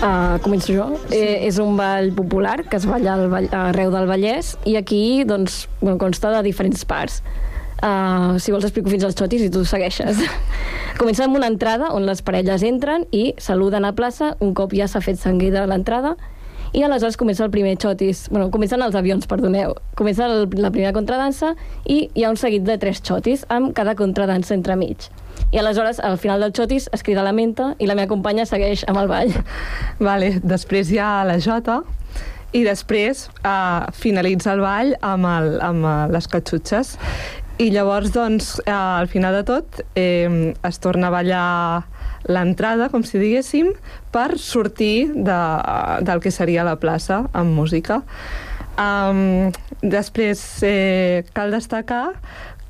Uh, 0.00 0.38
començo 0.44 0.72
jo. 0.72 0.86
Sí. 1.08 1.18
Eh, 1.18 1.48
és 1.48 1.58
un 1.60 1.74
ball 1.76 2.12
popular 2.16 2.60
que 2.62 2.78
es 2.78 2.86
balla 2.88 3.16
al 3.18 3.26
ball, 3.32 3.50
arreu 3.66 3.90
del 3.92 4.06
Vallès 4.08 4.54
i 4.70 4.76
aquí 4.78 5.24
doncs, 5.28 5.64
bueno, 5.80 5.98
consta 5.98 6.30
de 6.36 6.44
diferents 6.46 6.86
parts. 6.86 7.20
Uh, 7.80 8.38
si 8.38 8.52
vols 8.52 8.68
explico 8.68 8.92
fins 8.92 9.04
als 9.08 9.18
xotis 9.18 9.42
i 9.48 9.50
tu 9.52 9.64
segueixes. 9.66 10.22
Comença 11.00 11.26
amb 11.26 11.36
una 11.36 11.50
entrada 11.50 11.90
on 11.96 12.06
les 12.06 12.22
parelles 12.22 12.62
entren 12.62 13.08
i 13.10 13.32
saluden 13.40 13.88
a 13.88 13.94
plaça 13.98 14.36
un 14.38 14.54
cop 14.54 14.76
ja 14.76 14.86
s'ha 14.86 15.02
fet 15.02 15.18
sanguida 15.18 15.66
l'entrada 15.66 16.14
i 16.72 16.82
aleshores 16.86 17.18
comença 17.18 17.44
el 17.44 17.50
primer 17.50 17.76
xotis. 17.82 18.28
Bueno, 18.30 18.50
comencen 18.54 18.82
els 18.82 18.94
avions, 18.94 19.26
perdoneu. 19.26 19.74
Comença 19.98 20.26
el, 20.26 20.46
la 20.60 20.70
primera 20.70 20.92
contradansa 20.94 21.54
i 21.84 22.04
hi 22.14 22.24
ha 22.24 22.30
un 22.30 22.38
seguit 22.38 22.66
de 22.66 22.78
tres 22.78 23.02
xotis 23.02 23.46
amb 23.48 23.74
cada 23.74 23.96
contradansa 23.98 24.54
entremig. 24.54 25.08
I 25.50 25.58
aleshores, 25.58 25.98
al 25.98 26.18
final 26.18 26.40
del 26.44 26.52
xotis, 26.54 26.88
es 26.94 27.02
crida 27.02 27.24
la 27.26 27.32
menta 27.34 27.74
i 27.78 27.88
la 27.90 27.96
meva 27.98 28.12
companya 28.12 28.46
segueix 28.46 28.84
amb 28.86 29.02
el 29.02 29.10
ball. 29.10 29.34
Vale, 30.10 30.36
després 30.44 30.92
hi 30.92 31.00
ha 31.02 31.24
la 31.26 31.40
jota 31.42 31.80
i 32.54 32.64
després 32.66 33.28
uh, 33.46 33.86
finalitza 33.94 34.54
el 34.56 34.62
ball 34.64 34.94
amb, 35.06 35.26
el, 35.30 35.52
amb 35.62 35.86
les 36.10 36.26
catxutxes 36.30 36.96
i 37.60 37.68
llavors, 37.74 38.12
doncs, 38.14 38.54
eh, 38.64 38.72
al 38.72 39.08
final 39.08 39.34
de 39.36 39.44
tot, 39.44 39.82
eh, 39.94 40.54
es 40.64 40.78
torna 40.80 41.08
a 41.08 41.10
ballar 41.10 41.84
l'entrada, 42.24 42.88
com 42.88 43.04
si 43.04 43.20
diguéssim, 43.20 43.72
per 44.12 44.38
sortir 44.38 45.10
de, 45.14 45.40
del 46.06 46.22
que 46.24 46.32
seria 46.32 46.64
la 46.64 46.78
plaça 46.80 47.26
amb 47.32 47.52
música. 47.56 48.00
Um, 48.80 49.50
després, 49.82 50.40
eh, 50.64 51.26
cal 51.36 51.52
destacar 51.52 52.14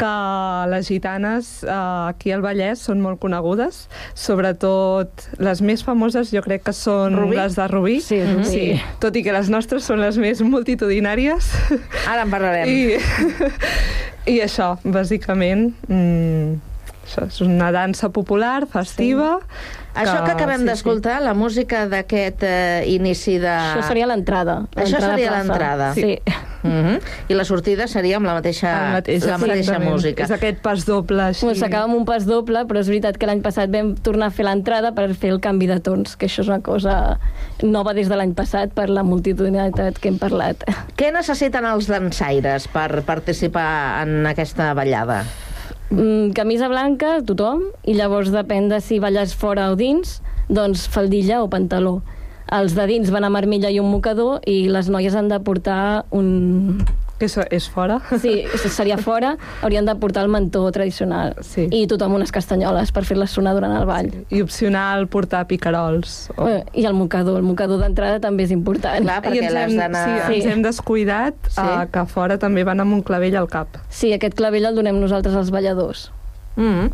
que 0.00 0.70
les 0.72 0.88
gitanes 0.88 1.62
eh, 1.62 1.70
aquí 2.08 2.32
al 2.32 2.40
Vallès 2.40 2.80
són 2.88 3.02
molt 3.04 3.20
conegudes, 3.20 3.82
sobretot 4.16 5.26
les 5.44 5.60
més 5.60 5.84
famoses 5.84 6.32
jo 6.32 6.40
crec 6.46 6.64
que 6.66 6.74
són 6.74 7.18
Rubí? 7.18 7.36
les 7.36 7.58
de 7.58 7.66
Rubí. 7.68 7.98
Sí, 8.00 8.22
Rubí. 8.24 8.48
sí, 8.48 8.64
tot 9.02 9.16
i 9.16 9.22
que 9.26 9.34
les 9.36 9.52
nostres 9.52 9.84
són 9.84 10.00
les 10.00 10.16
més 10.18 10.40
multitudinàries. 10.40 11.52
Ara 12.08 12.24
en 12.24 12.32
parlarem. 12.32 12.72
I, 12.72 12.96
i 14.26 14.40
això, 14.44 14.74
bàsicament, 14.84 15.70
mm, 15.88 16.58
això 17.04 17.26
és 17.28 17.40
una 17.46 17.70
dansa 17.72 18.10
popular, 18.12 18.66
festiva... 18.72 19.38
Sí. 19.40 19.79
Això 19.94 20.20
que 20.24 20.32
acabem 20.32 20.62
sí, 20.62 20.68
d'escoltar, 20.70 21.18
la 21.24 21.34
música 21.34 21.86
d'aquest 21.90 22.44
eh, 22.46 22.84
inici 22.92 23.38
de... 23.42 23.50
Això 23.50 23.88
seria 23.88 24.06
l'entrada. 24.10 24.62
Això 24.78 25.00
seria 25.02 25.34
l'entrada. 25.34 25.92
Sí. 25.98 26.18
Uh 26.62 26.70
-huh. 26.70 27.00
I 27.28 27.34
la 27.34 27.44
sortida 27.44 27.86
seria 27.88 28.16
amb 28.16 28.26
la 28.26 28.34
mateixa, 28.34 28.70
El 28.86 28.92
mateix, 28.92 29.24
la 29.24 29.38
mateixa 29.38 29.78
música. 29.78 30.24
És 30.24 30.30
aquest 30.30 30.58
pas 30.60 30.84
doble, 30.84 31.22
així. 31.22 31.46
Bueno, 31.46 31.58
S'acaba 31.58 31.84
amb 31.84 31.94
un 31.94 32.04
pas 32.04 32.26
doble, 32.26 32.64
però 32.66 32.78
és 32.80 32.86
veritat 32.86 33.16
que 33.16 33.26
l'any 33.26 33.40
passat 33.40 33.70
vam 33.70 33.94
tornar 33.96 34.26
a 34.26 34.30
fer 34.30 34.44
l'entrada 34.44 34.92
per 34.92 35.14
fer 35.14 35.30
el 35.30 35.40
canvi 35.40 35.66
de 35.66 35.80
tons, 35.80 36.16
que 36.16 36.26
això 36.26 36.42
és 36.42 36.48
una 36.48 36.60
cosa 36.60 37.18
nova 37.62 37.94
des 37.94 38.08
de 38.08 38.16
l'any 38.16 38.34
passat 38.34 38.72
per 38.72 38.88
la 38.88 39.02
multitudinalitat 39.02 39.98
que 39.98 40.08
hem 40.08 40.18
parlat. 40.18 40.64
Què 40.96 41.12
necessiten 41.12 41.64
els 41.64 41.86
dansaires 41.86 42.68
per 42.68 43.02
participar 43.02 44.02
en 44.02 44.26
aquesta 44.26 44.74
ballada? 44.74 45.24
Mm, 45.90 46.30
camisa 46.38 46.68
blanca, 46.70 47.16
tothom, 47.26 47.64
i 47.82 47.96
llavors 47.98 48.30
depèn 48.30 48.68
de 48.70 48.78
si 48.78 49.00
balles 49.02 49.34
fora 49.34 49.72
o 49.72 49.76
dins, 49.78 50.20
doncs 50.46 50.86
faldilla 50.86 51.40
o 51.42 51.48
pantaló. 51.50 51.98
Els 52.54 52.76
de 52.78 52.86
dins 52.86 53.10
van 53.10 53.26
amb 53.26 53.38
armilla 53.38 53.70
i 53.70 53.80
un 53.82 53.90
mocador 53.90 54.38
i 54.46 54.68
les 54.70 54.90
noies 54.90 55.16
han 55.18 55.30
de 55.30 55.40
portar 55.42 56.06
un... 56.14 56.82
Que 57.20 57.28
això 57.28 57.44
és 57.52 57.66
fora? 57.68 57.98
Sí, 58.18 58.46
seria 58.72 58.96
fora, 58.96 59.34
haurien 59.60 59.84
de 59.84 59.92
portar 60.00 60.22
el 60.24 60.30
mantó 60.32 60.62
tradicional. 60.72 61.34
Sí. 61.44 61.66
I 61.70 61.82
tothom 61.90 62.14
unes 62.16 62.32
castanyoles 62.32 62.90
per 62.96 63.02
fer-les 63.04 63.30
sonar 63.36 63.52
durant 63.58 63.74
el 63.76 63.84
ball. 63.88 64.08
Sí. 64.14 64.22
I 64.38 64.40
opcional 64.42 65.04
portar 65.12 65.42
picarols. 65.50 66.30
O... 66.40 66.48
I 66.72 66.86
el 66.88 66.94
mocador, 66.96 67.36
el 67.42 67.44
mocador 67.44 67.82
d'entrada 67.84 68.22
també 68.24 68.46
és 68.48 68.54
important. 68.56 69.04
Clar, 69.04 69.18
perquè 69.26 69.42
I 69.42 69.44
ens 69.50 69.58
hem, 69.66 69.76
d'anar- 69.76 70.06
sí, 70.30 70.38
ens 70.40 70.48
hem 70.54 70.62
descuidat 70.64 71.36
Sí. 71.50 71.60
uh, 71.60 71.84
que 71.92 72.06
fora 72.08 72.38
també 72.40 72.64
van 72.64 72.80
amb 72.80 72.96
un 72.96 73.02
clavell 73.04 73.36
al 73.36 73.48
cap. 73.52 73.76
Sí, 73.90 74.14
aquest 74.16 74.34
clavell 74.40 74.64
el 74.72 74.74
donem 74.80 74.96
nosaltres 75.00 75.36
als 75.36 75.52
balladors. 75.52 76.08
Mm. 76.60 76.90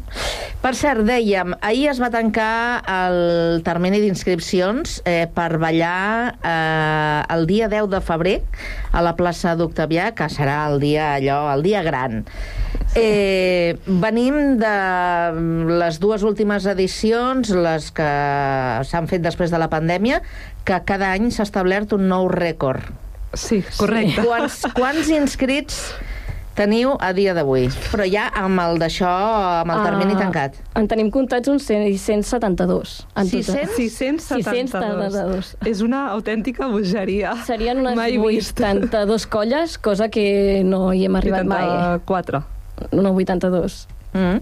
Per 0.63 0.73
cert, 0.79 1.03
dèiem, 1.07 1.57
ahir 1.67 1.89
es 1.91 1.99
va 2.03 2.09
tancar 2.15 2.83
el 2.91 3.61
termini 3.67 3.99
d'inscripcions 4.03 5.01
eh, 5.07 5.27
per 5.31 5.59
ballar 5.63 6.37
eh, 6.39 7.35
el 7.35 7.47
dia 7.51 7.69
10 7.71 7.91
de 7.93 8.01
febrer 8.03 8.37
a 8.95 9.03
la 9.05 9.17
plaça 9.19 9.57
d'Octavià, 9.59 10.13
que 10.17 10.31
serà 10.33 10.63
el 10.71 10.79
dia 10.83 11.13
allò, 11.17 11.41
el 11.53 11.67
dia 11.67 11.83
gran. 11.87 12.23
Eh, 12.97 13.77
venim 13.87 14.57
de 14.61 14.75
les 15.83 16.01
dues 16.01 16.23
últimes 16.25 16.67
edicions, 16.71 17.51
les 17.51 17.91
que 17.95 18.11
s'han 18.87 19.11
fet 19.11 19.25
després 19.27 19.53
de 19.53 19.61
la 19.61 19.71
pandèmia, 19.73 20.23
que 20.67 20.79
cada 20.89 21.11
any 21.13 21.33
s'ha 21.35 21.47
establert 21.47 21.93
un 21.95 22.07
nou 22.11 22.31
rècord. 22.33 22.87
Sí, 23.37 23.61
correcte. 23.77 24.23
Quants, 24.25 24.63
quants 24.79 25.11
inscrits 25.21 25.83
teniu 26.57 26.95
a 27.01 27.13
dia 27.17 27.35
d'avui? 27.37 27.69
Però 27.93 28.07
ja 28.09 28.27
amb 28.35 28.59
el 28.65 28.79
d'això, 28.81 29.11
amb 29.63 29.71
el 29.75 29.83
termini 29.85 30.17
Ah, 30.17 30.21
tancat. 30.25 30.57
En 30.81 30.89
tenim 30.89 31.11
comptats 31.15 31.49
uns 31.53 31.67
672. 31.69 33.07
En 33.17 33.29
total. 33.31 33.69
672. 33.77 34.45
672. 34.45 35.57
És 35.69 35.83
una 35.85 36.07
autèntica 36.15 36.67
bogeria. 36.73 37.35
Serien 37.47 37.79
unes 37.85 37.97
Mai 37.97 38.17
vist. 38.19 38.59
82 38.61 39.27
colles, 39.27 39.79
cosa 39.79 40.09
que 40.09 40.63
no 40.65 40.93
hi 40.93 41.05
hem 41.07 41.17
arribat 41.17 41.45
mai. 41.47 41.65
84. 42.01 42.43
No, 42.93 43.13
82. 43.15 43.87
Mm. 44.17 44.41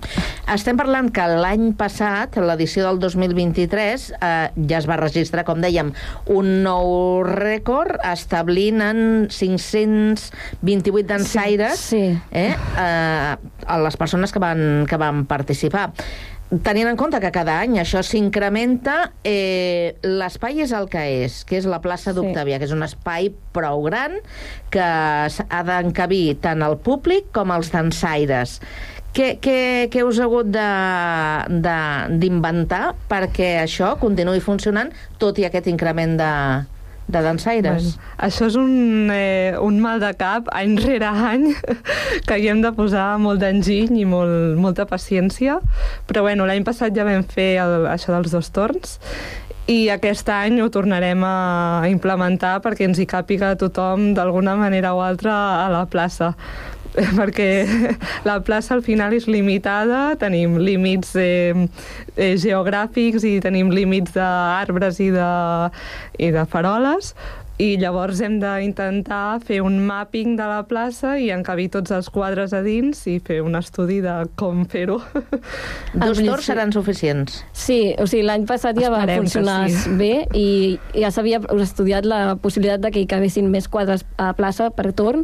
Estem 0.54 0.78
parlant 0.78 1.10
que 1.14 1.24
l'any 1.28 1.72
passat, 1.78 2.38
l'edició 2.38 2.86
del 2.86 3.00
2023, 3.02 4.06
eh, 4.14 4.32
ja 4.70 4.80
es 4.80 4.88
va 4.90 4.98
registrar, 5.00 5.44
com 5.48 5.62
dèiem, 5.64 5.90
un 6.34 6.50
nou 6.66 7.24
rècord 7.26 7.98
establint 8.12 8.84
en 8.84 9.00
528 9.32 11.08
dansaires 11.08 11.80
sí, 11.80 12.04
sí. 12.12 12.20
Eh, 12.30 12.52
eh, 12.52 13.34
a 13.66 13.80
les 13.82 13.98
persones 13.98 14.32
que 14.32 14.42
van, 14.42 14.86
que 14.88 15.00
van 15.00 15.24
participar. 15.26 15.90
Tenint 16.62 16.86
en 16.86 16.98
compte 17.00 17.18
que 17.22 17.32
cada 17.34 17.56
any 17.64 17.78
això 17.80 18.02
s'incrementa, 18.04 19.14
eh, 19.26 19.96
l'espai 20.04 20.60
és 20.62 20.74
el 20.76 20.86
que 20.92 21.02
és, 21.24 21.40
que 21.48 21.56
és 21.58 21.66
la 21.66 21.80
plaça 21.82 22.12
d'Octavià, 22.14 22.60
que 22.60 22.68
és 22.68 22.74
un 22.74 22.84
espai 22.86 23.32
prou 23.56 23.82
gran 23.88 24.20
que 24.70 24.84
ha 24.84 25.62
d'encabir 25.66 26.36
tant 26.44 26.62
el 26.62 26.76
públic 26.84 27.32
com 27.34 27.50
els 27.50 27.72
dansaires. 27.72 28.60
Què, 29.14 29.36
què, 29.38 29.86
què 29.94 30.02
us 30.02 30.18
ha 30.18 30.26
hagut 30.26 30.48
d'inventar 32.18 32.84
perquè 33.10 33.62
això 33.62 33.94
continuï 34.00 34.40
funcionant, 34.42 34.90
tot 35.22 35.38
i 35.38 35.46
aquest 35.46 35.68
increment 35.70 36.16
de, 36.18 36.30
de 37.06 37.22
dansaires? 37.22 37.82
Bueno, 37.94 38.10
això 38.26 38.48
és 38.50 38.56
un, 38.58 38.72
eh, 39.14 39.54
un 39.62 39.78
mal 39.78 40.02
de 40.02 40.10
cap 40.18 40.50
any 40.50 40.74
rere 40.86 41.06
any 41.30 41.46
que 42.26 42.40
hi 42.40 42.50
hem 42.50 42.64
de 42.64 42.74
posar 42.74 43.14
molt 43.22 43.38
d'enginy 43.44 44.02
i 44.02 44.04
molt, 44.08 44.58
molta 44.58 44.82
paciència 44.90 45.60
però 46.10 46.26
bueno, 46.26 46.42
l'any 46.50 46.66
passat 46.66 46.90
ja 46.98 47.06
vam 47.06 47.22
fer 47.22 47.62
el, 47.62 47.86
això 47.94 48.10
dels 48.16 48.34
dos 48.34 48.50
torns 48.50 48.98
i 49.70 49.88
aquest 49.88 50.28
any 50.28 50.58
ho 50.60 50.66
tornarem 50.68 51.22
a 51.24 51.86
implementar 51.88 52.58
perquè 52.64 52.84
ens 52.84 52.98
hi 53.00 53.06
càpiga 53.08 53.54
tothom 53.56 54.10
d'alguna 54.16 54.58
manera 54.60 54.92
o 54.92 55.00
altra 55.00 55.32
a 55.62 55.70
la 55.72 55.86
plaça. 55.88 56.34
perquè 57.18 57.48
la 58.26 58.38
plaça 58.46 58.74
al 58.76 58.82
final 58.86 59.14
és 59.16 59.28
limitada, 59.30 60.14
tenim 60.20 60.58
límits 60.62 61.14
eh, 61.18 61.54
eh, 62.16 62.34
geogràfics 62.40 63.26
i 63.26 63.38
tenim 63.44 63.72
límits 63.74 64.14
d'arbres 64.16 65.00
i, 65.02 65.10
de, 65.14 65.30
i 66.22 66.30
de 66.34 66.44
faroles, 66.50 67.14
i 67.54 67.76
llavors 67.78 68.18
hem 68.24 68.40
d'intentar 68.42 69.38
fer 69.46 69.60
un 69.62 69.76
mapping 69.86 70.32
de 70.38 70.46
la 70.50 70.64
plaça 70.66 71.12
i 71.22 71.28
encabir 71.30 71.68
tots 71.76 71.92
els 71.94 72.08
quadres 72.10 72.50
a 72.50 72.64
dins 72.64 73.04
i 73.06 73.20
fer 73.22 73.40
un 73.46 73.54
estudi 73.54 74.00
de 74.02 74.14
com 74.34 74.64
fer-ho. 74.66 74.98
Dos 75.94 76.18
torns 76.18 76.48
seran 76.50 76.74
suficients. 76.74 77.44
Sí, 77.54 77.94
o 77.94 78.08
sigui, 78.10 78.24
l'any 78.26 78.48
passat 78.50 78.78
ja 78.82 78.90
va 78.90 79.04
Esperem 79.04 79.22
que 79.22 79.28
funcionar 79.28 79.70
sí. 79.70 79.94
bé 80.00 80.12
i 80.34 80.48
ja 80.98 81.12
s'havia 81.14 81.38
estudiat 81.62 82.10
la 82.10 82.34
possibilitat 82.42 82.82
de 82.88 82.90
que 82.90 83.04
hi 83.04 83.10
cabessin 83.10 83.46
més 83.54 83.70
quadres 83.70 84.02
a 84.18 84.32
plaça 84.34 84.72
per 84.74 84.90
torn 84.90 85.22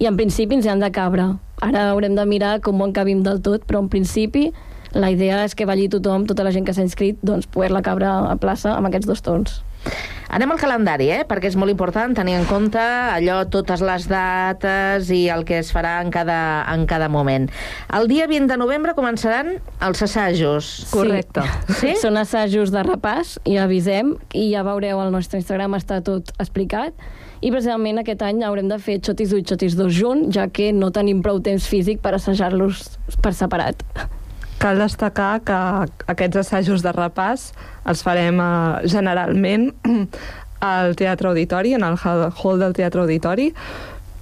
i 0.00 0.08
en 0.08 0.16
principi 0.16 0.56
ens 0.56 0.66
hi 0.66 0.72
han 0.72 0.82
de 0.82 0.90
cabre. 0.96 1.28
Ara 1.60 1.90
haurem 1.92 2.16
de 2.16 2.24
mirar 2.26 2.58
com 2.64 2.80
ho 2.80 2.88
encabim 2.88 3.22
del 3.22 3.42
tot, 3.44 3.66
però 3.68 3.84
en 3.84 3.90
principi 3.92 4.48
la 4.96 5.10
idea 5.12 5.44
és 5.44 5.54
que 5.54 5.68
balli 5.68 5.90
tothom, 5.92 6.24
tota 6.26 6.42
la 6.42 6.52
gent 6.54 6.64
que 6.66 6.74
s'ha 6.74 6.86
inscrit, 6.86 7.20
doncs 7.22 7.46
poder-la 7.46 7.84
cabre 7.84 8.08
a 8.08 8.38
plaça 8.40 8.72
amb 8.74 8.88
aquests 8.88 9.10
dos 9.10 9.22
torns. 9.22 9.60
Anem 10.30 10.52
al 10.54 10.60
calendari, 10.62 11.08
eh? 11.10 11.22
perquè 11.26 11.48
és 11.50 11.56
molt 11.58 11.72
important 11.72 12.12
tenir 12.14 12.36
en 12.38 12.44
compte 12.46 12.78
allò, 12.80 13.40
totes 13.50 13.82
les 13.82 14.06
dates 14.06 15.08
i 15.10 15.24
el 15.32 15.42
que 15.48 15.58
es 15.58 15.72
farà 15.74 15.96
en 16.04 16.12
cada, 16.14 16.62
en 16.70 16.84
cada 16.90 17.08
moment. 17.10 17.48
El 17.98 18.06
dia 18.10 18.28
20 18.30 18.46
de 18.52 18.58
novembre 18.60 18.94
començaran 18.94 19.56
els 19.82 20.04
assajos. 20.06 20.68
Correcte. 20.94 21.42
Sí? 21.80 21.96
Són 22.04 22.20
assajos 22.20 22.70
de 22.70 22.84
repàs, 22.86 23.40
i 23.42 23.58
avisem, 23.58 24.14
i 24.30 24.52
ja 24.52 24.62
veureu 24.66 25.02
al 25.02 25.10
nostre 25.10 25.42
Instagram 25.42 25.74
està 25.80 25.98
tot 26.06 26.30
explicat. 26.38 26.94
I 27.40 27.48
precisament 27.48 28.02
aquest 28.02 28.20
any 28.26 28.42
haurem 28.44 28.68
de 28.68 28.76
fer 28.82 28.98
xotis 29.00 29.32
1 29.32 29.40
i 29.40 29.46
xotis 29.48 29.76
2 29.78 29.94
junt, 29.96 30.26
ja 30.34 30.44
que 30.52 30.70
no 30.76 30.90
tenim 30.92 31.22
prou 31.24 31.40
temps 31.40 31.64
físic 31.68 32.02
per 32.04 32.12
assajar-los 32.18 32.82
per 33.24 33.32
separat. 33.36 33.80
Cal 34.60 34.76
destacar 34.76 35.38
que 35.40 35.60
aquests 36.12 36.42
assajos 36.42 36.84
de 36.84 36.92
repàs 36.92 37.46
els 37.88 38.02
farem 38.04 38.42
eh, 38.44 38.88
generalment 38.92 39.70
al 40.72 40.92
Teatre 41.00 41.30
Auditori, 41.30 41.72
en 41.78 41.86
el 41.86 41.96
hall 41.96 42.60
del 42.60 42.76
Teatre 42.76 43.06
Auditori. 43.06 43.48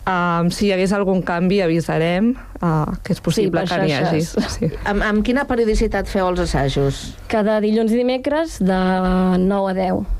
Um, 0.08 0.46
si 0.54 0.68
hi 0.68 0.70
hagués 0.72 0.94
algun 0.96 1.18
canvi 1.20 1.58
avisarem 1.60 2.30
uh, 2.32 2.94
que 3.04 3.12
és 3.12 3.18
possible 3.20 3.60
per 3.66 3.66
que 3.74 3.80
n'hi 3.82 3.92
hagi. 3.92 4.22
Sí. 4.24 4.70
Amb, 4.88 5.02
amb 5.04 5.26
quina 5.26 5.44
periodicitat 5.50 6.08
feu 6.08 6.30
els 6.30 6.40
assajos? 6.46 7.02
Cada 7.28 7.58
dilluns 7.60 7.92
i 7.92 7.98
dimecres 8.00 8.56
de 8.62 8.78
9 9.42 9.74
a 9.74 9.76
10. 9.76 10.17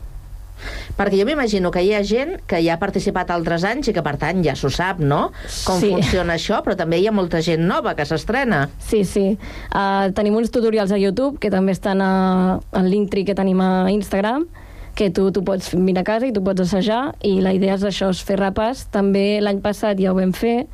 Perquè 0.99 1.21
jo 1.21 1.25
m'imagino 1.29 1.71
que 1.71 1.83
hi 1.87 1.93
ha 1.95 2.01
gent 2.03 2.41
que 2.51 2.59
ja 2.65 2.75
ha 2.75 2.81
participat 2.81 3.31
altres 3.31 3.63
anys 3.65 3.87
i 3.89 3.93
que, 3.95 4.03
per 4.03 4.17
tant, 4.19 4.41
ja 4.43 4.57
s'ho 4.59 4.71
sap, 4.75 4.99
no? 4.99 5.29
Com 5.65 5.79
Sí. 5.79 5.93
funciona 5.95 6.35
això, 6.35 6.59
però 6.67 6.75
també 6.77 6.99
hi 6.99 7.07
ha 7.07 7.13
molta 7.15 7.41
gent 7.41 7.63
nova 7.69 7.95
que 7.95 8.05
s'estrena. 8.05 8.69
Sí, 8.83 9.05
sí. 9.05 9.39
Uh, 9.71 10.11
tenim 10.13 10.35
uns 10.35 10.51
tutorials 10.51 10.91
a 10.91 10.99
YouTube 10.99 11.39
que 11.39 11.51
també 11.55 11.71
estan 11.73 12.03
a, 12.03 12.59
al 12.73 12.91
Linktree 12.91 13.25
que 13.25 13.37
tenim 13.39 13.61
a 13.63 13.87
Instagram 13.95 14.49
que 14.99 15.11
tu, 15.15 15.31
tu 15.31 15.45
pots 15.47 15.71
mirar 15.79 16.03
a 16.03 16.05
casa 16.05 16.27
i 16.27 16.33
tu 16.35 16.43
pots 16.43 16.61
assajar 16.67 17.15
i 17.23 17.37
la 17.41 17.53
idea 17.55 17.77
és 17.79 17.85
això, 17.87 18.11
és 18.11 18.19
fer 18.27 18.35
repàs. 18.41 18.89
També 18.91 19.39
l'any 19.41 19.61
passat 19.63 20.01
ja 20.03 20.11
ho 20.11 20.17
vam 20.19 20.33
fer, 20.35 20.67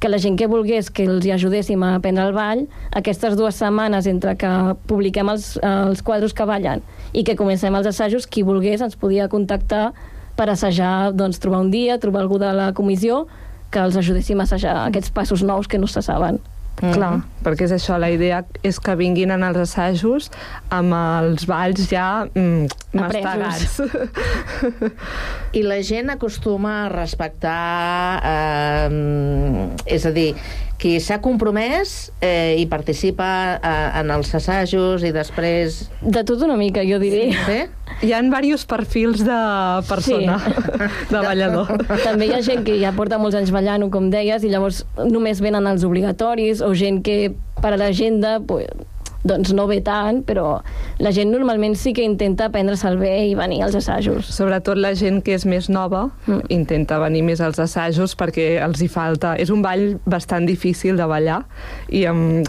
que 0.00 0.08
la 0.08 0.18
gent 0.20 0.36
que 0.36 0.46
volgués 0.48 0.90
que 0.92 1.04
els 1.08 1.24
hi 1.24 1.32
ajudéssim 1.32 1.80
a 1.84 1.94
aprendre 1.96 2.26
el 2.28 2.32
ball, 2.36 2.66
aquestes 2.92 3.36
dues 3.36 3.56
setmanes 3.56 4.06
entre 4.06 4.36
que 4.36 4.50
publiquem 4.88 5.28
els, 5.32 5.54
els 5.64 6.00
quadros 6.04 6.32
que 6.36 6.44
ballen 6.44 6.84
i 7.12 7.24
que 7.26 7.36
comencem 7.36 7.74
els 7.74 7.90
assajos, 7.90 8.26
qui 8.26 8.44
volgués 8.46 8.82
ens 8.84 8.96
podia 8.96 9.28
contactar 9.28 9.90
per 10.38 10.48
assajar, 10.50 11.12
doncs, 11.12 11.40
trobar 11.42 11.60
un 11.64 11.70
dia, 11.72 11.98
trobar 12.00 12.22
algú 12.24 12.38
de 12.40 12.52
la 12.56 12.70
comissió 12.76 13.26
que 13.70 13.82
els 13.82 13.98
ajudéssim 13.98 14.40
a 14.40 14.46
assajar 14.48 14.78
aquests 14.86 15.12
passos 15.14 15.44
nous 15.46 15.68
que 15.68 15.78
no 15.78 15.86
se 15.90 16.02
saben. 16.02 16.40
Mm. 16.80 16.94
Clar, 16.94 17.10
perquè 17.44 17.66
és 17.66 17.74
això, 17.76 17.98
la 18.00 18.08
idea 18.08 18.38
és 18.64 18.78
que 18.80 18.94
vinguin 18.96 19.34
en 19.34 19.42
els 19.44 19.58
assajos 19.66 20.30
amb 20.72 20.94
els 20.96 21.44
balls 21.50 21.90
ja 21.90 22.24
mm, 22.30 22.70
mastegats. 22.96 23.82
I 25.60 25.64
la 25.66 25.80
gent 25.84 26.14
acostuma 26.14 26.86
a 26.86 26.88
respectar... 26.94 27.60
Eh, 28.24 29.66
és 29.92 30.08
a 30.08 30.14
dir, 30.16 30.30
qui 30.80 30.94
s'ha 31.04 31.20
compromès 31.20 32.10
eh, 32.24 32.56
i 32.58 32.64
participa 32.70 33.28
eh, 33.58 34.00
en 34.00 34.10
els 34.14 34.32
assajos 34.34 35.04
i 35.04 35.12
després... 35.12 35.82
De 36.00 36.22
tot 36.24 36.40
una 36.46 36.56
mica, 36.56 36.82
jo 36.88 36.96
diria. 37.02 37.36
Sí? 37.44 37.58
Hi 38.06 38.14
ha 38.16 38.22
diversos 38.24 38.64
perfils 38.70 39.20
de 39.26 39.40
persona, 39.90 40.38
de 41.10 41.20
ballador. 41.20 41.74
També 42.06 42.30
hi 42.30 42.32
ha 42.32 42.40
gent 42.46 42.64
que 42.64 42.78
ja 42.80 42.94
porta 42.96 43.20
molts 43.20 43.36
anys 43.36 43.52
ballant, 43.52 43.84
com 43.92 44.08
deies, 44.12 44.46
i 44.46 44.52
llavors 44.52 44.86
només 45.04 45.42
venen 45.44 45.68
els 45.68 45.84
obligatoris, 45.84 46.64
o 46.64 46.72
gent 46.72 47.02
que 47.04 47.34
per 47.60 47.74
a 47.74 47.80
l'agenda 47.80 48.38
pues, 48.40 48.72
doncs 49.24 49.52
no 49.56 49.66
ve 49.68 49.80
tant, 49.84 50.22
però 50.26 50.60
la 51.02 51.12
gent 51.12 51.32
normalment 51.32 51.76
sí 51.78 51.92
que 51.96 52.04
intenta 52.06 52.50
prendre-se'l 52.52 52.98
bé 53.00 53.12
i 53.28 53.34
venir 53.38 53.62
als 53.66 53.76
assajos. 53.76 54.30
Sobretot 54.32 54.80
la 54.80 54.94
gent 54.98 55.20
que 55.24 55.36
és 55.36 55.46
més 55.48 55.68
nova 55.72 56.06
mm. 56.26 56.48
intenta 56.54 57.00
venir 57.02 57.22
més 57.26 57.42
als 57.44 57.60
assajos 57.60 58.16
perquè 58.16 58.52
els 58.64 58.80
hi 58.80 58.88
falta... 58.88 59.36
És 59.40 59.52
un 59.52 59.62
ball 59.64 59.98
bastant 60.08 60.48
difícil 60.48 60.96
de 61.00 61.06
ballar 61.08 61.42
i 61.88 62.06
amb, 62.08 62.48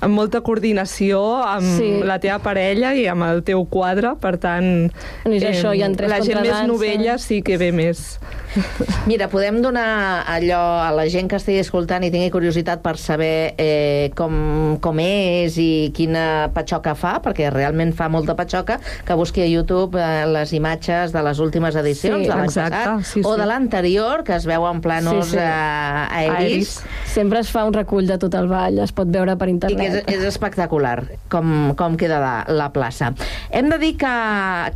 amb 0.00 0.14
molta 0.14 0.40
coordinació 0.46 1.20
amb 1.44 1.66
Sí. 1.76 2.00
la 2.06 2.18
teva 2.22 2.38
parella 2.44 2.94
i 2.94 3.06
amb 3.10 3.22
el 3.26 3.42
teu 3.46 3.64
quadre, 3.68 4.14
per 4.20 4.36
tant... 4.38 4.90
És 5.26 5.42
això, 5.44 5.74
hi 5.74 5.82
ha 5.82 5.90
tres 5.96 6.10
la 6.10 6.20
gent 6.24 6.40
més 6.44 6.62
novella 6.68 7.18
sí 7.18 7.42
que 7.42 7.56
ve 7.60 7.72
més. 7.72 8.18
Mira, 9.10 9.26
podem 9.28 9.58
donar 9.60 10.24
allò 10.32 10.60
a 10.80 10.88
la 10.96 11.04
gent 11.12 11.28
que 11.28 11.36
estigui 11.36 11.60
escoltant 11.60 12.04
i 12.06 12.10
tingui 12.10 12.30
curiositat 12.32 12.80
per 12.84 12.94
saber 12.96 13.52
eh, 13.60 14.08
com, 14.16 14.78
com 14.80 15.00
és 15.02 15.58
i 15.60 15.90
quina 15.96 16.48
patxoca 16.54 16.94
fa, 16.96 17.18
perquè 17.24 17.50
realment 17.52 17.92
fa 17.96 18.08
molta 18.08 18.36
patxoca, 18.38 18.78
que 19.06 19.18
busqui 19.18 19.44
a 19.44 19.48
YouTube 19.50 20.00
eh, 20.00 20.24
les 20.32 20.54
imatges 20.56 21.12
de 21.12 21.22
les 21.26 21.38
últimes 21.44 21.76
edicions 21.76 22.22
Sí, 22.24 22.30
de 22.30 22.34
l'any 22.34 22.48
passat, 22.48 23.04
sí, 23.04 23.20
o 23.24 23.34
sí. 23.34 23.40
de 23.42 23.46
l'anterior, 23.50 24.24
que 24.24 24.36
es 24.38 24.46
veu 24.48 24.64
en 24.70 24.80
planos 24.80 25.26
Sí, 25.26 25.36
sí. 25.36 25.42
Eh, 25.42 26.06
aeris, 26.22 26.78
Sempre 27.16 27.40
es 27.40 27.48
fa 27.48 27.62
un 27.64 27.72
recull 27.72 28.04
de 28.10 28.18
tot 28.20 28.34
el 28.36 28.46
ball, 28.50 28.76
es 28.84 28.92
pot 28.92 29.08
veure 29.08 29.38
per 29.40 29.48
i 29.48 29.54
que 29.56 29.68
és, 29.72 29.72
internet. 29.72 30.10
és 30.12 30.24
espectacular 30.28 30.98
com, 31.32 31.72
com 31.78 31.96
queda 31.96 32.18
la, 32.20 32.34
la 32.52 32.66
plaça. 32.74 33.14
Hem 33.56 33.70
de 33.72 33.78
dir 33.80 33.94
que, 33.96 34.12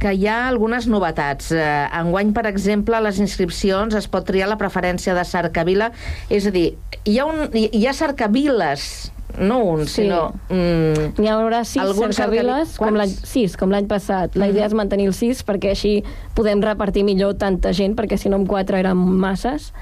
que 0.01 0.15
hi 0.17 0.25
ha 0.31 0.39
algunes 0.49 0.87
novetats. 0.89 1.51
Eh, 1.53 1.67
enguany, 2.01 2.33
per 2.33 2.47
exemple, 2.49 2.97
a 2.97 3.03
les 3.05 3.21
inscripcions 3.21 3.93
es 3.99 4.09
pot 4.09 4.25
triar 4.25 4.49
la 4.49 4.57
preferència 4.57 5.13
de 5.19 5.25
cercavila, 5.29 5.91
és 6.33 6.49
a 6.49 6.55
dir, 6.55 6.71
hi 7.05 7.19
ha, 7.21 7.29
un, 7.29 7.51
hi 7.53 7.85
ha 7.87 7.93
cercaviles, 7.93 9.11
no 9.39 9.61
un, 9.75 9.85
Sí. 9.87 10.03
sinó... 10.03 10.33
Mm, 10.49 11.13
N'hi 11.21 11.29
haurà 11.31 11.61
sis 11.65 11.77
cercaviles, 11.83 12.73
cercavi- 12.73 12.81
com 12.81 12.97
l'any 12.99 13.13
sis, 13.21 13.57
com 13.61 13.71
l'any 13.71 13.87
passat. 13.87 14.35
La 14.41 14.49
idea 14.49 14.65
és 14.67 14.73
mantenir 14.75 15.07
els 15.13 15.21
sis 15.21 15.45
perquè 15.47 15.77
així 15.77 15.99
podem 16.35 16.65
repartir 16.65 17.05
millor 17.05 17.37
tanta 17.37 17.73
gent, 17.77 17.95
perquè 18.01 18.17
si 18.19 18.33
no 18.33 18.41
amb 18.41 18.49
quatre 18.49 18.81
eren 18.81 18.97
masses. 18.97 19.75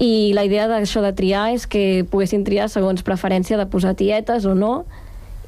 I 0.00 0.32
la 0.32 0.44
idea 0.48 0.68
d'això 0.70 1.02
de 1.04 1.12
triar 1.12 1.50
és 1.52 1.66
que 1.68 2.04
poguessin 2.08 2.44
triar 2.46 2.70
segons 2.72 3.04
preferència 3.04 3.58
de 3.60 3.66
posar 3.68 3.92
tietes 3.98 4.46
o 4.48 4.54
no, 4.56 4.84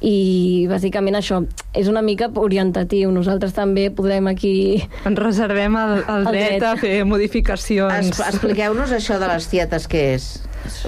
i 0.05 0.67
bàsicament 0.69 1.15
això 1.17 1.39
és 1.73 1.87
una 1.89 2.03
mica 2.05 2.27
orientatiu. 2.29 3.09
Nosaltres 3.15 3.55
també 3.55 3.87
podrem 3.89 4.27
aquí... 4.29 4.83
Ens 5.07 5.21
reservem 5.21 5.77
el, 5.79 5.93
el, 6.03 6.09
El 6.19 6.27
dret, 6.29 6.57
dret. 6.59 6.67
a 6.69 6.75
fer 6.77 6.97
modificacions. 7.07 8.11
es, 8.11 8.21
expliqueu-nos 8.27 8.93
això 8.95 9.17
de 9.21 9.31
les 9.31 9.47
tietes, 9.49 9.87
què 9.89 10.03
és? 10.17 10.27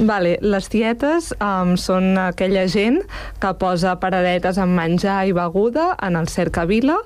Vale, 0.07 0.35
les 0.41 0.67
tietes 0.71 1.31
um, 1.41 1.75
són 1.79 2.17
aquella 2.21 2.65
gent 2.71 2.99
que 3.41 3.53
posa 3.61 3.95
paradetes 4.01 4.59
amb 4.61 4.77
menjar 4.77 5.21
i 5.29 5.33
beguda 5.37 5.91
en 6.03 6.17
el 6.19 6.29
cercavila 6.31 6.97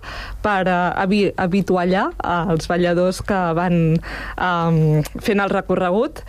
per 0.43 0.63
uh, 0.67 0.91
habi 0.99 1.23
habituallar 1.39 2.09
els 2.51 2.67
balladors 2.71 3.21
que 3.27 3.39
van 3.57 3.79
um, 3.95 4.81
fent 5.23 5.43
el 5.43 5.53
recorregut 5.53 6.23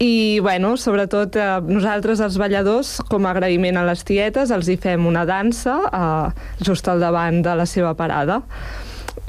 i, 0.00 0.40
bueno, 0.40 0.78
sobretot 0.80 1.36
eh, 1.36 1.46
nosaltres 1.60 2.22
els 2.24 2.38
balladors, 2.40 2.94
com 3.10 3.26
a 3.26 3.34
agraïment 3.34 3.76
a 3.76 3.84
les 3.84 4.00
tietes, 4.08 4.48
els 4.48 4.70
hi 4.72 4.78
fem 4.80 5.04
una 5.04 5.26
dansa 5.28 5.74
eh, 5.90 6.46
just 6.64 6.88
al 6.88 7.04
davant 7.04 7.42
de 7.44 7.52
la 7.60 7.66
seva 7.68 7.92
parada. 7.98 8.40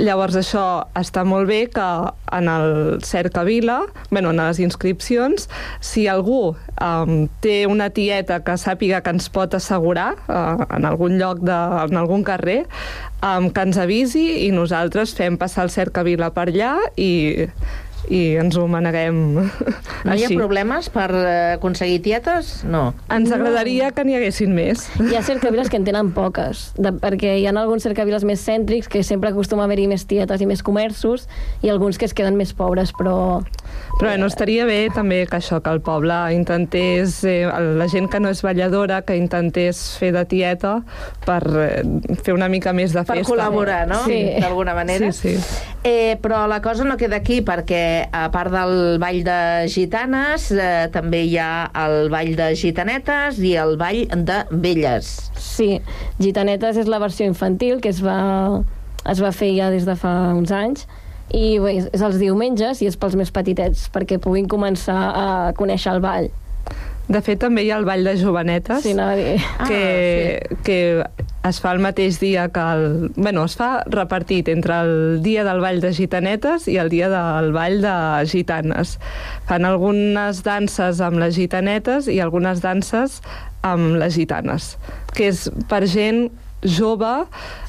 Llavors 0.02 0.34
això 0.40 0.64
està 0.98 1.22
molt 1.28 1.46
bé 1.46 1.60
que 1.70 1.88
en 2.34 2.48
el 2.50 3.02
Cercavila, 3.06 3.84
bueno, 4.10 4.32
en 4.34 4.42
les 4.42 4.58
inscripcions, 4.64 5.46
si 5.84 6.08
algú 6.10 6.56
um, 6.56 7.28
té 7.44 7.68
una 7.70 7.92
tieta 7.94 8.40
que 8.46 8.58
sàpiga 8.58 9.04
que 9.06 9.14
ens 9.14 9.30
pot 9.30 9.54
assegurar 9.54 10.16
uh, 10.26 10.66
en 10.74 10.90
algun 10.90 11.20
lloc, 11.22 11.44
de, 11.46 11.60
en 11.86 12.02
algun 12.02 12.26
carrer, 12.26 12.64
um, 13.22 13.52
que 13.54 13.68
ens 13.68 13.78
avisi 13.78 14.26
i 14.48 14.50
nosaltres 14.56 15.14
fem 15.18 15.38
passar 15.38 15.68
el 15.68 15.74
Cercavila 15.76 16.32
per 16.34 16.50
allà 16.50 16.74
i, 16.98 17.12
i 18.10 18.36
ens 18.42 18.58
ho 18.58 18.66
maneguem 18.72 19.20
No 20.08 20.16
hi 20.16 20.24
ha 20.24 20.30
així. 20.30 20.38
problemes 20.38 20.90
per 20.94 21.10
eh, 21.14 21.54
aconseguir 21.58 22.02
tietes? 22.06 22.64
No. 22.66 22.94
Ens 23.14 23.32
agradaria 23.36 23.92
que 23.94 24.06
n'hi 24.08 24.18
haguessin 24.18 24.56
més. 24.56 24.88
Hi 25.00 25.16
ha 25.18 25.22
cercaviles 25.26 25.70
que 25.70 25.78
en 25.78 25.86
tenen 25.86 26.12
poques, 26.16 26.72
de, 26.82 26.94
perquè 27.04 27.36
hi 27.40 27.46
ha 27.46 27.54
alguns 27.54 27.86
cercaviles 27.86 28.26
més 28.28 28.42
cèntrics 28.48 28.90
que 28.92 29.04
sempre 29.06 29.30
acostuma 29.30 29.66
a 29.66 29.70
haver-hi 29.70 29.88
més 29.92 30.08
tietes 30.10 30.42
i 30.42 30.50
més 30.50 30.64
comerços, 30.66 31.28
i 31.62 31.70
alguns 31.70 32.00
que 32.02 32.10
es 32.10 32.16
queden 32.18 32.40
més 32.40 32.56
pobres, 32.58 32.96
però 32.98 33.42
Però 34.00 34.10
bueno, 34.10 34.26
estaria 34.26 34.66
bé 34.66 34.90
també 34.94 35.28
que 35.30 35.38
això, 35.38 35.60
que 35.62 35.70
el 35.70 35.82
poble 35.86 36.16
intentés, 36.34 37.24
eh, 37.24 37.46
la 37.78 37.88
gent 37.92 38.08
que 38.10 38.20
no 38.20 38.30
és 38.34 38.42
balladora, 38.42 39.02
que 39.06 39.16
intentés 39.18 39.98
fer 40.00 40.12
de 40.16 40.24
tieta 40.26 40.72
per 41.26 41.42
eh, 41.62 41.84
fer 42.24 42.34
una 42.34 42.48
mica 42.50 42.74
més 42.74 42.94
de 42.96 43.04
Per 43.04 43.18
festa. 43.20 43.30
col·laborar, 43.30 43.84
no? 43.88 44.00
Sí. 44.06 44.22
D'alguna 44.42 44.74
manera. 44.74 45.12
Sí, 45.12 45.36
sí. 45.38 45.66
Eh, 45.84 46.18
però 46.22 46.48
la 46.48 46.62
cosa 46.62 46.84
no 46.84 46.98
queda 46.98 47.18
aquí, 47.22 47.42
perquè 47.46 48.08
a 48.12 48.28
part 48.34 48.52
del 48.54 48.98
ball 49.02 49.22
de 49.24 49.40
gitanes, 49.70 50.50
eh, 50.52 50.88
també 50.94 51.24
hi 51.28 51.38
ha 51.38 51.70
el 51.86 52.10
ball 52.10 52.34
de 52.38 52.52
gitanetes 52.56 53.40
i 53.40 53.56
el 53.58 53.78
ball 53.78 54.08
de 54.10 54.44
velles. 54.52 55.32
Sí, 55.38 55.82
Gitanetes 56.22 56.78
és 56.78 56.88
la 56.90 57.00
versió 57.02 57.26
infantil 57.26 57.82
que 57.82 57.90
es 57.90 58.02
va, 58.04 58.62
es 59.10 59.22
va 59.22 59.32
fer 59.36 59.52
ja 59.58 59.70
des 59.74 59.86
de 59.86 59.96
fa 60.00 60.34
uns 60.38 60.52
anys 60.52 60.88
i 61.34 61.58
bé, 61.60 61.78
és, 61.80 62.02
els 62.02 62.20
diumenges 62.22 62.82
i 62.82 62.88
és 62.90 62.98
pels 63.00 63.16
més 63.20 63.32
petitets 63.32 63.88
perquè 63.94 64.20
puguin 64.22 64.48
començar 64.52 65.00
a 65.16 65.28
conèixer 65.58 65.94
el 65.96 66.02
ball. 66.04 66.30
De 67.12 67.20
fet, 67.20 67.40
també 67.42 67.64
hi 67.66 67.72
ha 67.74 67.78
el 67.82 67.84
ball 67.84 68.06
de 68.08 68.14
jovenetes, 68.16 68.84
Sí, 68.86 68.94
dir. 68.94 69.42
que, 69.68 70.40
Ah, 70.40 70.56
que 70.64 70.78
es 71.50 71.60
fa 71.60 71.72
el 71.74 71.80
mateix 71.84 72.20
dia 72.22 72.48
que 72.54 72.60
el... 72.62 73.12
Bueno, 73.18 73.44
es 73.50 73.56
fa 73.58 73.84
repartit 73.90 74.48
entre 74.48 74.78
el 74.86 74.94
dia 75.24 75.44
del 75.44 75.60
ball 75.60 75.82
de 75.82 75.92
gitanetes 75.98 76.68
i 76.72 76.78
el 76.78 76.90
dia 76.94 77.10
del 77.10 77.52
ball 77.52 77.82
de 77.82 77.96
gitanes. 78.32 78.98
Fan 79.50 79.66
algunes 79.66 80.44
danses 80.46 81.02
amb 81.02 81.20
les 81.20 81.36
gitanetes 81.36 82.08
i 82.08 82.22
algunes 82.22 82.62
danses 82.62 83.20
amb 83.66 83.98
les 84.00 84.14
gitanes, 84.16 84.78
que 85.18 85.28
és 85.34 85.50
per 85.68 85.84
gent 85.90 86.30
jove 86.64 87.26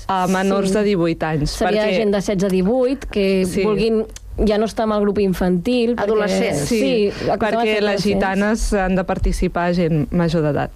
a 0.09 0.26
menors 0.28 0.68
Sí. 0.68 0.74
de 0.74 0.83
18 0.85 1.26
anys. 1.26 1.50
Seria 1.50 1.85
perquè... 1.87 1.96
gent 1.96 2.12
de 2.12 2.20
16 2.20 2.44
a 2.44 2.48
18 2.48 3.09
que 3.11 3.44
Sí. 3.46 3.62
vulguin 3.64 4.05
ja 4.38 4.57
no 4.59 4.64
estar 4.64 4.85
amb 4.85 4.95
el 4.95 5.01
grup 5.01 5.18
infantil. 5.18 5.95
perquè- 5.97 6.03
Adolescents. 6.05 6.68
Sí, 6.68 7.11
sí 7.11 7.29
perquè 7.38 7.81
les 7.81 8.03
gitanes 8.03 8.73
han 8.73 8.95
de 8.97 9.05
participar 9.05 9.75
gent 9.75 10.11
major 10.12 10.42
d'edat. 10.42 10.71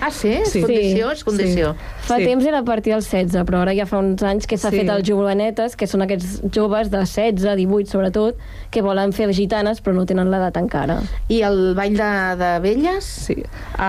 Ah, 0.00 0.10
sí? 0.10 0.28
És 0.28 0.52
Sí. 0.52 0.60
condició? 0.62 1.10
És 1.10 1.24
condició. 1.24 1.74
Fa 2.06 2.16
Sí. 2.18 2.24
temps 2.24 2.44
era 2.46 2.58
a 2.58 2.64
partir 2.64 2.92
dels 2.92 3.06
16, 3.10 3.44
però 3.44 3.62
ara 3.62 3.74
ja 3.74 3.86
fa 3.86 3.98
uns 3.98 4.22
anys 4.22 4.46
que 4.46 4.56
s'ha 4.56 4.70
Sí. 4.70 4.78
fet 4.78 4.88
els 4.90 5.02
jovenetes, 5.08 5.74
que 5.76 5.86
són 5.86 6.02
aquests 6.02 6.42
joves 6.52 6.90
de 6.90 6.98
16, 6.98 7.56
18 7.56 7.90
sobretot, 7.90 8.36
que 8.70 8.82
volen 8.82 9.12
fer 9.12 9.32
gitanes 9.34 9.82
però 9.82 9.94
no 9.94 10.06
tenen 10.06 10.30
l'edat 10.30 10.56
encara. 10.56 11.00
I 11.28 11.42
el 11.42 11.74
ball 11.74 11.96
de, 11.96 12.36
de 12.44 12.58
velles? 12.60 13.04
Sí. 13.04 13.42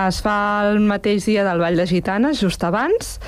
Es 0.08 0.20
fa 0.22 0.68
el 0.70 0.80
mateix 0.80 1.24
dia 1.26 1.44
del 1.44 1.58
Ball 1.58 1.76
de 1.76 1.86
Gitanes, 1.86 2.40
just 2.40 2.62
abans, 2.64 3.20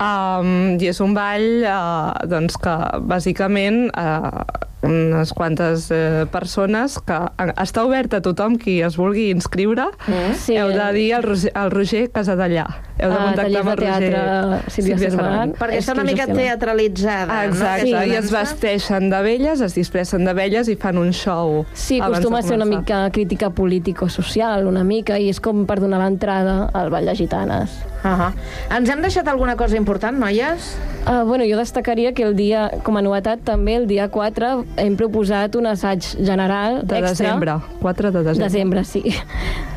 um, 0.00 0.76
i 0.78 0.86
és 0.88 1.00
un 1.00 1.14
ball 1.14 1.64
uh, 1.64 2.12
doncs 2.28 2.56
que, 2.56 2.76
bàsicament, 3.00 3.90
uh, 3.96 4.44
unes 4.86 5.32
quantes 5.36 5.90
uh, 5.90 6.24
persones 6.32 6.98
que 7.06 7.18
està 7.60 7.84
obert 7.84 8.14
a 8.14 8.20
tothom 8.24 8.56
qui 8.58 8.80
es 8.86 8.96
vulgui 8.96 9.30
inscriure. 9.34 9.88
Mm. 10.06 10.34
Sí. 10.38 10.56
Heu 10.56 10.68
de 10.72 10.88
dir 10.96 11.08
al 11.14 11.22
Roger, 11.26 11.52
al 11.54 11.70
Roger 11.70 12.10
Casadellà. 12.12 12.66
Heu 12.98 13.10
de 13.10 13.16
Ah, 13.16 13.24
contactar 13.26 13.60
amb 13.60 13.70
el 13.70 13.76
Roger 13.76 14.10
teatre 14.10 14.70
Sílvia 14.72 14.98
Cerverac. 14.98 15.50
Perquè 15.58 15.78
està 15.82 15.92
una 15.92 16.04
mica 16.04 16.26
teatralitzada, 16.26 17.26
Ah, 17.28 17.46
no? 17.46 17.52
exacte, 17.52 17.90
Aquesta 17.92 18.06
i 18.06 18.16
es 18.16 18.30
vesteixen 18.32 19.10
de 19.10 19.22
velles, 19.22 19.60
es 19.60 19.74
disfressen 19.74 20.24
de 20.24 20.32
velles 20.32 20.68
i 20.68 20.76
fan 20.76 20.96
un 20.98 21.12
show. 21.12 21.66
Sí, 21.74 22.00
acostuma 22.00 22.38
a 22.38 22.42
ser 22.42 22.56
una 22.56 22.64
mica 22.64 23.10
crítica 23.10 23.50
político-social, 23.50 24.66
una 24.66 24.84
mica, 24.84 25.18
i 25.18 25.28
és 25.28 25.40
com 25.40 25.66
per 25.66 25.78
donar 25.80 26.00
l'entrada 26.02 26.70
al 26.72 26.90
Ball 26.90 27.04
de 27.06 27.14
Gitanes. 27.16 27.70
Uh 28.04 28.10
-huh. 28.10 28.32
Ens 28.76 28.88
hem 28.88 29.00
deixat 29.02 29.26
alguna 29.28 29.56
cosa 29.56 29.76
important, 29.76 30.18
noies? 30.18 30.76
Uh, 31.06 31.24
bueno, 31.24 31.44
jo 31.48 31.56
destacaria 31.56 32.12
que 32.14 32.22
el 32.22 32.34
dia, 32.36 32.70
com 32.82 32.96
a 32.96 33.02
novetat, 33.02 33.40
també 33.44 33.76
el 33.76 33.86
dia 33.86 34.08
4 34.08 34.64
hem 34.76 34.96
proposat 34.96 35.54
un 35.56 35.66
assaig 35.66 36.02
general 36.24 36.80
De 36.84 36.98
extra. 36.98 37.10
desembre, 37.26 37.56
4 37.80 38.10
de 38.12 38.22
desembre. 38.22 38.44
Desembre, 38.44 38.84
sí. 38.84 39.02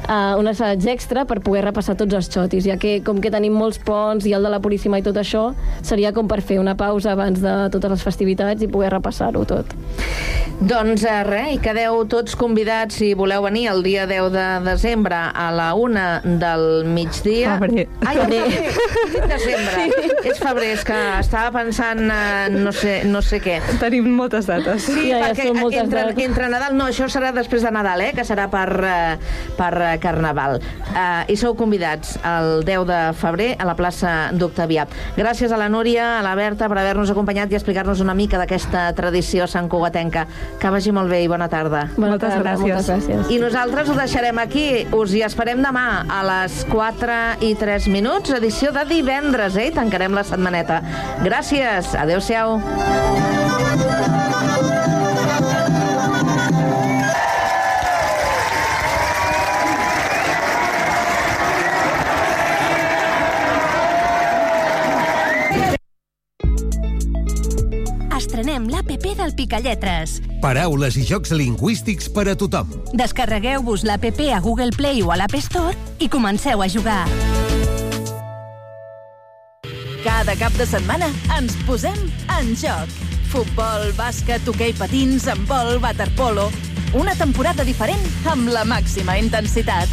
Uh, 0.10 0.34
un 0.42 0.48
assaig 0.50 0.82
extra 0.90 1.22
per 1.30 1.36
poder 1.46 1.62
repassar 1.68 1.94
tots 2.00 2.16
els 2.18 2.32
xotis, 2.34 2.66
ja 2.66 2.80
que 2.82 2.96
com 3.06 3.20
que 3.22 3.30
tenim 3.30 3.54
molts 3.54 3.78
ponts 3.86 4.26
i 4.26 4.32
el 4.34 4.42
de 4.42 4.50
la 4.50 4.58
Puríssima 4.64 4.98
i 4.98 5.04
tot 5.06 5.20
això, 5.22 5.52
seria 5.86 6.10
com 6.16 6.26
per 6.28 6.40
fer 6.42 6.58
una 6.58 6.74
pausa 6.80 7.12
abans 7.14 7.38
de 7.44 7.54
totes 7.70 7.94
les 7.94 8.06
festivitats 8.08 8.66
i 8.66 8.70
poder 8.74 8.90
repassar-ho 8.96 9.44
tot. 9.46 9.70
Doncs 10.60 11.06
eh, 11.08 11.20
res, 11.24 11.52
i 11.56 11.60
quedeu 11.64 12.02
tots 12.12 12.34
convidats 12.36 12.98
si 13.00 13.14
voleu 13.16 13.46
venir 13.46 13.68
el 13.72 13.84
dia 13.86 14.08
10 14.10 14.32
de 14.34 14.48
desembre 14.66 15.16
a 15.16 15.46
la 15.56 15.70
una 15.78 16.08
del 16.26 16.84
migdia. 16.90 17.54
Febrer. 17.62 17.86
Ai, 18.10 18.18
febrer. 18.18 18.74
Dit 19.14 19.30
desembre. 19.30 19.86
Sí. 19.86 20.10
És 20.34 20.42
febrer, 20.42 20.74
és 20.76 20.84
que 20.90 20.98
estava 21.22 21.54
pensant 21.62 22.02
en 22.12 22.58
no 22.66 22.74
sé, 22.76 23.04
no 23.08 23.22
sé 23.24 23.40
què. 23.46 23.60
Tenim 23.80 24.10
moltes 24.18 24.50
dates. 24.50 24.90
Sí, 24.90 25.06
Ja, 25.14 25.22
ja 25.22 25.30
perquè 25.30 25.48
són 25.48 25.62
moltes 25.62 25.86
entre, 25.86 26.04
dates. 26.10 26.26
entre 26.26 26.50
Nadal... 26.52 26.76
No, 26.82 26.90
això 26.92 27.08
serà 27.14 27.32
després 27.36 27.64
de 27.64 27.72
Nadal, 27.72 28.04
eh? 28.10 28.12
Que 28.18 28.26
serà 28.28 28.50
per, 28.52 28.68
eh, 28.84 29.16
per 29.56 29.72
eh, 29.80 29.96
Carnaval. 30.00 30.60
Eh, 30.94 31.34
I 31.34 31.38
sou 31.40 31.56
convidats 31.60 32.18
el 32.26 32.64
10 32.68 32.86
de 32.90 33.00
febrer 33.20 33.50
a 33.60 33.68
la 33.68 33.76
plaça 33.76 34.32
d'Octavià. 34.34 34.88
Gràcies 35.18 35.52
a 35.52 35.58
la 35.60 35.70
Núria, 35.70 36.20
a 36.20 36.24
la 36.26 36.36
Berta, 36.40 36.70
per 36.70 36.78
haver-nos 36.82 37.12
acompanyat 37.12 37.52
i 37.52 37.58
explicar-nos 37.60 38.02
una 38.02 38.16
mica 38.18 38.40
d'aquesta 38.42 38.88
tradició 38.98 39.48
santcugatenca. 39.48 40.26
Que 40.60 40.72
vagi 40.74 40.92
molt 40.96 41.12
bé 41.12 41.24
i 41.24 41.30
bona 41.32 41.50
tarda. 41.52 41.86
Bona 41.96 42.16
Moltes 42.16 42.34
tarda, 42.34 42.56
gràcies. 42.56 42.74
Moltes 42.74 42.90
gràcies. 42.90 43.32
I 43.36 43.40
nosaltres 43.42 43.90
ho 43.90 43.98
deixarem 44.00 44.40
aquí. 44.42 44.68
Us 44.96 45.14
hi 45.14 45.24
esperem 45.28 45.62
demà 45.64 46.06
a 46.10 46.22
les 46.26 46.64
4 46.72 47.20
i 47.46 47.54
3 47.60 47.88
minuts, 47.94 48.34
edició 48.36 48.72
de 48.76 48.86
divendres, 48.90 49.56
eh? 49.58 49.70
I 49.70 49.76
tancarem 49.76 50.16
la 50.18 50.24
setmaneta. 50.24 50.82
Gràcies. 51.26 51.94
Adéu-siau. 52.00 52.58
Estrenem 68.60 68.74
l'APP 68.74 69.16
del 69.16 69.32
Picalletres. 69.36 70.18
Paraules 70.44 70.98
i 71.00 71.04
jocs 71.08 71.32
lingüístics 71.32 72.10
per 72.12 72.26
a 72.28 72.36
tothom. 72.36 72.68
Descarregueu-vos 72.92 73.86
l'APP 73.88 74.34
a 74.36 74.40
Google 74.44 74.74
Play 74.76 75.02
o 75.02 75.14
a 75.14 75.18
l'App 75.20 75.38
Store 75.40 75.72
i 76.00 76.10
comenceu 76.10 76.62
a 76.62 76.68
jugar. 76.68 77.06
Cada 80.04 80.36
cap 80.36 80.52
de 80.60 80.68
setmana 80.68 81.08
ens 81.38 81.56
posem 81.68 81.96
en 82.36 82.52
joc. 82.60 82.92
Futbol, 83.32 83.94
bàsquet, 83.96 84.44
hoquei 84.48 84.76
patins, 84.76 85.28
handbol, 85.28 85.80
waterpolo... 85.80 86.50
Una 86.98 87.14
temporada 87.14 87.62
diferent 87.62 88.02
amb 88.26 88.50
la 88.50 88.64
màxima 88.66 89.14
intensitat. 89.22 89.92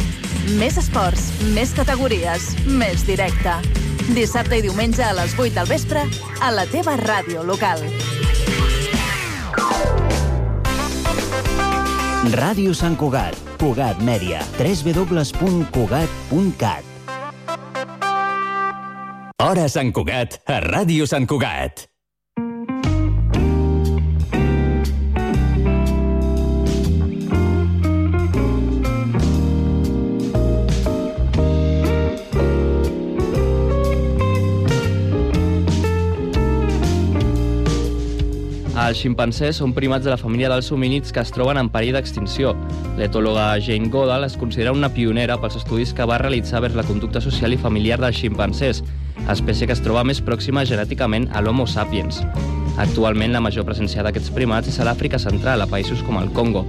Més 0.57 0.79
esports, 0.81 1.29
més 1.53 1.69
categories, 1.77 2.49
més 2.65 3.05
directe. 3.05 3.53
Dissabte 4.17 4.57
i 4.57 4.65
diumenge 4.65 5.05
a 5.05 5.13
les 5.13 5.37
8 5.37 5.53
del 5.61 5.69
vespre 5.69 6.07
a 6.41 6.49
la 6.57 6.65
teva 6.73 6.97
ràdio 6.97 7.45
local. 7.45 7.85
Ràdio 12.25 12.73
Sant 12.73 12.95
Cugat, 12.97 13.37
Cugat 13.61 13.99
Mèdia, 14.01 14.41
www.cugat.cat. 14.57 16.81
Hora 19.37 19.69
Sant 19.69 19.93
Cugat, 19.93 20.41
a 20.49 20.57
Ràdio 20.65 21.05
Sant 21.05 21.29
Cugat. 21.29 21.85
Els 38.87 39.01
ximpancers 39.03 39.57
són 39.59 39.73
primats 39.75 40.05
de 40.05 40.11
la 40.13 40.19
família 40.19 40.47
dels 40.47 40.69
homínids 40.71 41.11
que 41.11 41.19
es 41.19 41.31
troben 41.35 41.57
en 41.59 41.67
perill 41.73 41.97
d'extinció. 41.97 42.53
L'etòloga 42.95 43.57
Jane 43.59 43.89
Goodall 43.91 44.23
es 44.23 44.37
considera 44.39 44.71
una 44.71 44.87
pionera 44.93 45.35
pels 45.41 45.57
estudis 45.59 45.91
que 45.97 46.05
va 46.07 46.19
realitzar 46.21 46.61
vers 46.63 46.77
la 46.77 46.85
conducta 46.87 47.19
social 47.19 47.51
i 47.51 47.59
familiar 47.59 47.97
dels 47.99 48.15
ximpancers, 48.21 48.79
espècie 49.33 49.67
que 49.67 49.75
es 49.75 49.83
troba 49.83 50.05
més 50.07 50.21
pròxima 50.23 50.63
genèticament 50.69 51.27
a 51.35 51.41
l'Homo 51.43 51.65
sapiens. 51.67 52.21
Actualment, 52.79 53.33
la 53.35 53.41
major 53.43 53.67
presència 53.67 54.05
d'aquests 54.05 54.31
primats 54.31 54.71
és 54.71 54.79
a 54.79 54.87
l'Àfrica 54.87 55.19
central, 55.19 55.65
a 55.65 55.67
països 55.67 56.05
com 56.07 56.21
el 56.21 56.31
Congo. 56.37 56.63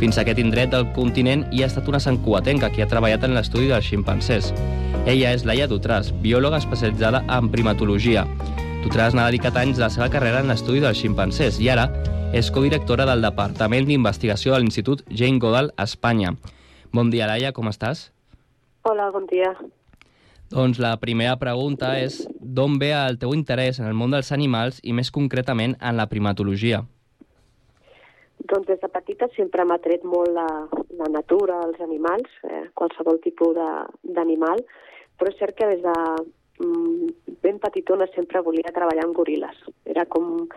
Fins 0.00 0.16
a 0.16 0.24
aquest 0.24 0.40
indret 0.40 0.72
del 0.72 0.88
continent 0.96 1.44
hi 1.52 1.60
ha 1.60 1.68
estat 1.68 1.92
una 1.92 2.00
santcuatenca 2.00 2.72
que 2.72 2.86
ha 2.86 2.88
treballat 2.88 3.28
en 3.28 3.36
l'estudi 3.36 3.68
dels 3.68 3.84
ximpancers. 3.84 4.54
Ella 5.04 5.34
és 5.36 5.44
Laia 5.44 5.68
Dutràs, 5.68 6.08
biòloga 6.24 6.62
especialitzada 6.64 7.20
en 7.28 7.52
primatologia. 7.52 8.24
Dutràs 8.80 9.12
n'ha 9.12 9.26
dedicat 9.28 9.58
anys 9.60 9.76
de 9.76 9.82
la 9.84 9.90
seva 9.92 10.06
carrera 10.08 10.38
en 10.40 10.48
l'estudi 10.48 10.80
dels 10.80 10.96
ximpancers 10.96 11.58
i 11.60 11.66
ara 11.68 11.82
és 12.32 12.48
codirectora 12.48 13.04
del 13.04 13.20
Departament 13.20 13.84
d'Investigació 13.84 14.54
de 14.54 14.60
l'Institut 14.62 15.02
Jane 15.12 15.36
Goodall 15.42 15.68
a 15.76 15.84
Espanya. 15.84 16.32
Bon 16.96 17.10
dia, 17.12 17.26
Laia, 17.28 17.50
com 17.52 17.68
estàs? 17.68 18.06
Hola, 18.88 19.10
bon 19.12 19.28
dia. 19.28 19.52
Doncs 20.50 20.80
la 20.80 20.94
primera 20.96 21.36
pregunta 21.36 21.92
és 22.00 22.22
d'on 22.40 22.80
ve 22.80 22.88
el 22.96 23.20
teu 23.20 23.36
interès 23.36 23.82
en 23.82 23.90
el 23.90 23.94
món 24.00 24.16
dels 24.16 24.32
animals 24.32 24.80
i 24.80 24.96
més 24.96 25.12
concretament 25.12 25.76
en 25.76 26.00
la 26.00 26.08
primatologia? 26.08 26.80
Doncs 28.48 28.66
des 28.72 28.80
de 28.80 28.88
petita 28.88 29.28
sempre 29.36 29.68
m'ha 29.68 29.78
tret 29.84 30.08
molt 30.08 30.32
la, 30.32 30.48
la 30.96 31.12
natura, 31.12 31.60
els 31.68 31.84
animals, 31.84 32.32
eh, 32.48 32.64
qualsevol 32.72 33.20
tipus 33.20 33.60
d'animal, 34.02 34.64
però 35.20 35.28
és 35.28 35.36
cert 35.38 35.58
que 35.60 35.68
des 35.68 35.84
de 35.84 35.96
ben 36.60 37.58
petitona 37.58 38.06
sempre 38.14 38.42
volia 38.44 38.72
treballar 38.74 39.06
amb 39.06 39.16
goril·les. 39.16 39.62
Era 39.88 40.04
com 40.06 40.48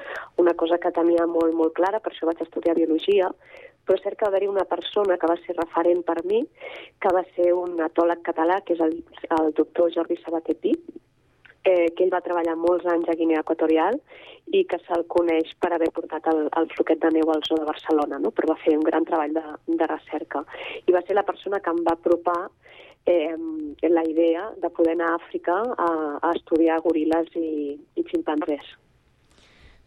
una 0.42 0.54
cosa 0.60 0.80
que 0.82 0.92
tenia 0.96 1.28
molt, 1.28 1.56
molt 1.56 1.76
clara, 1.78 2.02
per 2.04 2.12
això 2.12 2.28
vaig 2.28 2.42
estudiar 2.44 2.76
biologia, 2.76 3.30
però 3.84 3.98
és 3.98 4.04
cert 4.04 4.18
que 4.18 4.26
va 4.26 4.32
haver-hi 4.34 4.52
una 4.52 4.68
persona 4.68 5.18
que 5.20 5.30
va 5.30 5.40
ser 5.46 5.56
referent 5.58 6.04
per 6.08 6.20
mi, 6.28 6.44
que 7.00 7.16
va 7.16 7.24
ser 7.36 7.52
un 7.56 7.80
etòleg 7.88 8.24
català, 8.28 8.60
que 8.64 8.76
és 8.76 8.84
el, 8.84 9.00
el 9.40 9.56
doctor 9.56 9.92
Jordi 9.96 10.20
Sabater 10.22 10.56
Pi, 10.60 10.76
eh, 11.64 11.90
que 11.96 12.06
ell 12.06 12.14
va 12.14 12.24
treballar 12.24 12.56
molts 12.60 12.88
anys 12.92 13.10
a 13.10 13.16
Guinea 13.20 13.44
Equatorial 13.44 14.00
i 14.54 14.64
que 14.70 14.80
se'l 14.84 15.06
coneix 15.12 15.54
per 15.64 15.72
haver 15.74 15.90
portat 15.96 16.28
el, 16.32 16.46
el 16.60 16.68
floquet 16.76 17.00
de 17.04 17.12
neu 17.16 17.32
al 17.32 17.44
zoo 17.48 17.60
de 17.60 17.70
Barcelona, 17.70 18.20
no? 18.20 18.32
però 18.36 18.52
va 18.52 18.60
fer 18.64 18.76
un 18.78 18.84
gran 18.84 19.08
treball 19.08 19.36
de, 19.36 19.44
de 19.68 19.88
recerca. 19.88 20.44
I 20.88 20.96
va 20.96 21.04
ser 21.08 21.16
la 21.16 21.28
persona 21.28 21.62
que 21.64 21.72
em 21.72 21.80
va 21.88 21.96
apropar 21.96 22.42
eh, 23.06 23.36
la 23.90 24.04
idea 24.08 24.50
de 24.62 24.70
poder 24.70 24.96
anar 24.96 25.12
a 25.12 25.18
Àfrica 25.20 25.60
a, 25.78 25.90
a 26.22 26.32
estudiar 26.36 26.80
goril·les 26.86 27.30
i, 27.40 27.78
i 28.00 28.06
ximpanzés. 28.10 28.74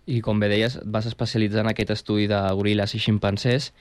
I 0.06 0.20
com 0.22 0.38
bé 0.38 0.48
deies, 0.52 0.76
et 0.78 0.86
vas 0.86 1.06
especialitzar 1.08 1.64
en 1.64 1.72
aquest 1.72 1.90
estudi 1.96 2.28
de 2.30 2.38
goril·les 2.54 2.94
i 2.94 3.02
ximpancers. 3.02 3.72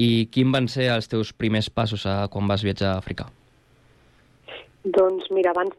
I 0.00 0.26
quin 0.32 0.52
van 0.54 0.68
ser 0.72 0.88
els 0.94 1.10
teus 1.12 1.34
primers 1.36 1.68
passos 1.68 2.06
a, 2.08 2.24
quan 2.32 2.48
vas 2.48 2.64
viatjar 2.64 2.94
a 2.94 3.00
Àfrica? 3.02 3.28
Doncs 4.84 5.30
mira, 5.32 5.52
abans 5.52 5.76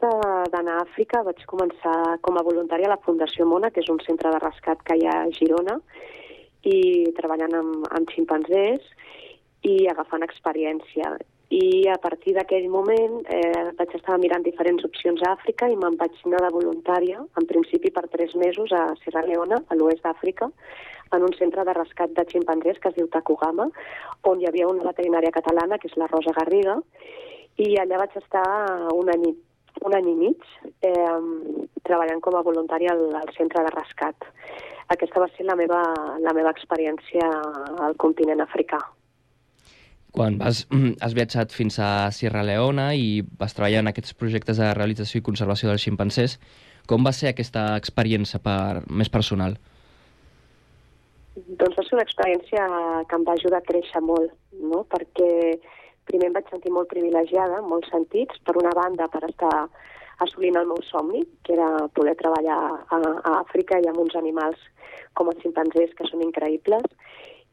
d'anar 0.52 0.76
a 0.76 0.84
Àfrica 0.84 1.22
vaig 1.26 1.42
començar 1.46 2.18
com 2.26 2.38
a 2.38 2.44
voluntària 2.46 2.88
a 2.88 2.94
la 2.94 3.02
Fundació 3.02 3.46
Mona, 3.46 3.70
que 3.70 3.82
és 3.82 3.90
un 3.90 4.00
centre 4.06 4.32
de 4.34 4.40
rescat 4.42 4.82
que 4.86 4.96
hi 4.98 5.06
ha 5.06 5.20
a 5.24 5.32
Girona, 5.34 5.76
i 6.66 6.78
treballant 7.18 7.54
amb, 7.54 7.86
amb 7.94 8.10
ximpanzés 8.10 8.82
i 9.66 9.76
agafant 9.90 10.26
experiència. 10.26 11.12
I 11.48 11.86
a 11.86 11.94
partir 12.02 12.32
d'aquell 12.34 12.66
moment 12.66 13.20
eh, 13.30 13.70
vaig 13.78 13.92
estar 13.94 14.16
mirant 14.18 14.42
diferents 14.42 14.82
opcions 14.88 15.20
a 15.22 15.36
Àfrica 15.36 15.68
i 15.70 15.76
me'n 15.78 15.94
vaig 16.00 16.16
anar 16.26 16.40
de 16.42 16.50
voluntària, 16.50 17.20
en 17.22 17.46
principi 17.46 17.92
per 17.94 18.08
tres 18.10 18.34
mesos, 18.34 18.72
a 18.74 18.96
Sierra 19.04 19.22
Leona, 19.28 19.60
a 19.68 19.76
l'oest 19.78 20.02
d'Àfrica, 20.02 20.50
en 21.14 21.22
un 21.22 21.36
centre 21.38 21.62
de 21.62 21.74
rescat 21.78 22.10
de 22.18 22.26
ximpanzés 22.32 22.80
que 22.82 22.90
es 22.90 22.98
diu 22.98 23.06
Takugama, 23.06 23.68
on 24.26 24.42
hi 24.42 24.50
havia 24.50 24.66
una 24.66 24.88
veterinària 24.88 25.30
catalana, 25.30 25.78
que 25.78 25.86
és 25.86 25.96
la 25.96 26.10
Rosa 26.10 26.34
Garriga, 26.34 26.80
i 27.62 27.76
allà 27.78 28.02
vaig 28.02 28.18
estar 28.18 28.46
un 28.96 29.14
any, 29.14 29.30
un 29.86 29.94
any 29.94 30.10
i 30.10 30.18
mig 30.18 30.50
eh, 30.82 31.20
treballant 31.86 32.20
com 32.26 32.34
a 32.34 32.42
voluntària 32.42 32.90
al, 32.90 33.06
al 33.22 33.30
centre 33.38 33.62
de 33.62 33.74
rescat. 33.78 34.28
Aquesta 34.90 35.22
va 35.22 35.30
ser 35.38 35.46
la 35.46 35.54
meva, 35.54 35.80
la 36.26 36.34
meva 36.34 36.50
experiència 36.50 37.30
al 37.86 37.94
continent 38.02 38.42
africà. 38.42 38.82
Quan 40.16 40.38
vas, 40.40 40.64
has 41.04 41.14
viatjat 41.16 41.52
fins 41.52 41.78
a 41.78 42.10
Sierra 42.16 42.44
Leona 42.46 42.92
i 42.96 43.22
vas 43.40 43.54
treballar 43.56 43.84
en 43.84 43.92
aquests 43.92 44.16
projectes 44.16 44.60
de 44.62 44.72
realització 44.74 45.20
i 45.20 45.26
conservació 45.28 45.70
dels 45.70 45.84
ximpancers, 45.84 46.38
com 46.88 47.04
va 47.04 47.12
ser 47.12 47.32
aquesta 47.32 47.72
experiència 47.76 48.40
per, 48.42 48.82
més 48.88 49.10
personal? 49.12 49.58
Doncs 51.36 51.76
va 51.76 51.84
ser 51.84 51.98
una 51.98 52.06
experiència 52.06 52.68
que 53.10 53.18
em 53.18 53.26
va 53.26 53.34
ajudar 53.36 53.60
a 53.60 53.66
créixer 53.66 54.00
molt, 54.00 54.32
no? 54.56 54.86
perquè 54.88 55.58
primer 56.08 56.30
em 56.30 56.38
vaig 56.38 56.48
sentir 56.48 56.72
molt 56.72 56.88
privilegiada, 56.88 57.60
en 57.60 57.68
molts 57.68 57.90
sentits, 57.92 58.38
per 58.46 58.56
una 58.56 58.72
banda 58.78 59.10
per 59.12 59.24
estar 59.28 59.66
assolint 60.24 60.56
el 60.56 60.68
meu 60.70 60.80
somni, 60.88 61.26
que 61.44 61.52
era 61.58 61.68
poder 61.98 62.14
treballar 62.16 62.56
a, 62.56 62.98
a 62.98 63.32
Àfrica 63.42 63.82
i 63.82 63.88
amb 63.90 64.00
uns 64.06 64.16
animals 64.16 64.62
com 65.18 65.28
els 65.28 65.42
ximpanzés, 65.44 65.92
que 65.98 66.08
són 66.08 66.24
increïbles, 66.24 66.86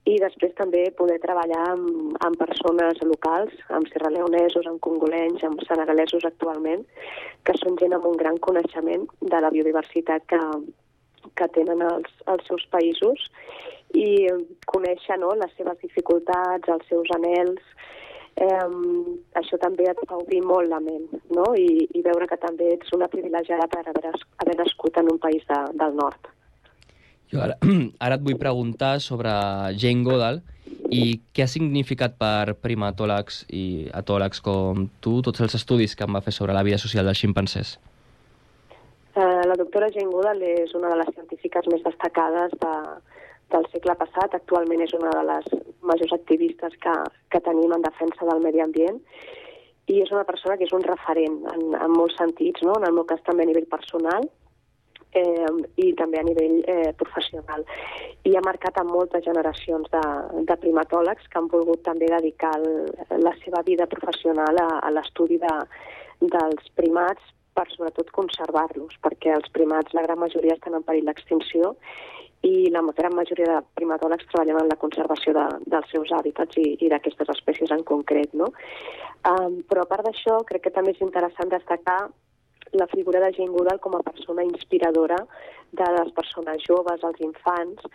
i 0.10 0.18
després 0.20 0.52
també 0.58 0.84
poder 0.98 1.20
treballar 1.24 1.62
amb, 1.72 2.16
amb 2.26 2.40
persones 2.40 3.00
locals, 3.08 3.54
amb 3.78 3.88
serraleonesos, 3.94 4.68
amb 4.68 4.82
congolenys, 4.84 5.44
amb 5.48 5.64
senegalesos 5.68 6.26
actualment, 6.28 6.84
que 7.48 7.56
són 7.62 7.80
gent 7.80 7.96
amb 7.96 8.10
un 8.10 8.18
gran 8.20 8.40
coneixement 8.44 9.08
de 9.22 9.40
la 9.46 9.52
biodiversitat 9.54 10.28
que, 10.28 10.42
que 11.40 11.48
tenen 11.56 11.86
els, 11.88 12.12
els 12.34 12.52
seus 12.52 12.68
països 12.76 13.30
i 13.96 14.28
conèixer 14.68 15.20
no, 15.22 15.32
les 15.40 15.56
seves 15.56 15.80
dificultats, 15.86 16.68
els 16.76 16.88
seus 16.92 17.12
anels, 17.16 17.64
eh, 18.36 18.68
això 19.40 19.60
també 19.62 19.88
et 19.90 20.06
fa 20.10 20.20
obrir 20.20 20.42
molt 20.44 20.68
la 20.72 20.82
ment 20.84 21.08
no? 21.32 21.52
I, 21.56 21.88
i 21.94 22.06
veure 22.06 22.28
que 22.28 22.42
també 22.42 22.74
ets 22.76 22.92
una 22.98 23.08
privilegiada 23.08 23.70
per 23.72 23.86
haver, 23.88 24.16
haver 24.44 24.58
nascut 24.60 24.98
en 25.00 25.12
un 25.14 25.20
país 25.22 25.46
de, 25.50 25.60
del 25.80 25.96
nord. 26.00 26.34
Jo 27.34 27.42
ara, 27.42 27.58
ara 28.06 28.20
et 28.20 28.26
vull 28.26 28.38
preguntar 28.40 29.00
sobre 29.02 29.32
Jane 29.82 30.06
Goodall 30.06 30.44
i 30.94 31.18
què 31.34 31.46
ha 31.46 31.50
significat 31.50 32.20
per 32.20 32.54
primatòlegs 32.62 33.44
i 33.50 33.90
atòlegs 33.98 34.44
com 34.46 34.86
tu 35.02 35.18
tots 35.26 35.42
els 35.42 35.58
estudis 35.58 35.98
que 35.98 36.06
em 36.06 36.14
va 36.14 36.22
fer 36.22 36.36
sobre 36.36 36.54
la 36.54 36.64
vida 36.68 36.78
social 36.78 37.10
dels 37.10 37.24
ximpancers. 37.24 37.80
Eh, 39.16 39.42
la 39.50 39.58
doctora 39.58 39.90
Jane 39.94 40.12
Goodall 40.12 40.46
és 40.46 40.74
una 40.78 40.94
de 40.94 41.00
les 41.02 41.10
científiques 41.16 41.70
més 41.74 41.82
destacades 41.86 42.54
de, 42.62 42.74
del 43.56 43.66
segle 43.74 43.98
passat. 43.98 44.38
Actualment 44.38 44.86
és 44.86 44.94
una 44.98 45.14
de 45.18 45.24
les 45.32 45.50
majors 45.82 46.14
activistes 46.20 46.78
que, 46.86 46.94
que 47.34 47.42
tenim 47.46 47.74
en 47.74 47.86
defensa 47.86 48.30
del 48.30 48.46
medi 48.46 48.62
ambient 48.62 49.02
i 49.92 50.00
és 50.00 50.14
una 50.14 50.24
persona 50.24 50.56
que 50.56 50.64
és 50.64 50.74
un 50.78 50.86
referent 50.86 51.42
en, 51.52 51.66
en 51.76 51.92
molts 51.98 52.16
sentits, 52.16 52.62
no? 52.64 52.78
en 52.80 52.88
el 52.88 52.94
meu 52.96 53.04
cas 53.10 53.22
també 53.26 53.44
a 53.44 53.50
nivell 53.50 53.68
personal 53.74 54.30
eh, 55.20 55.52
i 55.84 55.92
també 56.00 56.20
a 56.20 56.26
nivell 56.28 56.60
eh, 56.68 56.92
professional. 57.00 57.66
I 58.24 58.36
ha 58.38 58.44
marcat 58.46 58.78
a 58.80 58.86
moltes 58.88 59.26
generacions 59.26 59.90
de, 59.94 60.04
de 60.50 60.58
primatòlegs 60.64 61.28
que 61.30 61.40
han 61.40 61.52
volgut 61.52 61.84
també 61.88 62.10
dedicar 62.12 62.54
el, 62.60 62.92
la 63.24 63.36
seva 63.44 63.64
vida 63.68 63.88
professional 63.92 64.60
a, 64.62 64.70
a 64.82 64.92
l'estudi 64.96 65.40
de, 65.42 65.56
dels 66.22 66.74
primats 66.80 67.34
per 67.54 67.68
sobretot 67.70 68.10
conservar-los, 68.16 68.98
perquè 69.04 69.36
els 69.36 69.50
primats, 69.54 69.94
la 69.94 70.04
gran 70.06 70.20
majoria, 70.20 70.58
estan 70.58 70.78
en 70.78 70.86
perill 70.88 71.10
d'extinció 71.10 71.76
i 72.44 72.70
la 72.74 72.82
gran 72.98 73.14
majoria 73.16 73.46
de 73.48 73.60
primatòlegs 73.78 74.28
treballen 74.32 74.60
en 74.60 74.68
la 74.68 74.80
conservació 74.80 75.32
de, 75.38 75.46
dels 75.72 75.88
seus 75.94 76.12
hàbitats 76.12 76.58
i, 76.60 76.74
i 76.84 76.90
d'aquestes 76.92 77.30
espècies 77.38 77.72
en 77.72 77.86
concret. 77.88 78.34
No? 78.36 78.50
Um, 79.24 79.62
però 79.70 79.86
a 79.86 79.90
part 79.90 80.04
d'això, 80.04 80.42
crec 80.50 80.66
que 80.66 80.74
també 80.76 80.92
és 80.92 81.06
interessant 81.06 81.54
destacar 81.54 82.02
la 82.74 82.88
figura 82.88 83.22
de 83.24 83.32
Jane 83.36 83.54
Goodall 83.54 83.80
com 83.80 83.96
a 83.98 84.04
persona 84.04 84.44
inspiradora 84.44 85.20
de 85.72 85.88
les 85.98 86.12
persones 86.18 86.66
joves, 86.68 87.04
els 87.04 87.22
infants, 87.22 87.88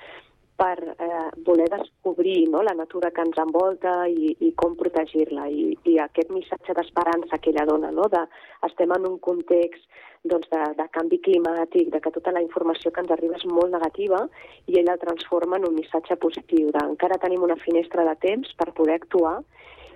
per 0.59 0.79
eh, 0.83 1.31
voler 1.47 1.69
descobrir 1.71 2.49
no, 2.51 2.65
la 2.67 2.75
natura 2.75 3.13
que 3.15 3.23
ens 3.23 3.39
envolta 3.39 3.93
i, 4.11 4.33
i 4.43 4.51
com 4.59 4.75
protegir-la. 4.79 5.47
I, 5.47 5.71
I 5.87 5.95
aquest 6.03 6.33
missatge 6.35 6.75
d'esperança 6.75 7.39
que 7.39 7.53
ella 7.53 7.67
dona, 7.69 7.93
no, 7.95 8.09
de 8.11 8.25
estem 8.67 8.91
en 8.97 9.07
un 9.07 9.21
context 9.23 9.87
doncs, 10.27 10.51
de, 10.51 10.63
de 10.81 10.89
canvi 10.97 11.21
climàtic, 11.23 11.93
de 11.95 12.03
que 12.03 12.13
tota 12.15 12.35
la 12.35 12.43
informació 12.43 12.91
que 12.91 13.05
ens 13.05 13.15
arriba 13.15 13.39
és 13.39 13.47
molt 13.47 13.71
negativa 13.71 14.25
i 14.67 14.81
ella 14.81 14.97
el 14.97 15.05
transforma 15.05 15.63
en 15.63 15.69
un 15.71 15.79
missatge 15.79 16.19
positiu, 16.27 16.73
de 16.75 16.85
encara 16.91 17.23
tenim 17.23 17.47
una 17.47 17.61
finestra 17.63 18.03
de 18.11 18.17
temps 18.27 18.51
per 18.59 18.73
poder 18.75 18.99
actuar 18.99 19.39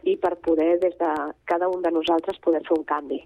i 0.07 0.15
per 0.23 0.37
poder, 0.47 0.77
des 0.83 0.95
de 0.99 1.11
cada 1.51 1.69
un 1.75 1.83
de 1.83 1.91
nosaltres, 1.91 2.39
poder 2.43 2.63
fer 2.69 2.79
un 2.79 2.87
canvi. 2.87 3.25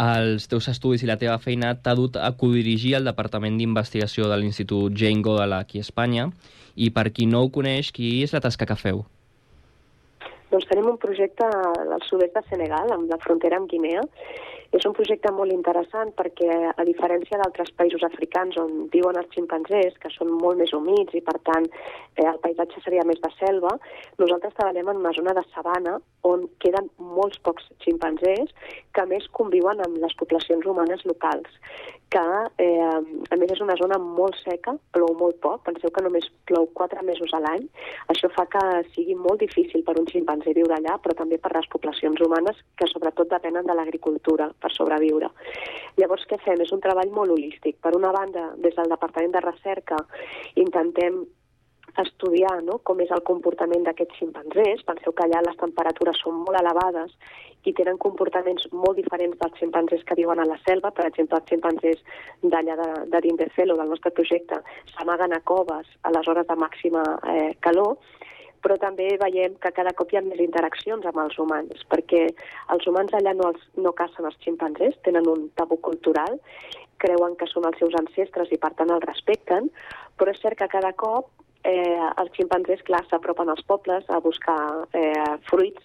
Els 0.00 0.46
teus 0.48 0.68
estudis 0.70 1.02
i 1.04 1.08
la 1.08 1.18
teva 1.20 1.36
feina 1.42 1.74
t'ha 1.76 1.92
dut 1.98 2.14
a 2.16 2.30
codirigir 2.40 2.94
el 2.96 3.08
Departament 3.08 3.58
d'Investigació 3.60 4.30
de 4.30 4.38
l'Institut 4.40 4.94
Jane 4.96 5.20
Goodall 5.26 5.52
aquí 5.58 5.82
a 5.82 5.84
Espanya 5.84 6.30
i 6.76 6.88
per 6.94 7.10
qui 7.12 7.26
no 7.28 7.42
ho 7.44 7.50
coneix, 7.52 7.90
qui 7.92 8.22
és 8.24 8.32
la 8.32 8.40
tasca 8.40 8.68
que 8.70 8.78
feu? 8.80 9.02
Doncs 10.50 10.66
tenim 10.70 10.88
un 10.90 10.96
projecte 10.98 11.46
al 11.46 12.00
sud-est 12.08 12.32
de 12.34 12.42
Senegal, 12.48 12.94
amb 12.94 13.12
la 13.12 13.20
frontera 13.22 13.60
amb 13.60 13.68
Guinea. 13.70 14.02
És 14.76 14.84
un 14.86 14.94
projecte 14.94 15.32
molt 15.34 15.50
interessant 15.50 16.12
perquè, 16.18 16.50
a 16.70 16.84
diferència 16.86 17.40
d'altres 17.40 17.72
països 17.78 18.04
africans 18.06 18.58
on 18.62 18.86
viuen 18.92 19.18
els 19.18 19.32
ximpanzés, 19.34 19.96
que 19.98 20.12
són 20.14 20.30
molt 20.38 20.60
més 20.62 20.72
humits 20.76 21.16
i, 21.18 21.22
per 21.26 21.36
tant, 21.48 21.66
eh, 22.14 22.26
el 22.26 22.38
paisatge 22.44 22.82
seria 22.84 23.06
més 23.08 23.18
de 23.24 23.32
selva, 23.38 23.74
nosaltres 24.22 24.54
treballem 24.54 24.92
en 24.92 25.02
una 25.02 25.14
zona 25.16 25.34
de 25.34 25.42
sabana 25.54 25.96
on 26.30 26.46
queden 26.62 26.86
molts 27.18 27.42
pocs 27.42 27.66
ximpanzés 27.82 28.54
que, 28.94 29.06
més, 29.10 29.26
conviuen 29.40 29.82
amb 29.82 29.98
les 30.04 30.14
poblacions 30.22 30.70
humanes 30.70 31.02
locals 31.08 31.58
que, 32.10 32.26
eh, 32.58 32.80
a 33.30 33.36
més, 33.38 33.52
és 33.54 33.60
una 33.62 33.76
zona 33.78 33.96
molt 34.02 34.36
seca, 34.42 34.74
plou 34.92 35.14
molt 35.18 35.38
poc, 35.44 35.62
penseu 35.68 35.92
que 35.94 36.02
només 36.02 36.26
plou 36.50 36.66
quatre 36.74 37.02
mesos 37.06 37.32
a 37.32 37.40
l'any. 37.44 37.68
Això 38.12 38.30
fa 38.34 38.46
que 38.50 38.64
sigui 38.94 39.14
molt 39.14 39.40
difícil 39.40 39.84
per 39.86 39.96
un 40.00 40.08
ximpanzé 40.10 40.54
viure 40.58 40.74
allà, 40.74 40.98
però 40.98 41.14
també 41.14 41.38
per 41.38 41.54
les 41.54 41.70
poblacions 41.70 42.20
humanes 42.20 42.58
que 42.76 42.90
sobretot 42.90 43.30
depenen 43.30 43.66
de 43.66 43.74
l'agricultura 43.78 44.50
per 44.60 44.72
sobreviure. 44.74 45.30
Llavors, 45.96 46.26
què 46.26 46.40
fem? 46.44 46.60
És 46.60 46.72
un 46.72 46.82
treball 46.82 47.14
molt 47.14 47.30
holístic. 47.30 47.78
Per 47.80 47.94
una 47.96 48.12
banda, 48.12 48.50
des 48.58 48.74
del 48.74 48.90
Departament 48.90 49.36
de 49.36 49.46
Recerca 49.46 50.02
intentem 50.56 51.22
estudiar 51.98 52.60
no? 52.62 52.78
com 52.86 53.00
és 53.02 53.10
el 53.14 53.22
comportament 53.26 53.84
d'aquests 53.86 54.20
ximpanzés. 54.22 54.84
Penseu 54.86 55.12
que 55.12 55.26
allà 55.26 55.42
les 55.46 55.58
temperatures 55.60 56.20
són 56.22 56.42
molt 56.44 56.60
elevades 56.60 57.14
i 57.68 57.74
tenen 57.76 57.98
comportaments 58.00 58.66
molt 58.72 58.96
diferents 59.00 59.36
dels 59.40 59.58
ximpanzés 59.60 60.04
que 60.06 60.16
viuen 60.16 60.40
a 60.40 60.48
la 60.48 60.58
selva. 60.64 60.92
Per 60.96 61.06
exemple, 61.08 61.40
els 61.40 61.50
ximpanzés 61.50 62.00
d'allà 62.42 62.76
de, 62.80 62.88
de 63.12 63.20
Dindecelo, 63.26 63.76
del 63.76 63.92
nostre 63.92 64.14
projecte, 64.16 64.62
s'amaguen 64.94 65.36
a 65.36 65.42
coves 65.44 65.90
a 66.02 66.14
les 66.14 66.28
hores 66.28 66.48
de 66.48 66.56
màxima 66.56 67.04
eh, 67.34 67.52
calor, 67.60 67.98
però 68.60 68.76
també 68.80 69.08
veiem 69.20 69.56
que 69.60 69.72
cada 69.76 69.92
cop 69.96 70.12
hi 70.12 70.18
ha 70.20 70.24
més 70.24 70.40
interaccions 70.44 71.06
amb 71.08 71.20
els 71.22 71.38
humans, 71.40 71.84
perquè 71.92 72.26
els 72.74 72.86
humans 72.88 73.14
allà 73.16 73.32
no, 73.36 73.52
els, 73.54 73.62
no 73.80 73.94
cacen 73.96 74.28
els 74.28 74.36
ximpanzés, 74.44 74.98
tenen 75.06 75.28
un 75.28 75.48
tabú 75.56 75.80
cultural, 75.80 76.36
creuen 77.00 77.36
que 77.40 77.48
són 77.48 77.64
els 77.68 77.78
seus 77.80 77.96
ancestres 77.96 78.52
i 78.52 78.60
per 78.60 78.74
tant 78.76 78.92
els 78.92 79.06
respecten, 79.08 79.70
però 80.20 80.34
és 80.34 80.42
cert 80.42 80.60
que 80.60 80.68
cada 80.68 80.92
cop 80.92 81.30
eh, 81.64 82.08
els 82.22 82.32
ximpanzés, 82.36 82.82
clar, 82.86 83.02
s'apropen 83.08 83.50
als 83.52 83.62
pobles 83.68 84.06
a 84.08 84.20
buscar 84.24 84.60
eh, 84.92 85.36
fruits, 85.50 85.82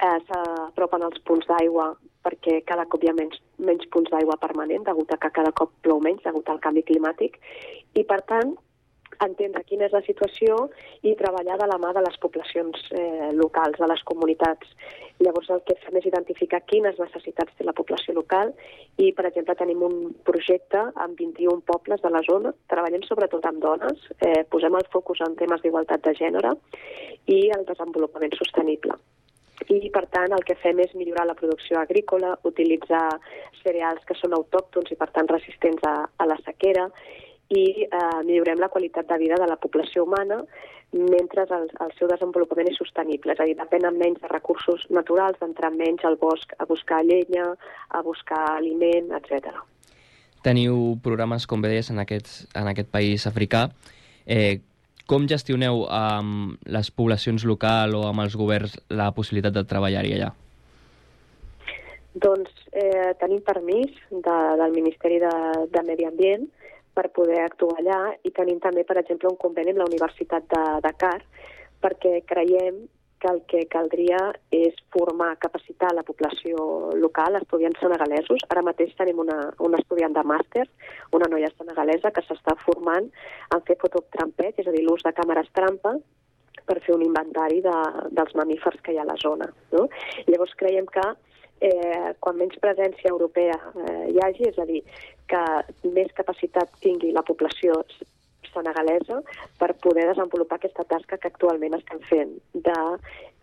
eh, 0.00 0.18
s'apropen 0.28 1.04
als 1.06 1.20
punts 1.26 1.46
d'aigua 1.50 1.92
perquè 2.24 2.60
cada 2.68 2.84
cop 2.84 3.02
hi 3.04 3.08
ha 3.10 3.16
menys, 3.16 3.38
menys 3.58 3.86
punts 3.92 4.10
d'aigua 4.12 4.36
permanent, 4.40 4.84
degut 4.84 5.12
a 5.12 5.20
que 5.20 5.30
cada 5.32 5.52
cop 5.56 5.72
plou 5.84 6.02
menys, 6.04 6.22
degut 6.24 6.48
al 6.48 6.60
canvi 6.60 6.84
climàtic, 6.88 7.38
i 7.96 8.04
per 8.04 8.20
tant 8.28 8.56
entendre 9.24 9.62
quina 9.68 9.86
és 9.86 9.94
la 9.94 10.02
situació 10.06 10.56
i 11.06 11.14
treballar 11.18 11.58
de 11.60 11.68
la 11.70 11.78
mà 11.82 11.92
de 11.96 12.02
les 12.04 12.16
poblacions 12.22 12.86
eh, 12.96 13.30
locals, 13.36 13.78
de 13.80 13.88
les 13.90 14.02
comunitats. 14.08 14.72
Llavors 15.20 15.50
el 15.52 15.62
que 15.68 15.76
fem 15.82 15.98
és 16.00 16.08
identificar 16.08 16.62
quines 16.70 16.98
necessitats 17.00 17.54
té 17.58 17.66
la 17.66 17.76
població 17.76 18.14
local 18.16 18.54
i, 18.96 19.12
per 19.12 19.26
exemple, 19.28 19.56
tenim 19.58 19.84
un 19.86 19.96
projecte 20.24 20.86
amb 21.04 21.20
21 21.20 21.64
pobles 21.68 22.02
de 22.04 22.12
la 22.12 22.24
zona, 22.26 22.54
treballem 22.72 23.04
sobretot 23.06 23.46
amb 23.46 23.62
dones, 23.62 24.10
eh, 24.20 24.42
posem 24.50 24.76
el 24.80 24.88
focus 24.92 25.24
en 25.26 25.36
temes 25.40 25.62
d'igualtat 25.62 26.04
de 26.08 26.16
gènere 26.16 26.56
i 27.28 27.42
el 27.56 27.66
desenvolupament 27.68 28.36
sostenible 28.40 28.96
i 29.68 29.90
per 29.92 30.06
tant 30.14 30.32
el 30.32 30.44
que 30.46 30.56
fem 30.62 30.78
és 30.80 30.94
millorar 30.96 31.26
la 31.28 31.36
producció 31.38 31.78
agrícola, 31.80 32.32
utilitzar 32.48 33.04
cereals 33.62 34.04
que 34.08 34.16
són 34.18 34.34
autòctons 34.36 34.90
i 34.90 34.96
per 34.96 35.10
tant 35.14 35.28
resistents 35.28 35.84
a, 35.86 35.96
a 36.16 36.26
la 36.26 36.38
sequera 36.46 36.88
i 37.50 37.64
eh, 37.86 38.20
millorem 38.26 38.60
la 38.62 38.70
qualitat 38.70 39.08
de 39.10 39.18
vida 39.18 39.38
de 39.40 39.48
la 39.50 39.58
població 39.58 40.04
humana 40.04 40.44
mentre 40.92 41.44
el, 41.54 41.68
el 41.84 41.92
seu 41.98 42.08
desenvolupament 42.10 42.70
és 42.70 42.78
sostenible, 42.80 43.34
és 43.34 43.40
a 43.42 43.46
dir, 43.46 43.54
depenen 43.58 43.98
menys 43.98 44.18
de 44.22 44.30
recursos 44.30 44.82
naturals, 44.90 45.38
d'entrar 45.38 45.70
menys 45.74 46.02
al 46.06 46.18
bosc 46.18 46.54
a 46.58 46.66
buscar 46.66 47.04
llenya, 47.06 47.46
a 47.94 48.02
buscar 48.02 48.40
aliment, 48.56 49.12
etc. 49.20 49.54
Teniu 50.42 50.96
programes, 51.04 51.46
com 51.46 51.62
bé 51.62 51.70
deies, 51.70 51.92
en, 51.94 52.02
aquests, 52.02 52.42
en 52.58 52.70
aquest 52.72 52.90
país 52.90 53.26
africà. 53.30 53.68
Eh, 54.26 54.58
com 55.06 55.26
gestioneu 55.30 55.84
amb 55.90 56.58
les 56.70 56.90
poblacions 56.94 57.44
locals 57.46 57.94
o 57.98 58.04
amb 58.08 58.22
els 58.24 58.34
governs 58.38 58.76
la 58.90 59.10
possibilitat 59.14 59.54
de 59.54 59.66
treballar-hi 59.66 60.14
allà? 60.18 60.30
Doncs 62.14 62.50
eh, 62.74 63.12
tenim 63.18 63.42
permís 63.46 63.94
de, 64.10 64.38
del 64.58 64.74
Ministeri 64.74 65.20
de, 65.22 65.34
de 65.70 65.82
Medi 65.86 66.06
Ambient 66.08 66.48
per 66.94 67.08
poder 67.16 67.42
actuar 67.44 67.80
allà 67.80 68.00
i 68.26 68.32
tenim 68.36 68.60
també, 68.62 68.84
per 68.84 68.98
exemple, 69.00 69.30
un 69.30 69.38
conveni 69.40 69.74
amb 69.74 69.82
la 69.82 69.90
Universitat 69.90 70.48
de 70.50 70.64
Dakar 70.86 71.18
perquè 71.80 72.20
creiem 72.28 72.82
que 73.20 73.28
el 73.28 73.42
que 73.46 73.66
caldria 73.68 74.18
és 74.50 74.76
formar, 74.94 75.34
capacitar 75.38 75.90
la 75.92 76.04
població 76.08 76.90
local, 76.96 77.36
estudiants 77.36 77.78
senegalesos. 77.82 78.46
Ara 78.48 78.64
mateix 78.64 78.94
tenim 78.96 79.20
una, 79.20 79.36
una 79.60 79.78
estudiant 79.82 80.16
de 80.16 80.24
màster, 80.24 80.64
una 81.16 81.28
noia 81.28 81.50
senegalesa, 81.52 82.14
que 82.16 82.24
s'està 82.24 82.56
formant 82.64 83.10
en 83.52 83.66
fer 83.68 83.76
fototrampet, 83.82 84.62
és 84.62 84.70
a 84.70 84.74
dir, 84.74 84.86
l'ús 84.86 85.04
de 85.04 85.12
càmeres 85.12 85.52
trampa, 85.52 85.98
per 86.64 86.78
fer 86.84 86.94
un 86.96 87.04
inventari 87.04 87.60
de, 87.64 87.76
dels 88.16 88.32
mamífers 88.38 88.80
que 88.84 88.94
hi 88.94 89.00
ha 89.00 89.04
a 89.04 89.10
la 89.12 89.18
zona. 89.20 89.50
No? 89.74 89.86
Llavors 90.30 90.56
creiem 90.56 90.88
que 90.88 91.04
eh, 91.60 92.12
quan 92.24 92.38
menys 92.40 92.58
presència 92.62 93.12
europea 93.12 93.56
eh, 93.84 94.04
hi 94.14 94.20
hagi, 94.24 94.48
és 94.48 94.58
a 94.58 94.66
dir, 94.68 94.80
que 95.30 95.42
més 95.96 96.10
capacitat 96.16 96.72
tingui 96.84 97.12
la 97.14 97.24
població 97.26 97.76
senegalesa 98.50 99.20
per 99.58 99.74
poder 99.84 100.08
desenvolupar 100.10 100.58
aquesta 100.58 100.84
tasca 100.90 101.18
que 101.18 101.30
actualment 101.30 101.76
estem 101.78 102.00
fent 102.08 102.32
de 102.66 102.76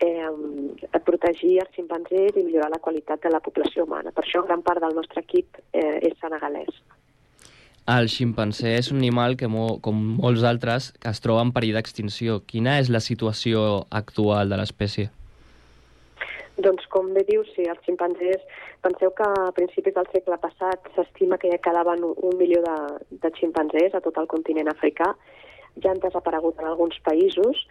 eh, 0.04 1.00
protegir 1.06 1.58
els 1.64 1.74
ximpanzés 1.76 2.36
i 2.36 2.44
millorar 2.44 2.70
la 2.74 2.82
qualitat 2.84 3.24
de 3.24 3.32
la 3.32 3.40
població 3.40 3.86
humana. 3.88 4.12
Per 4.12 4.24
això 4.24 4.44
gran 4.44 4.62
part 4.62 4.84
del 4.84 4.96
nostre 4.98 5.24
equip 5.24 5.60
eh, 5.72 5.98
és 6.10 6.16
senegalès. 6.20 6.82
El 7.88 8.10
ximpanzé 8.12 8.74
és 8.76 8.90
un 8.92 8.98
animal 9.00 9.38
que, 9.40 9.48
com 9.80 10.00
molts 10.20 10.42
altres, 10.44 10.90
que 11.00 11.08
es 11.08 11.22
troba 11.24 11.40
en 11.46 11.54
perill 11.56 11.78
d'extinció. 11.78 12.42
Quina 12.44 12.76
és 12.82 12.90
la 12.92 13.00
situació 13.00 13.86
actual 13.88 14.52
de 14.52 14.58
l'espècie? 14.60 15.08
Doncs 16.58 16.86
com 16.90 17.12
bé 17.14 17.22
dius, 17.28 17.50
sí, 17.54 17.64
els 17.70 17.82
ximpanzés, 17.86 18.42
penseu 18.82 19.12
que 19.14 19.26
a 19.26 19.50
principis 19.54 19.94
del 19.94 20.08
segle 20.10 20.38
passat 20.42 20.88
s'estima 20.96 21.38
que 21.38 21.52
ja 21.52 21.60
quedaven 21.62 22.02
un 22.02 22.38
milió 22.40 22.62
de, 22.64 22.78
de 23.22 23.30
ximpanzés 23.38 23.94
a 23.94 24.02
tot 24.02 24.18
el 24.18 24.26
continent 24.32 24.70
africà, 24.72 25.12
ja 25.78 25.92
han 25.92 26.02
desaparegut 26.02 26.58
en 26.58 26.66
alguns 26.72 26.98
països 27.06 27.62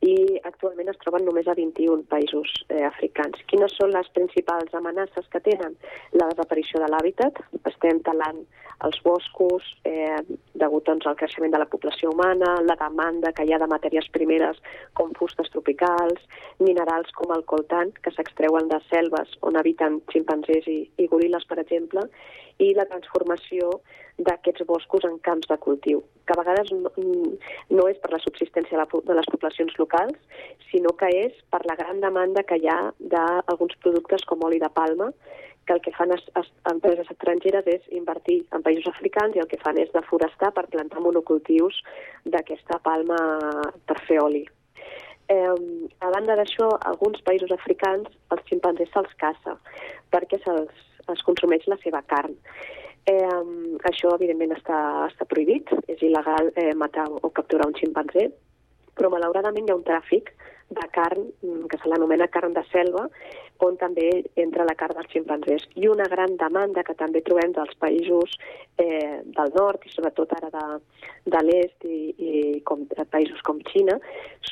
i 0.00 0.40
actualment 0.48 0.88
es 0.88 0.98
troben 1.02 1.26
només 1.28 1.48
a 1.48 1.54
21 1.58 2.06
països 2.08 2.52
eh, 2.68 2.80
africans. 2.88 3.36
Quines 3.52 3.74
són 3.76 3.92
les 3.92 4.08
principals 4.16 4.72
amenaces 4.76 5.28
que 5.32 5.42
tenen? 5.44 5.76
La 6.16 6.30
desaparició 6.32 6.80
de 6.80 6.88
l'hàbitat, 6.88 7.42
estem 7.68 8.00
talant 8.06 8.40
els 8.88 8.96
boscos, 9.04 9.66
eh, 9.84 10.16
degut 10.56 10.86
doncs, 10.88 11.04
al 11.06 11.18
creixement 11.20 11.52
de 11.52 11.60
la 11.60 11.68
població 11.68 12.14
humana, 12.14 12.54
la 12.64 12.78
demanda 12.80 13.34
que 13.36 13.44
hi 13.44 13.52
ha 13.52 13.60
de 13.60 13.68
matèries 13.68 14.08
primeres 14.14 14.60
com 14.96 15.12
fustes 15.18 15.52
tropicals, 15.52 16.24
minerals 16.64 17.12
com 17.18 17.34
el 17.36 17.44
coltan, 17.44 17.92
que 18.00 18.12
s'extreuen 18.16 18.72
de 18.72 18.80
selves 18.88 19.36
on 19.44 19.60
habiten 19.60 20.00
ximpanzés 20.12 20.68
i, 20.72 20.80
i 20.96 21.08
goril·les, 21.12 21.44
per 21.44 21.60
exemple, 21.60 22.08
i 22.60 22.72
la 22.76 22.88
transformació 22.88 23.80
d'aquests 24.26 24.66
boscos 24.68 25.04
en 25.08 25.18
camps 25.26 25.48
de 25.48 25.56
cultiu, 25.64 26.02
que 26.26 26.34
a 26.34 26.40
vegades 26.40 26.70
no, 26.76 26.92
no 27.72 27.86
és 27.88 27.98
per 28.02 28.12
la 28.12 28.20
subsistència 28.22 28.86
de 28.92 29.16
les 29.16 29.30
poblacions 29.32 29.76
locals, 29.80 30.16
sinó 30.70 30.92
que 31.00 31.08
és 31.24 31.36
per 31.52 31.62
la 31.68 31.76
gran 31.78 32.02
demanda 32.04 32.44
que 32.46 32.60
hi 32.60 32.68
ha 32.68 32.80
d'alguns 33.14 33.78
productes 33.84 34.26
com 34.28 34.44
oli 34.46 34.60
de 34.62 34.70
palma, 34.76 35.10
que 35.66 35.74
el 35.76 35.80
que 35.84 35.92
fan 35.92 36.12
es, 36.12 36.22
es, 36.40 36.48
empreses 36.72 37.10
estrangeres 37.12 37.66
és 37.70 37.90
invertir 37.94 38.40
en 38.56 38.64
països 38.66 38.88
africans 38.90 39.36
i 39.36 39.42
el 39.42 39.48
que 39.50 39.60
fan 39.60 39.78
és 39.78 39.92
deforestar 39.94 40.52
per 40.56 40.66
plantar 40.72 41.02
monocultius 41.04 41.82
d'aquesta 42.24 42.80
palma 42.82 43.18
per 43.86 43.98
fer 44.08 44.18
oli. 44.24 44.42
Eh, 45.30 45.54
a 46.02 46.10
banda 46.10 46.34
d'això, 46.34 46.72
alguns 46.90 47.22
països 47.22 47.52
africans 47.54 48.08
els 48.34 48.46
ximpanzés 48.50 48.90
se'ls 48.90 49.12
caça 49.22 49.54
perquè 50.10 50.40
se'ls 50.42 50.86
es 51.14 51.22
consumeix 51.26 51.66
la 51.70 51.78
seva 51.84 52.02
carn. 52.10 52.34
Eh, 53.08 53.42
això, 53.88 54.14
evidentment, 54.14 54.52
està, 54.56 54.78
està 55.08 55.26
prohibit. 55.28 55.72
És 55.88 56.02
il·legal 56.04 56.52
eh, 56.54 56.72
matar 56.76 57.08
o 57.10 57.30
capturar 57.34 57.68
un 57.70 57.76
ximpanzé, 57.78 58.28
però 58.94 59.10
malauradament 59.12 59.66
hi 59.68 59.72
ha 59.72 59.78
un 59.78 59.86
tràfic 59.86 60.34
de 60.70 60.86
carn, 60.94 61.24
mm, 61.42 61.66
que 61.66 61.78
se 61.78 61.88
l'anomena 61.88 62.28
carn 62.28 62.52
de 62.54 62.62
selva, 62.70 63.08
on 63.66 63.76
també 63.76 64.06
entra 64.36 64.64
la 64.64 64.76
carn 64.78 64.94
dels 64.96 65.10
ximpanzés. 65.12 65.66
I 65.74 65.88
una 65.88 66.06
gran 66.08 66.36
demanda 66.36 66.84
que 66.86 66.94
també 66.94 67.22
trobem 67.26 67.52
dels 67.52 67.74
països 67.82 68.36
eh, 68.78 69.20
del 69.24 69.52
nord, 69.56 69.84
i 69.84 69.92
sobretot 69.92 70.32
ara 70.36 70.50
de, 70.54 70.64
de 71.34 71.42
l'est 71.44 71.84
i, 71.84 71.98
i 72.16 72.60
com, 72.64 72.86
països 73.10 73.42
com 73.42 73.60
Xina, 73.72 73.98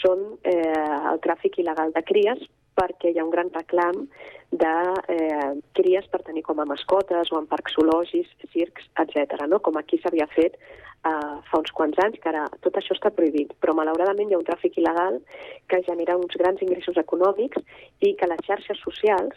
són 0.01 0.25
eh, 0.43 0.77
el 1.13 1.23
tràfic 1.25 1.61
il·legal 1.63 1.95
de 1.95 2.03
cries 2.03 2.49
perquè 2.79 3.12
hi 3.12 3.20
ha 3.20 3.26
un 3.26 3.35
gran 3.35 3.51
reclam 3.55 4.05
de 4.51 4.74
eh, 5.12 5.55
cries 5.76 6.07
per 6.12 6.22
tenir 6.26 6.45
com 6.47 6.61
a 6.61 6.68
mascotes 6.68 7.33
o 7.33 7.41
en 7.41 7.49
parcs 7.51 7.76
zoològics, 7.76 8.51
circs, 8.55 8.87
etc. 9.03 9.43
No? 9.51 9.61
Com 9.61 9.76
aquí 9.76 10.01
s'havia 10.01 10.29
fet 10.33 10.57
eh, 10.57 11.35
fa 11.51 11.61
uns 11.61 11.74
quants 11.76 11.99
anys, 12.05 12.20
que 12.22 12.31
ara 12.33 12.47
tot 12.64 12.79
això 12.79 12.97
està 12.97 13.12
prohibit, 13.14 13.53
però 13.61 13.74
malauradament 13.76 14.31
hi 14.31 14.39
ha 14.39 14.41
un 14.41 14.49
tràfic 14.49 14.81
il·legal 14.81 15.20
que 15.68 15.83
genera 15.89 16.16
uns 16.20 16.39
grans 16.41 16.62
ingressos 16.64 17.01
econòmics 17.05 17.61
i 18.01 18.14
que 18.18 18.31
les 18.31 18.45
xarxes 18.47 18.81
socials 18.85 19.37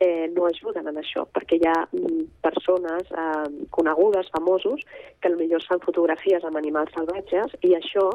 eh, 0.00 0.30
no 0.34 0.46
ajuden 0.46 0.88
en 0.90 0.98
això, 1.00 1.24
perquè 1.34 1.58
hi 1.58 1.66
ha 1.70 1.76
mm, 1.86 2.24
persones 2.44 3.10
eh, 3.10 3.66
conegudes, 3.74 4.30
famosos, 4.34 4.82
que 5.20 5.32
millor 5.34 5.64
fan 5.68 5.82
fotografies 5.84 6.44
amb 6.44 6.58
animals 6.60 6.92
salvatges 6.96 7.54
i 7.62 7.74
això 7.78 8.08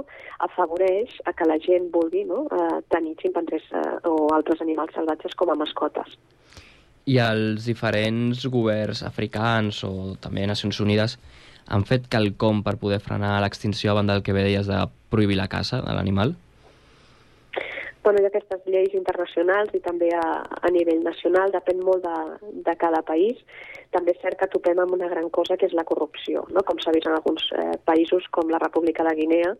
afavoreix 0.45 1.15
a 1.25 1.33
que 1.33 1.47
la 1.47 1.59
gent 1.63 1.89
vulgui 1.93 2.25
no, 2.29 2.45
eh, 2.51 2.79
tenir 2.93 3.15
ximpanzés 3.21 3.65
eh, 3.71 3.85
o 4.09 4.29
altres 4.35 4.61
animals 4.65 4.95
salvatges 4.95 5.35
com 5.39 5.51
a 5.53 5.57
mascotes. 5.59 6.17
I 7.09 7.17
els 7.23 7.65
diferents 7.65 8.43
governs 8.51 9.01
africans 9.07 9.83
o 9.87 10.15
també 10.21 10.45
Nacions 10.45 10.77
Unides 10.83 11.17
han 11.69 11.85
fet 11.85 12.05
quelcom 12.11 12.61
per 12.65 12.77
poder 12.81 12.99
frenar 13.01 13.39
l'extinció 13.41 13.91
a 13.91 13.97
banda 13.97 14.17
del 14.17 14.25
que 14.25 14.33
bé 14.33 14.43
deies 14.45 14.69
de 14.69 14.83
prohibir 15.09 15.37
la 15.37 15.49
caça 15.49 15.81
de 15.85 15.93
l'animal? 15.95 16.35
Bueno, 18.09 18.23
hi 18.23 18.25
ha 18.25 18.31
aquestes 18.33 18.63
lleis 18.65 18.93
internacionals 18.97 19.73
i 19.77 19.79
també 19.85 20.07
a, 20.17 20.41
a 20.41 20.69
nivell 20.73 21.03
nacional, 21.05 21.51
depèn 21.53 21.83
molt 21.85 22.01
de, 22.01 22.53
de 22.65 22.73
cada 22.81 23.03
país. 23.05 23.37
També 23.93 24.15
és 24.15 24.23
cert 24.23 24.39
que 24.39 24.47
topem 24.49 24.81
amb 24.81 24.95
una 24.97 25.09
gran 25.11 25.27
cosa 25.29 25.57
que 25.61 25.67
és 25.69 25.75
la 25.77 25.85
corrupció, 25.85 26.41
no? 26.49 26.63
com 26.65 26.81
s'ha 26.81 26.93
vist 26.95 27.05
en 27.05 27.13
alguns 27.13 27.45
eh, 27.53 27.75
països 27.85 28.25
com 28.33 28.49
la 28.49 28.61
República 28.63 29.05
de 29.05 29.13
Guinea, 29.19 29.53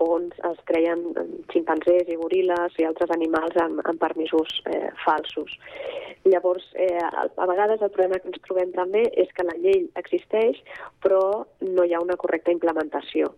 on 0.00 0.28
es 0.50 0.60
creien 0.68 1.02
eh, 1.14 1.24
ximpanzés 1.52 2.08
i 2.08 2.18
goril·les 2.20 2.76
i 2.80 2.86
altres 2.88 3.12
animals 3.14 3.56
amb, 3.62 3.82
amb 3.84 4.00
permisos 4.00 4.60
eh, 4.70 4.88
falsos. 5.04 5.52
Llavors, 6.24 6.66
eh, 6.74 7.00
a 7.00 7.46
vegades 7.48 7.82
el 7.82 7.92
problema 7.94 8.20
que 8.20 8.28
ens 8.32 8.42
trobem 8.46 8.72
també 8.76 9.06
és 9.22 9.30
que 9.36 9.46
la 9.46 9.56
llei 9.60 9.86
existeix, 10.00 10.60
però 11.04 11.44
no 11.64 11.84
hi 11.84 11.94
ha 11.94 12.02
una 12.04 12.18
correcta 12.20 12.52
implementació. 12.52 13.32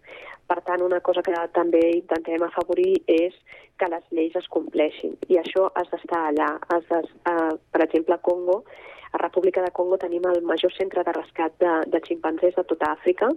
Per 0.51 0.59
tant, 0.67 0.83
una 0.85 1.01
cosa 1.01 1.23
que 1.23 1.35
també 1.55 1.83
intentem 1.97 2.43
afavorir 2.43 2.97
és 3.07 3.37
que 3.79 3.89
les 3.89 4.03
lleis 4.11 4.35
es 4.37 4.49
compleixin. 4.53 5.15
I 5.31 5.39
això 5.41 5.69
has 5.79 5.89
d'estar 5.93 6.27
allà. 6.29 6.51
Has 6.75 6.85
de, 6.91 7.03
eh, 7.31 7.55
per 7.73 7.85
exemple, 7.87 8.15
a 8.15 8.25
Congo, 8.31 8.65
a 9.13 9.19
República 9.19 9.63
de 9.63 9.71
Congo 9.71 9.99
tenim 9.99 10.27
el 10.29 10.43
major 10.43 10.73
centre 10.73 11.05
de 11.05 11.13
rescat 11.13 11.57
de, 11.61 11.73
de 11.93 12.01
ximpanzés 12.07 12.55
de 12.57 12.65
tota 12.65 12.93
Àfrica, 12.97 13.31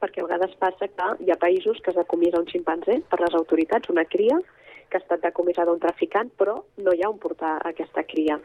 perquè 0.00 0.22
a 0.22 0.26
vegades 0.26 0.56
passa 0.60 0.88
que 0.88 1.08
hi 1.24 1.30
ha 1.30 1.38
països 1.40 1.80
que 1.84 1.92
es 1.92 1.98
decomisa 1.98 2.40
un 2.40 2.48
ximpanzé 2.48 3.00
per 3.10 3.20
les 3.20 3.36
autoritats, 3.36 3.92
una 3.92 4.06
cria, 4.08 4.38
que 4.90 4.98
ha 4.98 5.04
estat 5.04 5.22
decomissada 5.22 5.72
un 5.72 5.80
traficant, 5.82 6.32
però 6.40 6.56
no 6.84 6.94
hi 6.94 7.04
ha 7.04 7.10
on 7.12 7.18
portar 7.22 7.58
aquesta 7.68 8.04
cria. 8.08 8.40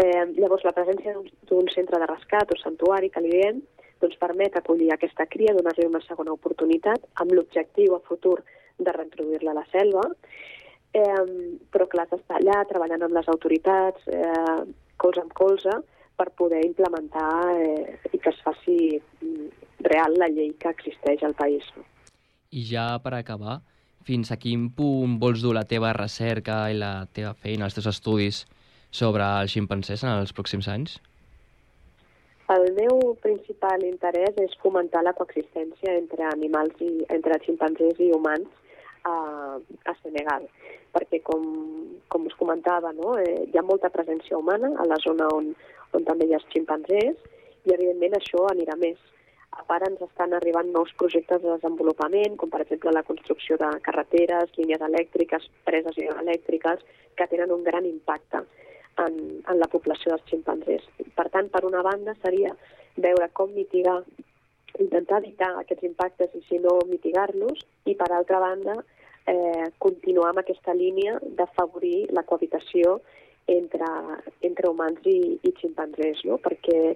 Eh, 0.00 0.24
llavors, 0.38 0.64
la 0.66 0.74
presència 0.74 1.14
d'un 1.50 1.68
centre 1.74 2.00
de 2.00 2.08
rescat 2.10 2.50
o 2.50 2.58
santuari, 2.58 3.10
que 3.12 3.22
li 3.22 3.34
diem, 3.34 3.60
doncs 4.02 4.18
permet 4.20 4.56
acollir 4.58 4.90
aquesta 4.92 5.26
cria, 5.30 5.54
donar-li 5.54 5.86
una 5.86 6.02
segona 6.06 6.34
oportunitat, 6.34 7.04
amb 7.22 7.34
l'objectiu 7.36 7.94
a 7.94 8.02
futur 8.08 8.40
de 8.78 8.94
reintroduir-la 8.96 9.52
a 9.52 9.58
la 9.60 9.66
selva, 9.70 10.06
eh, 10.94 11.24
però 11.70 11.86
clar, 11.90 12.08
està 12.16 12.40
allà 12.40 12.62
treballant 12.70 13.06
amb 13.06 13.18
les 13.18 13.28
autoritats, 13.30 14.08
eh, 14.08 14.62
colze 14.96 15.22
amb 15.22 15.34
colze, 15.36 15.82
per 16.14 16.30
poder 16.38 16.62
implementar 16.64 17.58
eh, 17.58 17.98
i 18.12 18.18
que 18.22 18.30
es 18.30 18.40
faci 18.46 18.76
mm, 18.94 19.48
real 19.84 20.18
la 20.20 20.30
llei 20.32 20.52
que 20.60 20.72
existeix 20.72 21.22
al 21.22 21.36
país. 21.38 21.64
I 22.54 22.64
ja 22.68 22.86
per 23.04 23.14
acabar, 23.18 23.60
fins 24.04 24.30
a 24.30 24.38
quin 24.40 24.68
punt 24.76 25.18
vols 25.20 25.42
dur 25.42 25.54
la 25.56 25.64
teva 25.68 25.94
recerca 25.96 26.64
i 26.70 26.78
la 26.78 27.06
teva 27.12 27.34
feina, 27.34 27.66
els 27.68 27.76
teus 27.76 27.88
estudis 27.90 28.44
sobre 28.94 29.26
els 29.40 29.54
ximpancers 29.56 30.04
en 30.04 30.14
els 30.14 30.34
pròxims 30.36 30.68
anys? 30.70 30.98
El 32.52 32.66
meu 32.76 33.14
principal 33.24 33.82
interès 33.88 34.36
és 34.42 34.52
fomentar 34.60 35.00
la 35.02 35.14
coexistència 35.16 35.94
entre 35.96 36.26
animals 36.28 36.82
i 36.84 36.90
entre 37.14 37.40
ximpancers 37.46 38.02
i 38.04 38.10
humans 38.12 38.50
a, 39.08 39.14
a 39.88 39.94
Senegal, 40.02 40.44
perquè 40.92 41.22
com, 41.24 41.46
com 42.12 42.28
us 42.28 42.36
comentava, 42.40 42.92
no, 42.92 43.16
eh, 43.20 43.46
hi 43.48 43.58
ha 43.58 43.64
molta 43.64 43.90
presència 43.92 44.36
humana 44.36 44.74
a 44.76 44.86
la 44.90 45.00
zona 45.06 45.30
on, 45.32 45.50
on 45.96 46.04
també 46.04 46.28
hi 46.28 46.36
ha 46.36 46.42
ximpanzés 46.52 47.16
i 47.64 47.72
evidentment 47.72 48.18
això 48.20 48.44
anirà 48.52 48.76
més. 48.80 49.00
A 49.54 49.62
part 49.68 49.86
ens 49.86 50.02
estan 50.02 50.34
arribant 50.34 50.70
nous 50.74 50.90
projectes 50.98 51.42
de 51.42 51.52
desenvolupament, 51.52 52.36
com 52.40 52.50
per 52.50 52.62
exemple 52.64 52.92
la 52.94 53.04
construcció 53.06 53.58
de 53.60 53.70
carreteres, 53.86 54.52
línies 54.58 54.82
elèctriques, 54.82 55.46
preses 55.68 55.98
elèctriques, 56.04 56.82
que 57.14 57.28
tenen 57.30 57.52
un 57.54 57.62
gran 57.66 57.86
impacte 57.86 58.42
en, 59.04 59.18
en 59.46 59.60
la 59.60 59.70
població 59.70 60.12
dels 60.12 60.26
ximpanzés. 60.30 60.86
Per 61.14 61.28
tant, 61.30 61.50
per 61.54 61.64
una 61.68 61.82
banda 61.86 62.16
seria 62.22 62.54
veure 62.96 63.30
com 63.32 63.54
mitigar, 63.54 64.00
intentar 64.78 65.22
evitar 65.22 65.52
aquests 65.60 65.86
impactes 65.86 66.34
i 66.34 66.42
si 66.48 66.60
no 66.62 66.80
mitigar-los, 66.90 67.62
i 67.86 67.94
per 67.98 68.10
altra 68.10 68.42
banda 68.42 68.76
eh, 69.26 69.70
continuar 69.78 70.32
amb 70.32 70.42
aquesta 70.42 70.74
línia 70.74 71.18
d'afavorir 71.38 72.10
la 72.12 72.24
cohabitació 72.26 72.98
entre, 73.46 73.88
entre 74.40 74.70
humans 74.70 75.04
i, 75.04 75.18
i 75.42 75.52
ximpanzés, 75.60 76.22
no? 76.28 76.38
perquè 76.42 76.94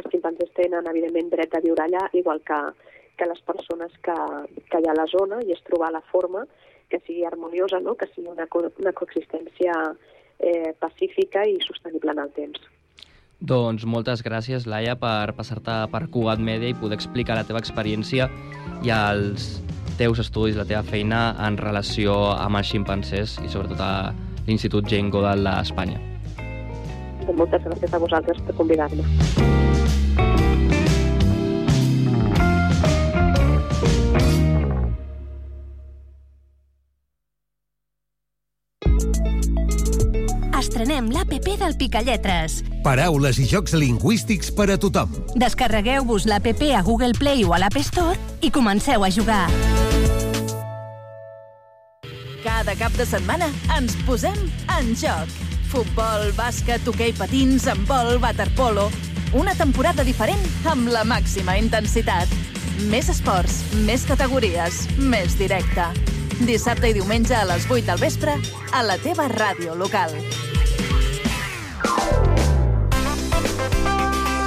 els 0.00 0.10
ximpanzés 0.12 0.50
tenen, 0.56 0.88
evidentment, 0.90 1.30
dret 1.32 1.54
a 1.54 1.62
viure 1.64 1.84
allà, 1.84 2.06
igual 2.16 2.42
que, 2.46 2.58
que 3.16 3.28
les 3.28 3.40
persones 3.46 3.94
que, 4.04 4.16
que 4.72 4.80
hi 4.80 4.88
ha 4.88 4.96
a 4.96 5.00
la 5.02 5.08
zona, 5.12 5.40
i 5.46 5.54
és 5.54 5.62
trobar 5.68 5.92
la 5.94 6.04
forma 6.12 6.46
que 6.90 6.98
sigui 7.06 7.24
harmoniosa, 7.24 7.80
no? 7.80 7.94
que 7.94 8.08
sigui 8.14 8.28
una, 8.28 8.48
co 8.50 8.64
una 8.66 8.92
coexistència 8.92 9.76
eh, 10.40 10.74
pacífica 10.80 11.46
i 11.46 11.60
sostenible 11.64 12.16
en 12.16 12.24
el 12.26 12.32
temps. 12.36 12.66
Doncs 13.40 13.86
moltes 13.88 14.20
gràcies, 14.20 14.66
Laia, 14.68 14.98
per 15.00 15.32
passar-te 15.38 15.76
per 15.92 16.02
Cugat 16.12 16.42
Media 16.44 16.68
i 16.68 16.76
poder 16.76 16.98
explicar 16.98 17.38
la 17.38 17.46
teva 17.48 17.62
experiència 17.62 18.28
i 18.84 18.92
els 18.92 19.54
teus 20.00 20.20
estudis, 20.20 20.58
la 20.60 20.66
teva 20.68 20.82
feina 20.84 21.22
en 21.46 21.56
relació 21.60 22.18
amb 22.34 22.60
els 22.60 22.68
ximpancers 22.68 23.38
i 23.44 23.48
sobretot 23.48 23.80
a 23.80 24.12
l'Institut 24.48 24.88
Jane 24.88 25.12
Goodall 25.12 25.46
d'Espanya. 25.46 26.00
Moltes 27.30 27.64
gràcies 27.64 27.94
a 27.94 28.02
vosaltres 28.02 28.44
per 28.44 28.58
convidar-me. 28.58 29.59
Estrenem 41.00 41.10
l'APP 41.14 41.58
del 41.58 41.76
Picalletres. 41.76 42.62
Paraules 42.84 43.38
i 43.38 43.46
jocs 43.48 43.72
lingüístics 43.72 44.50
per 44.52 44.70
a 44.70 44.76
tothom. 44.78 45.10
Descarregueu-vos 45.34 46.26
l'APP 46.26 46.74
a 46.76 46.82
Google 46.82 47.14
Play 47.18 47.44
o 47.44 47.54
a 47.54 47.58
l'App 47.58 47.76
Store 47.80 48.16
i 48.40 48.50
comenceu 48.50 49.04
a 49.04 49.10
jugar. 49.10 49.48
Cada 52.44 52.74
cap 52.76 52.92
de 52.96 53.06
setmana 53.06 53.48
ens 53.76 53.96
posem 54.06 54.36
en 54.78 54.94
joc. 54.96 55.28
Futbol, 55.70 56.32
bàsquet, 56.36 56.86
hoquei 56.86 57.12
patins, 57.12 57.66
handbol, 57.66 58.18
waterpolo... 58.20 58.90
Una 59.30 59.52
temporada 59.54 60.02
diferent 60.02 60.40
amb 60.66 60.88
la 60.90 61.04
màxima 61.06 61.54
intensitat. 61.54 62.26
Més 62.90 63.06
esports, 63.12 63.60
més 63.86 64.02
categories, 64.02 64.82
més 64.98 65.38
directe. 65.38 65.86
Dissabte 66.42 66.90
i 66.90 66.98
diumenge 66.98 67.38
a 67.38 67.46
les 67.46 67.70
8 67.70 67.86
del 67.92 68.02
vespre 68.02 68.34
a 68.74 68.82
la 68.82 68.98
teva 68.98 69.30
ràdio 69.30 69.78
local. 69.78 70.18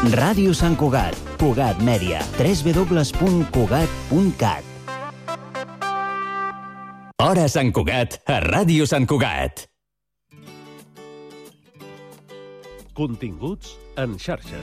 Ràdio 0.04 0.52
Sant 0.52 0.74
Cugat, 0.76 1.16
Cugat 1.40 1.80
Mèdia, 1.80 2.20
www.cugat.cat. 2.36 4.64
Hora 7.24 7.48
Sant 7.48 7.72
Cugat, 7.72 8.20
a 8.28 8.44
Ràdio 8.44 8.84
Sant 8.84 9.08
Cugat. 9.08 9.64
Continguts 13.00 13.80
en 13.96 14.20
xarxa. 14.20 14.60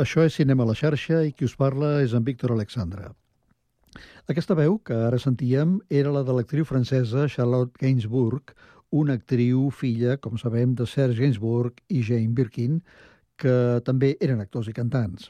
Això 0.00 0.22
és 0.24 0.32
Cinema 0.38 0.64
a 0.64 0.70
la 0.70 0.74
xarxa 0.78 1.18
i 1.28 1.32
qui 1.36 1.44
us 1.44 1.52
parla 1.60 1.98
és 2.00 2.14
en 2.16 2.24
Víctor 2.24 2.54
Alexandra. 2.54 3.10
Aquesta 4.32 4.54
veu 4.56 4.78
que 4.80 4.96
ara 4.96 5.18
sentíem 5.20 5.74
era 5.90 6.12
la 6.14 6.22
de 6.24 6.32
l'actriu 6.32 6.64
francesa 6.64 7.26
Charlotte 7.28 7.76
Gainsbourg, 7.82 8.54
una 8.96 9.18
actriu 9.18 9.68
filla, 9.68 10.16
com 10.16 10.40
sabem, 10.40 10.72
de 10.74 10.86
Serge 10.88 11.20
Gainsbourg 11.20 11.84
i 11.92 12.00
Jane 12.00 12.32
Birkin, 12.32 12.80
que 13.36 13.54
també 13.84 14.14
eren 14.24 14.40
actors 14.40 14.72
i 14.72 14.76
cantants. 14.80 15.28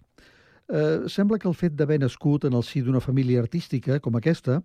Eh, 0.71 1.09
sembla 1.11 1.41
que 1.43 1.51
el 1.51 1.59
fet 1.59 1.75
d'haver 1.75 1.99
nascut 2.05 2.47
en 2.47 2.55
el 2.55 2.63
si 2.63 2.85
d'una 2.87 3.03
família 3.03 3.43
artística 3.43 3.99
com 3.99 4.21
aquesta, 4.21 4.61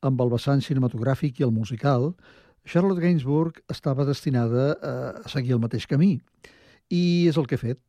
amb 0.00 0.20
el 0.24 0.32
vessant 0.32 0.64
cinematogràfic 0.64 1.42
i 1.42 1.44
el 1.44 1.52
musical, 1.52 2.14
Charlotte 2.64 3.04
Gainsbourg 3.04 3.60
estava 3.68 4.08
destinada 4.08 4.72
a 4.80 5.28
seguir 5.28 5.58
el 5.58 5.60
mateix 5.60 5.84
camí. 5.90 6.14
I 6.88 7.28
és 7.28 7.36
el 7.36 7.44
que 7.44 7.60
ha 7.60 7.68
fet. 7.68 7.82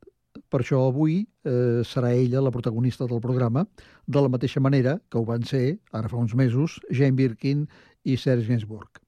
Per 0.50 0.60
això 0.60 0.80
avui 0.88 1.20
eh, 1.46 1.82
serà 1.86 2.10
ella 2.14 2.42
la 2.42 2.52
protagonista 2.54 3.06
del 3.10 3.22
programa, 3.22 3.64
de 4.06 4.22
la 4.22 4.30
mateixa 4.32 4.60
manera 4.60 4.98
que 5.08 5.18
ho 5.18 5.24
van 5.28 5.44
ser, 5.46 5.78
ara 5.92 6.10
fa 6.10 6.18
uns 6.18 6.34
mesos, 6.34 6.80
Jane 6.90 7.14
Birkin 7.18 7.66
i 8.04 8.16
Serge 8.18 8.48
Gainsbourg. 8.48 9.00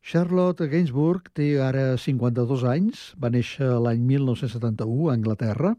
Charlotte 0.00 0.68
Gainsbourg 0.68 1.28
té 1.36 1.54
ara 1.60 1.96
52 2.00 2.64
anys, 2.68 3.10
va 3.20 3.32
néixer 3.32 3.68
l'any 3.84 4.00
1971 4.12 5.08
a 5.08 5.16
Anglaterra, 5.16 5.74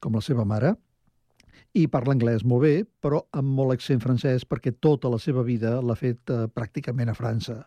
com 0.00 0.16
la 0.18 0.22
seva 0.24 0.46
mare, 0.46 0.74
i 1.78 1.86
parla 1.86 2.16
anglès 2.16 2.42
molt 2.42 2.64
bé, 2.64 2.74
però 3.02 3.20
amb 3.36 3.54
molt 3.58 3.76
accent 3.76 4.02
francès 4.02 4.46
perquè 4.48 4.72
tota 4.82 5.10
la 5.12 5.20
seva 5.22 5.44
vida 5.46 5.76
l'ha 5.82 5.94
fet 5.98 6.30
eh, 6.30 6.46
pràcticament 6.50 7.12
a 7.12 7.14
França. 7.14 7.60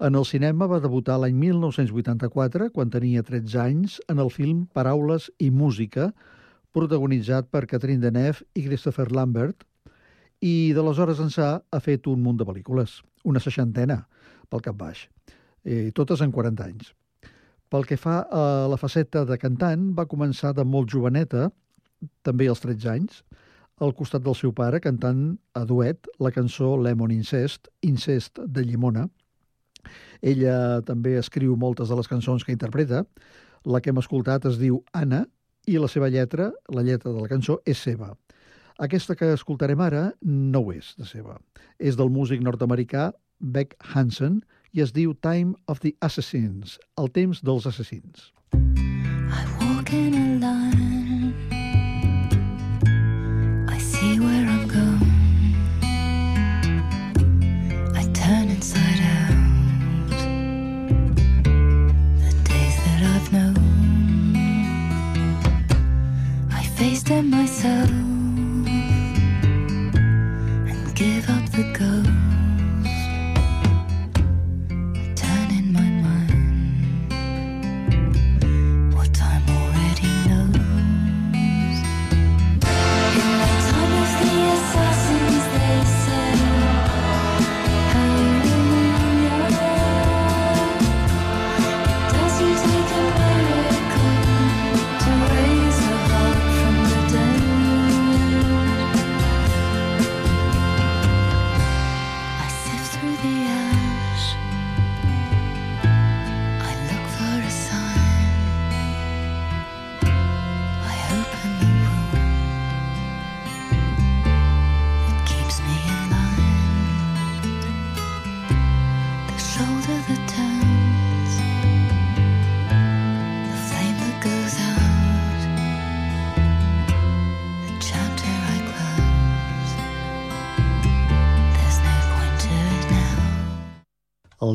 En 0.00 0.14
el 0.16 0.24
cinema 0.24 0.66
va 0.66 0.80
debutar 0.80 1.18
l'any 1.20 1.34
1984, 1.36 2.70
quan 2.72 2.90
tenia 2.90 3.22
13 3.22 3.58
anys, 3.60 3.98
en 4.08 4.22
el 4.22 4.30
film 4.32 4.64
Paraules 4.72 5.28
i 5.38 5.50
música, 5.50 6.12
protagonitzat 6.72 7.50
per 7.52 7.66
Catherine 7.68 8.00
Deneuve 8.00 8.46
i 8.56 8.64
Christopher 8.64 9.10
Lambert, 9.12 9.66
i 10.40 10.72
d'aleshores 10.74 11.20
ençà 11.22 11.52
ha 11.60 11.80
fet 11.80 12.08
un 12.08 12.22
munt 12.22 12.40
de 12.40 12.48
pel·lícules, 12.48 13.02
una 13.28 13.40
seixantena, 13.40 14.00
pel 14.48 14.64
cap 14.64 14.78
baix, 14.80 15.06
i 15.64 15.92
totes 15.92 16.24
en 16.24 16.32
40 16.32 16.64
anys. 16.64 16.94
Pel 17.68 17.86
que 17.88 17.96
fa 17.96 18.22
a 18.28 18.42
la 18.68 18.80
faceta 18.80 19.26
de 19.28 19.38
cantant, 19.38 19.92
va 19.96 20.08
començar 20.08 20.52
de 20.56 20.64
molt 20.64 20.90
joveneta, 20.90 21.50
també 22.26 22.48
als 22.48 22.64
13 22.64 22.90
anys, 22.96 23.22
al 23.82 23.94
costat 23.94 24.24
del 24.24 24.36
seu 24.38 24.52
pare 24.52 24.80
cantant 24.80 25.36
a 25.58 25.64
duet 25.66 26.08
la 26.20 26.30
cançó 26.32 26.76
Lemon 26.76 27.12
Incest, 27.14 27.68
Incest 27.82 28.40
de 28.40 28.64
Llimona, 28.64 29.08
ella 30.22 30.80
també 30.86 31.16
escriu 31.18 31.56
moltes 31.58 31.90
de 31.90 31.98
les 31.98 32.08
cançons 32.08 32.44
que 32.46 32.54
interpreta. 32.54 33.02
La 33.66 33.80
que 33.82 33.90
hem 33.90 33.98
escoltat 33.98 34.46
es 34.48 34.58
diu 34.58 34.80
Anna 34.94 35.24
i 35.66 35.78
la 35.78 35.90
seva 35.90 36.10
lletra, 36.10 36.50
la 36.70 36.82
lletra 36.86 37.12
de 37.12 37.20
la 37.20 37.30
cançó, 37.30 37.60
és 37.66 37.78
seva. 37.78 38.12
Aquesta 38.82 39.14
que 39.18 39.32
escoltarem 39.34 39.82
ara 39.82 40.12
no 40.22 40.62
ho 40.62 40.72
és 40.74 40.94
de 40.98 41.06
seva. 41.06 41.36
És 41.78 41.98
del 41.98 42.10
músic 42.10 42.42
nord-americà 42.42 43.10
Beck 43.38 43.76
Hansen 43.92 44.40
i 44.72 44.82
es 44.82 44.94
diu 44.94 45.12
Time 45.14 45.54
of 45.66 45.82
the 45.82 45.92
Assassins, 46.00 46.78
el 46.98 47.12
temps 47.12 47.42
dels 47.44 47.66
assassins. 47.68 48.30
I 48.54 49.44
walk 49.60 49.92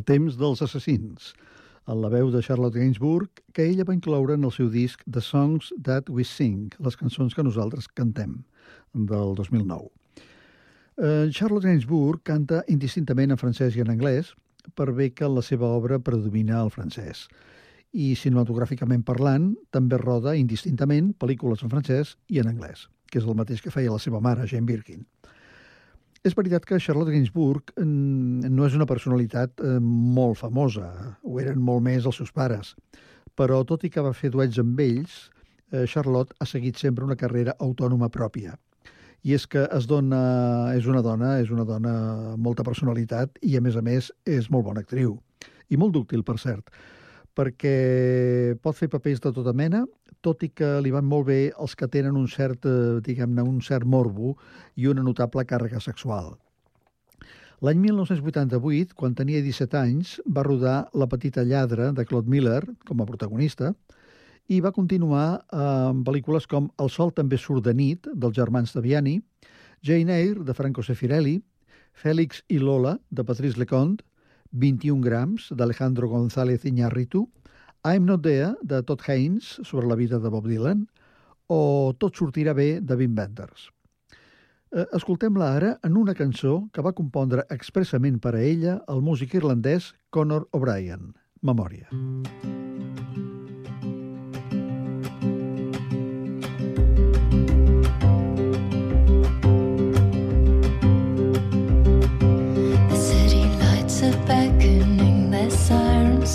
temps 0.08 0.38
dels 0.40 0.64
assassins, 0.64 1.34
en 1.88 2.02
la 2.04 2.10
veu 2.12 2.32
de 2.32 2.42
Charlotte 2.44 2.76
Gainsbourg, 2.80 3.42
que 3.54 3.66
ella 3.68 3.86
va 3.88 3.96
incloure 3.96 4.36
en 4.36 4.46
el 4.48 4.54
seu 4.56 4.70
disc 4.72 5.04
The 5.04 5.24
Songs 5.24 5.74
That 5.84 6.10
We 6.10 6.24
Sing, 6.28 6.72
les 6.84 6.96
cançons 7.00 7.36
que 7.36 7.44
nosaltres 7.44 7.88
cantem, 7.92 8.42
del 8.94 9.36
2009. 9.36 9.92
Eh, 10.98 11.30
Charlotte 11.32 11.68
Gainsbourg 11.68 12.24
canta 12.24 12.64
indistintament 12.68 13.36
en 13.36 13.40
francès 13.40 13.76
i 13.76 13.84
en 13.84 13.92
anglès, 13.94 14.34
per 14.76 14.92
bé 14.96 15.12
que 15.16 15.30
la 15.32 15.44
seva 15.44 15.70
obra 15.76 16.00
predomina 16.00 16.62
el 16.64 16.72
francès. 16.72 17.28
I 17.94 18.14
cinematogràficament 18.20 19.04
parlant, 19.08 19.54
també 19.72 20.00
roda 20.02 20.36
indistintament 20.36 21.14
pel·lícules 21.20 21.64
en 21.64 21.72
francès 21.72 22.18
i 22.28 22.40
en 22.44 22.52
anglès, 22.52 22.88
que 23.12 23.20
és 23.22 23.28
el 23.28 23.38
mateix 23.40 23.64
que 23.64 23.72
feia 23.72 23.94
la 23.94 24.04
seva 24.04 24.20
mare, 24.24 24.48
Jane 24.48 24.68
Birkin. 24.68 25.06
És 26.26 26.36
veritat 26.38 26.66
que 26.66 26.80
Charlotte 26.82 27.14
Gainsbourg 27.14 27.74
mm, 27.78 28.50
no 28.50 28.66
és 28.66 28.76
una 28.78 28.88
personalitat 28.90 29.62
eh, 29.62 29.78
molt 29.82 30.40
famosa, 30.42 30.90
ho 31.24 31.40
eren 31.42 31.62
molt 31.62 31.86
més 31.86 32.08
els 32.10 32.18
seus 32.22 32.34
pares, 32.34 32.74
però 33.38 33.62
tot 33.68 33.86
i 33.86 33.92
que 33.94 34.04
va 34.04 34.16
fer 34.18 34.32
duets 34.34 34.58
amb 34.62 34.80
ells, 34.82 35.28
eh, 35.72 35.86
Charlotte 35.86 36.36
ha 36.40 36.48
seguit 36.50 36.80
sempre 36.82 37.06
una 37.06 37.20
carrera 37.20 37.56
autònoma 37.60 38.10
pròpia. 38.10 38.58
I 39.26 39.34
és 39.36 39.48
que 39.50 39.66
es 39.74 39.88
dona, 39.90 40.74
és 40.78 40.86
una 40.88 41.02
dona, 41.06 41.38
és 41.42 41.50
una 41.52 41.66
dona 41.68 41.94
amb 42.34 42.44
molta 42.44 42.64
personalitat 42.64 43.38
i, 43.42 43.58
a 43.58 43.62
més 43.62 43.76
a 43.76 43.84
més, 43.84 44.12
és 44.26 44.50
molt 44.54 44.70
bona 44.70 44.86
actriu. 44.86 45.18
I 45.70 45.78
molt 45.78 45.94
dúctil, 45.98 46.24
per 46.24 46.38
cert, 46.40 46.70
perquè 47.38 48.58
pot 48.64 48.76
fer 48.78 48.90
papers 48.90 49.22
de 49.22 49.32
tota 49.36 49.54
mena, 49.54 49.84
tot 50.26 50.42
i 50.44 50.50
que 50.50 50.78
li 50.82 50.92
van 50.94 51.06
molt 51.06 51.28
bé 51.30 51.40
els 51.54 51.76
que 51.78 51.90
tenen 51.94 52.18
un 52.18 52.28
cert, 52.32 52.66
eh, 52.66 52.98
diguem-ne, 53.06 53.46
un 53.46 53.62
cert 53.62 53.86
morbo 53.86 54.36
i 54.76 54.88
una 54.90 55.06
notable 55.06 55.46
càrrega 55.46 55.80
sexual. 55.84 56.34
L'any 57.62 57.80
1988, 57.82 58.94
quan 58.94 59.16
tenia 59.18 59.42
17 59.42 59.78
anys, 59.80 60.18
va 60.30 60.44
rodar 60.46 60.90
La 60.94 61.08
petita 61.10 61.42
lladra 61.42 61.92
de 61.92 62.06
Claude 62.06 62.30
Miller 62.30 62.62
com 62.86 63.02
a 63.02 63.08
protagonista 63.10 63.72
i 64.48 64.60
va 64.62 64.72
continuar 64.72 65.26
eh, 65.38 65.62
amb 65.62 66.06
pel·lícules 66.08 66.46
com 66.48 66.70
El 66.80 66.90
sol 66.94 67.14
també 67.14 67.38
surt 67.38 67.66
de 67.66 67.74
nit, 67.74 68.08
dels 68.14 68.36
germans 68.38 68.74
Taviani, 68.74 69.20
Jane 69.82 70.14
Eyre, 70.14 70.44
de 70.46 70.54
Franco 70.54 70.84
Sefirelli, 70.84 71.40
Fèlix 71.98 72.44
i 72.54 72.60
Lola, 72.62 72.98
de 73.10 73.26
Patrice 73.26 73.58
Leconte, 73.60 74.06
21 74.52 75.02
grams, 75.02 75.50
d'Alejandro 75.52 76.10
González 76.10 76.66
Iñárritu, 76.66 77.28
I'm 77.84 78.06
Not 78.06 78.24
There, 78.24 78.56
de 78.62 78.82
Todd 78.84 79.02
Haynes, 79.08 79.60
sobre 79.64 79.88
la 79.88 79.96
vida 79.96 80.20
de 80.20 80.30
Bob 80.30 80.48
Dylan, 80.48 80.88
o 81.48 81.96
Tot 81.98 82.16
sortirà 82.16 82.54
bé, 82.54 82.82
de 82.82 82.96
Wim 82.96 83.16
Wenders. 83.18 83.70
Eh, 84.72 84.86
Escoltem-la 84.94 85.54
ara 85.56 85.80
en 85.88 85.96
una 85.96 86.16
cançó 86.16 86.68
que 86.74 86.84
va 86.84 86.96
compondre 86.98 87.48
expressament 87.54 88.20
per 88.20 88.36
a 88.36 88.44
ella 88.44 88.82
el 88.92 89.02
músic 89.02 89.38
irlandès 89.40 89.94
Conor 90.12 90.50
O'Brien, 90.52 91.14
Memòria. 91.42 91.88
The 91.88 93.07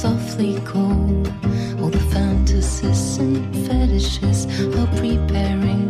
softly 0.02 0.60
call. 0.62 1.06
All 1.80 1.88
the 1.88 2.04
fantasies 2.12 3.18
and 3.18 3.54
fetishes 3.64 4.46
are 4.76 4.88
preparing 4.96 5.81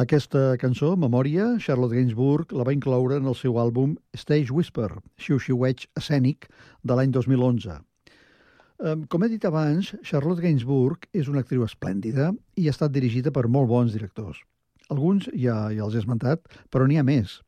Aquesta 0.00 0.54
cançó, 0.56 0.94
Memòria, 0.96 1.58
Charlotte 1.60 1.92
Gainsbourg 1.92 2.54
la 2.56 2.64
va 2.64 2.72
incloure 2.72 3.18
en 3.20 3.26
el 3.28 3.34
seu 3.36 3.58
àlbum 3.60 3.98
Stage 4.16 4.54
Whisper, 4.54 4.88
xiu-xiueig 5.20 5.82
escènic 6.00 6.46
de 6.88 6.96
l'any 6.96 7.10
2011. 7.12 7.74
Em, 8.80 9.02
Com 9.12 9.26
he 9.26 9.28
dit 9.28 9.44
abans, 9.44 9.90
Charlotte 10.00 10.40
Gainsbourg 10.40 11.04
és 11.12 11.28
una 11.28 11.42
actriu 11.44 11.66
esplèndida 11.66 12.30
i 12.56 12.64
ha 12.68 12.72
estat 12.72 12.94
dirigida 12.94 13.34
per 13.34 13.44
molt 13.48 13.68
bons 13.68 13.92
directors. 13.92 14.40
Alguns 14.88 15.28
ja, 15.34 15.68
ja 15.68 15.84
els 15.84 15.98
he 15.98 16.00
esmentat, 16.00 16.48
però 16.72 16.88
n'hi 16.88 16.96
ha 16.96 17.04
més, 17.04 17.42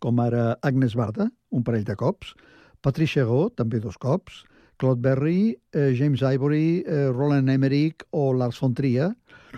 com 0.00 0.16
ara 0.24 0.54
Agnes 0.62 0.96
Barda, 0.96 1.28
un 1.52 1.66
parell 1.66 1.84
de 1.84 1.98
cops, 1.98 2.32
Patricia 2.80 3.28
Go, 3.28 3.50
també 3.52 3.84
dos 3.84 4.00
cops, 4.00 4.46
Claude 4.80 5.04
Berry, 5.04 5.58
eh, 5.76 5.92
James 5.92 6.22
Ivory, 6.24 6.82
eh, 6.86 7.10
Roland 7.12 7.52
Emmerich 7.52 8.06
o 8.16 8.32
Lars 8.32 8.62
von 8.64 8.72
Trier, 8.72 9.12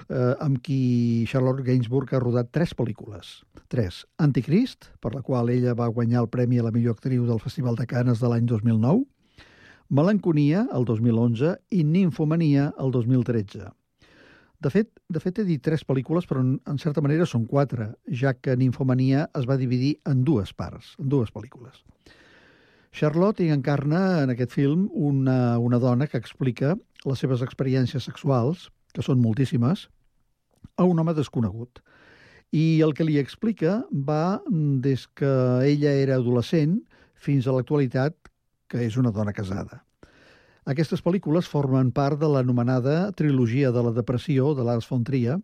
eh, 0.09 0.35
amb 0.43 0.61
qui 0.65 1.25
Charlotte 1.31 1.65
Gainsbourg 1.67 2.13
ha 2.15 2.21
rodat 2.23 2.53
tres 2.55 2.75
pel·lícules. 2.77 3.43
Tres. 3.73 4.03
Anticrist, 4.23 4.91
per 5.01 5.15
la 5.15 5.23
qual 5.25 5.51
ella 5.51 5.77
va 5.79 5.91
guanyar 5.93 6.23
el 6.25 6.31
Premi 6.33 6.61
a 6.61 6.67
la 6.67 6.73
millor 6.75 6.99
actriu 6.99 7.27
del 7.29 7.41
Festival 7.41 7.79
de 7.79 7.87
Canes 7.91 8.21
de 8.21 8.31
l'any 8.31 8.49
2009, 8.49 9.05
Melanconia, 9.93 10.67
el 10.73 10.87
2011, 10.89 11.57
i 11.77 11.85
Ninfomania, 11.85 12.73
el 12.81 12.93
2013. 12.95 13.69
De 14.63 14.71
fet, 14.71 14.89
de 15.11 15.21
fet, 15.21 15.41
he 15.43 15.45
dit 15.45 15.61
tres 15.61 15.83
pel·lícules, 15.85 16.25
però 16.29 16.41
en, 16.41 16.79
certa 16.79 17.03
manera 17.05 17.27
són 17.27 17.49
quatre, 17.51 17.91
ja 18.07 18.33
que 18.33 18.55
Ninfomania 18.57 19.27
es 19.39 19.49
va 19.49 19.59
dividir 19.59 19.97
en 20.09 20.23
dues 20.25 20.55
parts, 20.55 20.95
en 21.03 21.11
dues 21.13 21.33
pel·lícules. 21.35 21.83
Charlotte 22.93 23.43
hi 23.43 23.51
encarna 23.51 24.23
en 24.23 24.31
aquest 24.33 24.53
film 24.55 24.87
una, 24.93 25.59
una 25.59 25.81
dona 25.83 26.07
que 26.07 26.21
explica 26.21 26.77
les 27.09 27.25
seves 27.25 27.43
experiències 27.43 28.07
sexuals, 28.07 28.69
que 28.93 29.05
són 29.05 29.21
moltíssimes, 29.23 29.89
a 30.77 30.85
un 30.89 30.99
home 30.99 31.15
desconegut. 31.15 31.83
I 32.53 32.83
el 32.85 32.93
que 32.95 33.07
li 33.09 33.19
explica 33.21 33.81
va 33.93 34.43
des 34.85 35.07
que 35.17 35.31
ella 35.69 35.95
era 36.03 36.19
adolescent 36.21 36.81
fins 37.15 37.47
a 37.47 37.55
l'actualitat, 37.57 38.17
que 38.69 38.85
és 38.85 38.97
una 39.01 39.13
dona 39.13 39.33
casada. 39.33 39.83
Aquestes 40.69 41.03
pel·lícules 41.03 41.49
formen 41.51 41.91
part 41.91 42.21
de 42.21 42.29
l'anomenada 42.31 43.11
trilogia 43.19 43.73
de 43.75 43.83
la 43.83 43.93
depressió 43.97 44.53
de 44.55 44.65
Lars 44.67 44.87
von 44.89 45.03
Trier, 45.05 45.41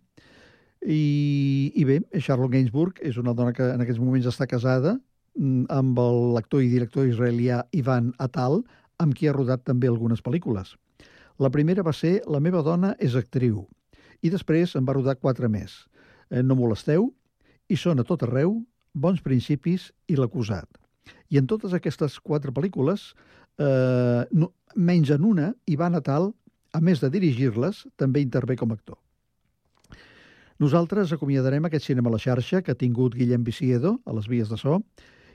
i, 0.86 1.72
i 1.74 1.84
bé, 1.84 1.98
Charlotte 2.22 2.52
Gainsbourg 2.54 3.00
és 3.02 3.16
una 3.18 3.34
dona 3.34 3.52
que 3.52 3.66
en 3.74 3.82
aquests 3.82 3.98
moments 3.98 4.28
està 4.30 4.46
casada 4.46 4.94
mm, 5.34 5.66
amb 5.74 5.98
l'actor 6.36 6.62
i 6.62 6.70
director 6.70 7.08
israelià 7.08 7.64
Ivan 7.74 8.12
Atal, 8.22 8.62
amb 9.02 9.16
qui 9.18 9.26
ha 9.26 9.34
rodat 9.34 9.64
també 9.66 9.90
algunes 9.90 10.22
pel·lícules. 10.22 10.76
La 11.38 11.50
primera 11.54 11.84
va 11.86 11.92
ser 11.94 12.18
La 12.26 12.40
meva 12.42 12.64
dona 12.66 12.94
és 12.98 13.14
actriu, 13.14 13.62
i 14.22 14.30
després 14.30 14.74
en 14.74 14.86
va 14.86 14.96
rodar 14.96 15.18
quatre 15.22 15.48
més. 15.48 15.84
Eh, 16.30 16.42
No 16.42 16.56
molesteu, 16.58 17.12
i 17.68 17.76
són 17.76 18.00
a 18.00 18.04
tot 18.04 18.24
arreu, 18.26 18.56
Bons 18.94 19.20
principis 19.22 19.92
i 20.08 20.16
L'acusat. 20.16 20.66
I 21.30 21.38
en 21.38 21.46
totes 21.46 21.74
aquestes 21.76 22.18
quatre 22.18 22.50
pel·lícules, 22.50 23.12
eh, 23.58 24.24
no, 24.32 24.52
menys 24.74 25.10
en 25.10 25.24
una, 25.24 25.52
Ivan 25.66 25.94
Atal, 25.94 26.32
a 26.72 26.80
més 26.80 27.00
de 27.00 27.10
dirigir-les, 27.10 27.86
també 27.96 28.20
intervé 28.20 28.56
com 28.56 28.72
a 28.72 28.74
actor. 28.74 28.98
Nosaltres 30.58 31.12
acomiadarem 31.14 31.64
aquest 31.68 31.86
cinema 31.86 32.10
a 32.10 32.16
la 32.16 32.18
xarxa 32.18 32.62
que 32.62 32.74
ha 32.74 32.78
tingut 32.78 33.14
Guillem 33.14 33.44
Viciedo 33.46 34.00
a 34.04 34.12
les 34.16 34.26
vies 34.26 34.50
de 34.50 34.58
so 34.58 34.80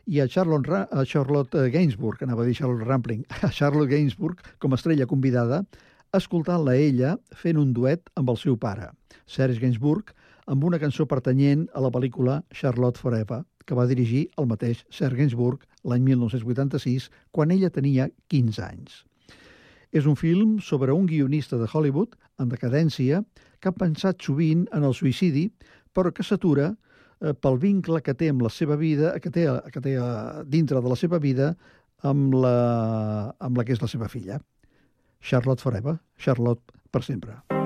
i 0.06 0.20
a 0.20 0.28
Charlotte, 0.28 0.68
Ra 0.68 0.82
a 0.92 1.06
Charlotte 1.08 1.70
Gainsbourg, 1.72 2.20
anava 2.24 2.44
a 2.44 2.46
dir 2.46 2.58
Charlotte 2.58 2.84
Rampling, 2.84 3.24
a 3.48 3.52
Charlotte 3.52 3.90
Gainsbourg 3.94 4.44
com 4.60 4.74
a 4.74 4.76
estrella 4.76 5.08
convidada, 5.08 5.64
escoltant-la 6.18 6.76
ella 6.78 7.16
fent 7.34 7.58
un 7.58 7.72
duet 7.74 8.10
amb 8.20 8.30
el 8.30 8.38
seu 8.38 8.58
pare, 8.60 8.92
Serge 9.26 9.60
Gainsbourg, 9.62 10.12
amb 10.46 10.66
una 10.68 10.80
cançó 10.80 11.08
pertanyent 11.10 11.66
a 11.74 11.82
la 11.82 11.90
pel·lícula 11.94 12.42
Charlotte 12.54 13.02
Forever, 13.02 13.42
que 13.66 13.78
va 13.78 13.88
dirigir 13.90 14.28
el 14.38 14.50
mateix 14.52 14.84
Serge 14.94 15.18
Gainsbourg 15.18 15.64
l'any 15.90 16.04
1986, 16.06 17.10
quan 17.32 17.52
ella 17.56 17.72
tenia 17.74 18.10
15 18.30 18.62
anys. 18.68 19.02
És 19.94 20.06
un 20.10 20.18
film 20.20 20.60
sobre 20.62 20.94
un 20.94 21.08
guionista 21.10 21.58
de 21.58 21.70
Hollywood 21.72 22.16
en 22.42 22.50
decadència 22.52 23.24
que 23.60 23.72
ha 23.72 23.78
pensat 23.78 24.22
sovint 24.22 24.68
en 24.74 24.86
el 24.86 24.94
suïcidi, 24.94 25.48
però 25.94 26.12
que 26.14 26.26
s'atura 26.26 26.74
eh, 26.74 27.34
pel 27.34 27.58
vincle 27.62 28.02
que 28.06 28.14
té 28.14 28.30
amb 28.30 28.46
la 28.46 28.54
seva 28.54 28.78
vida, 28.78 29.16
que 29.22 29.32
té, 29.34 29.48
que 29.74 29.82
té 29.82 29.98
eh, 29.98 30.46
dintre 30.46 30.82
de 30.82 30.94
la 30.94 31.00
seva 31.00 31.22
vida 31.24 31.54
amb 32.04 32.36
la, 32.36 32.58
amb 33.40 33.58
la 33.58 33.66
que 33.66 33.74
és 33.74 33.82
la 33.82 33.90
seva 33.90 34.10
filla. 34.12 34.42
Charlotte 35.24 35.62
Forever, 35.62 35.98
Charlotte 36.18 36.74
per 36.92 37.02
sempre. 37.02 37.63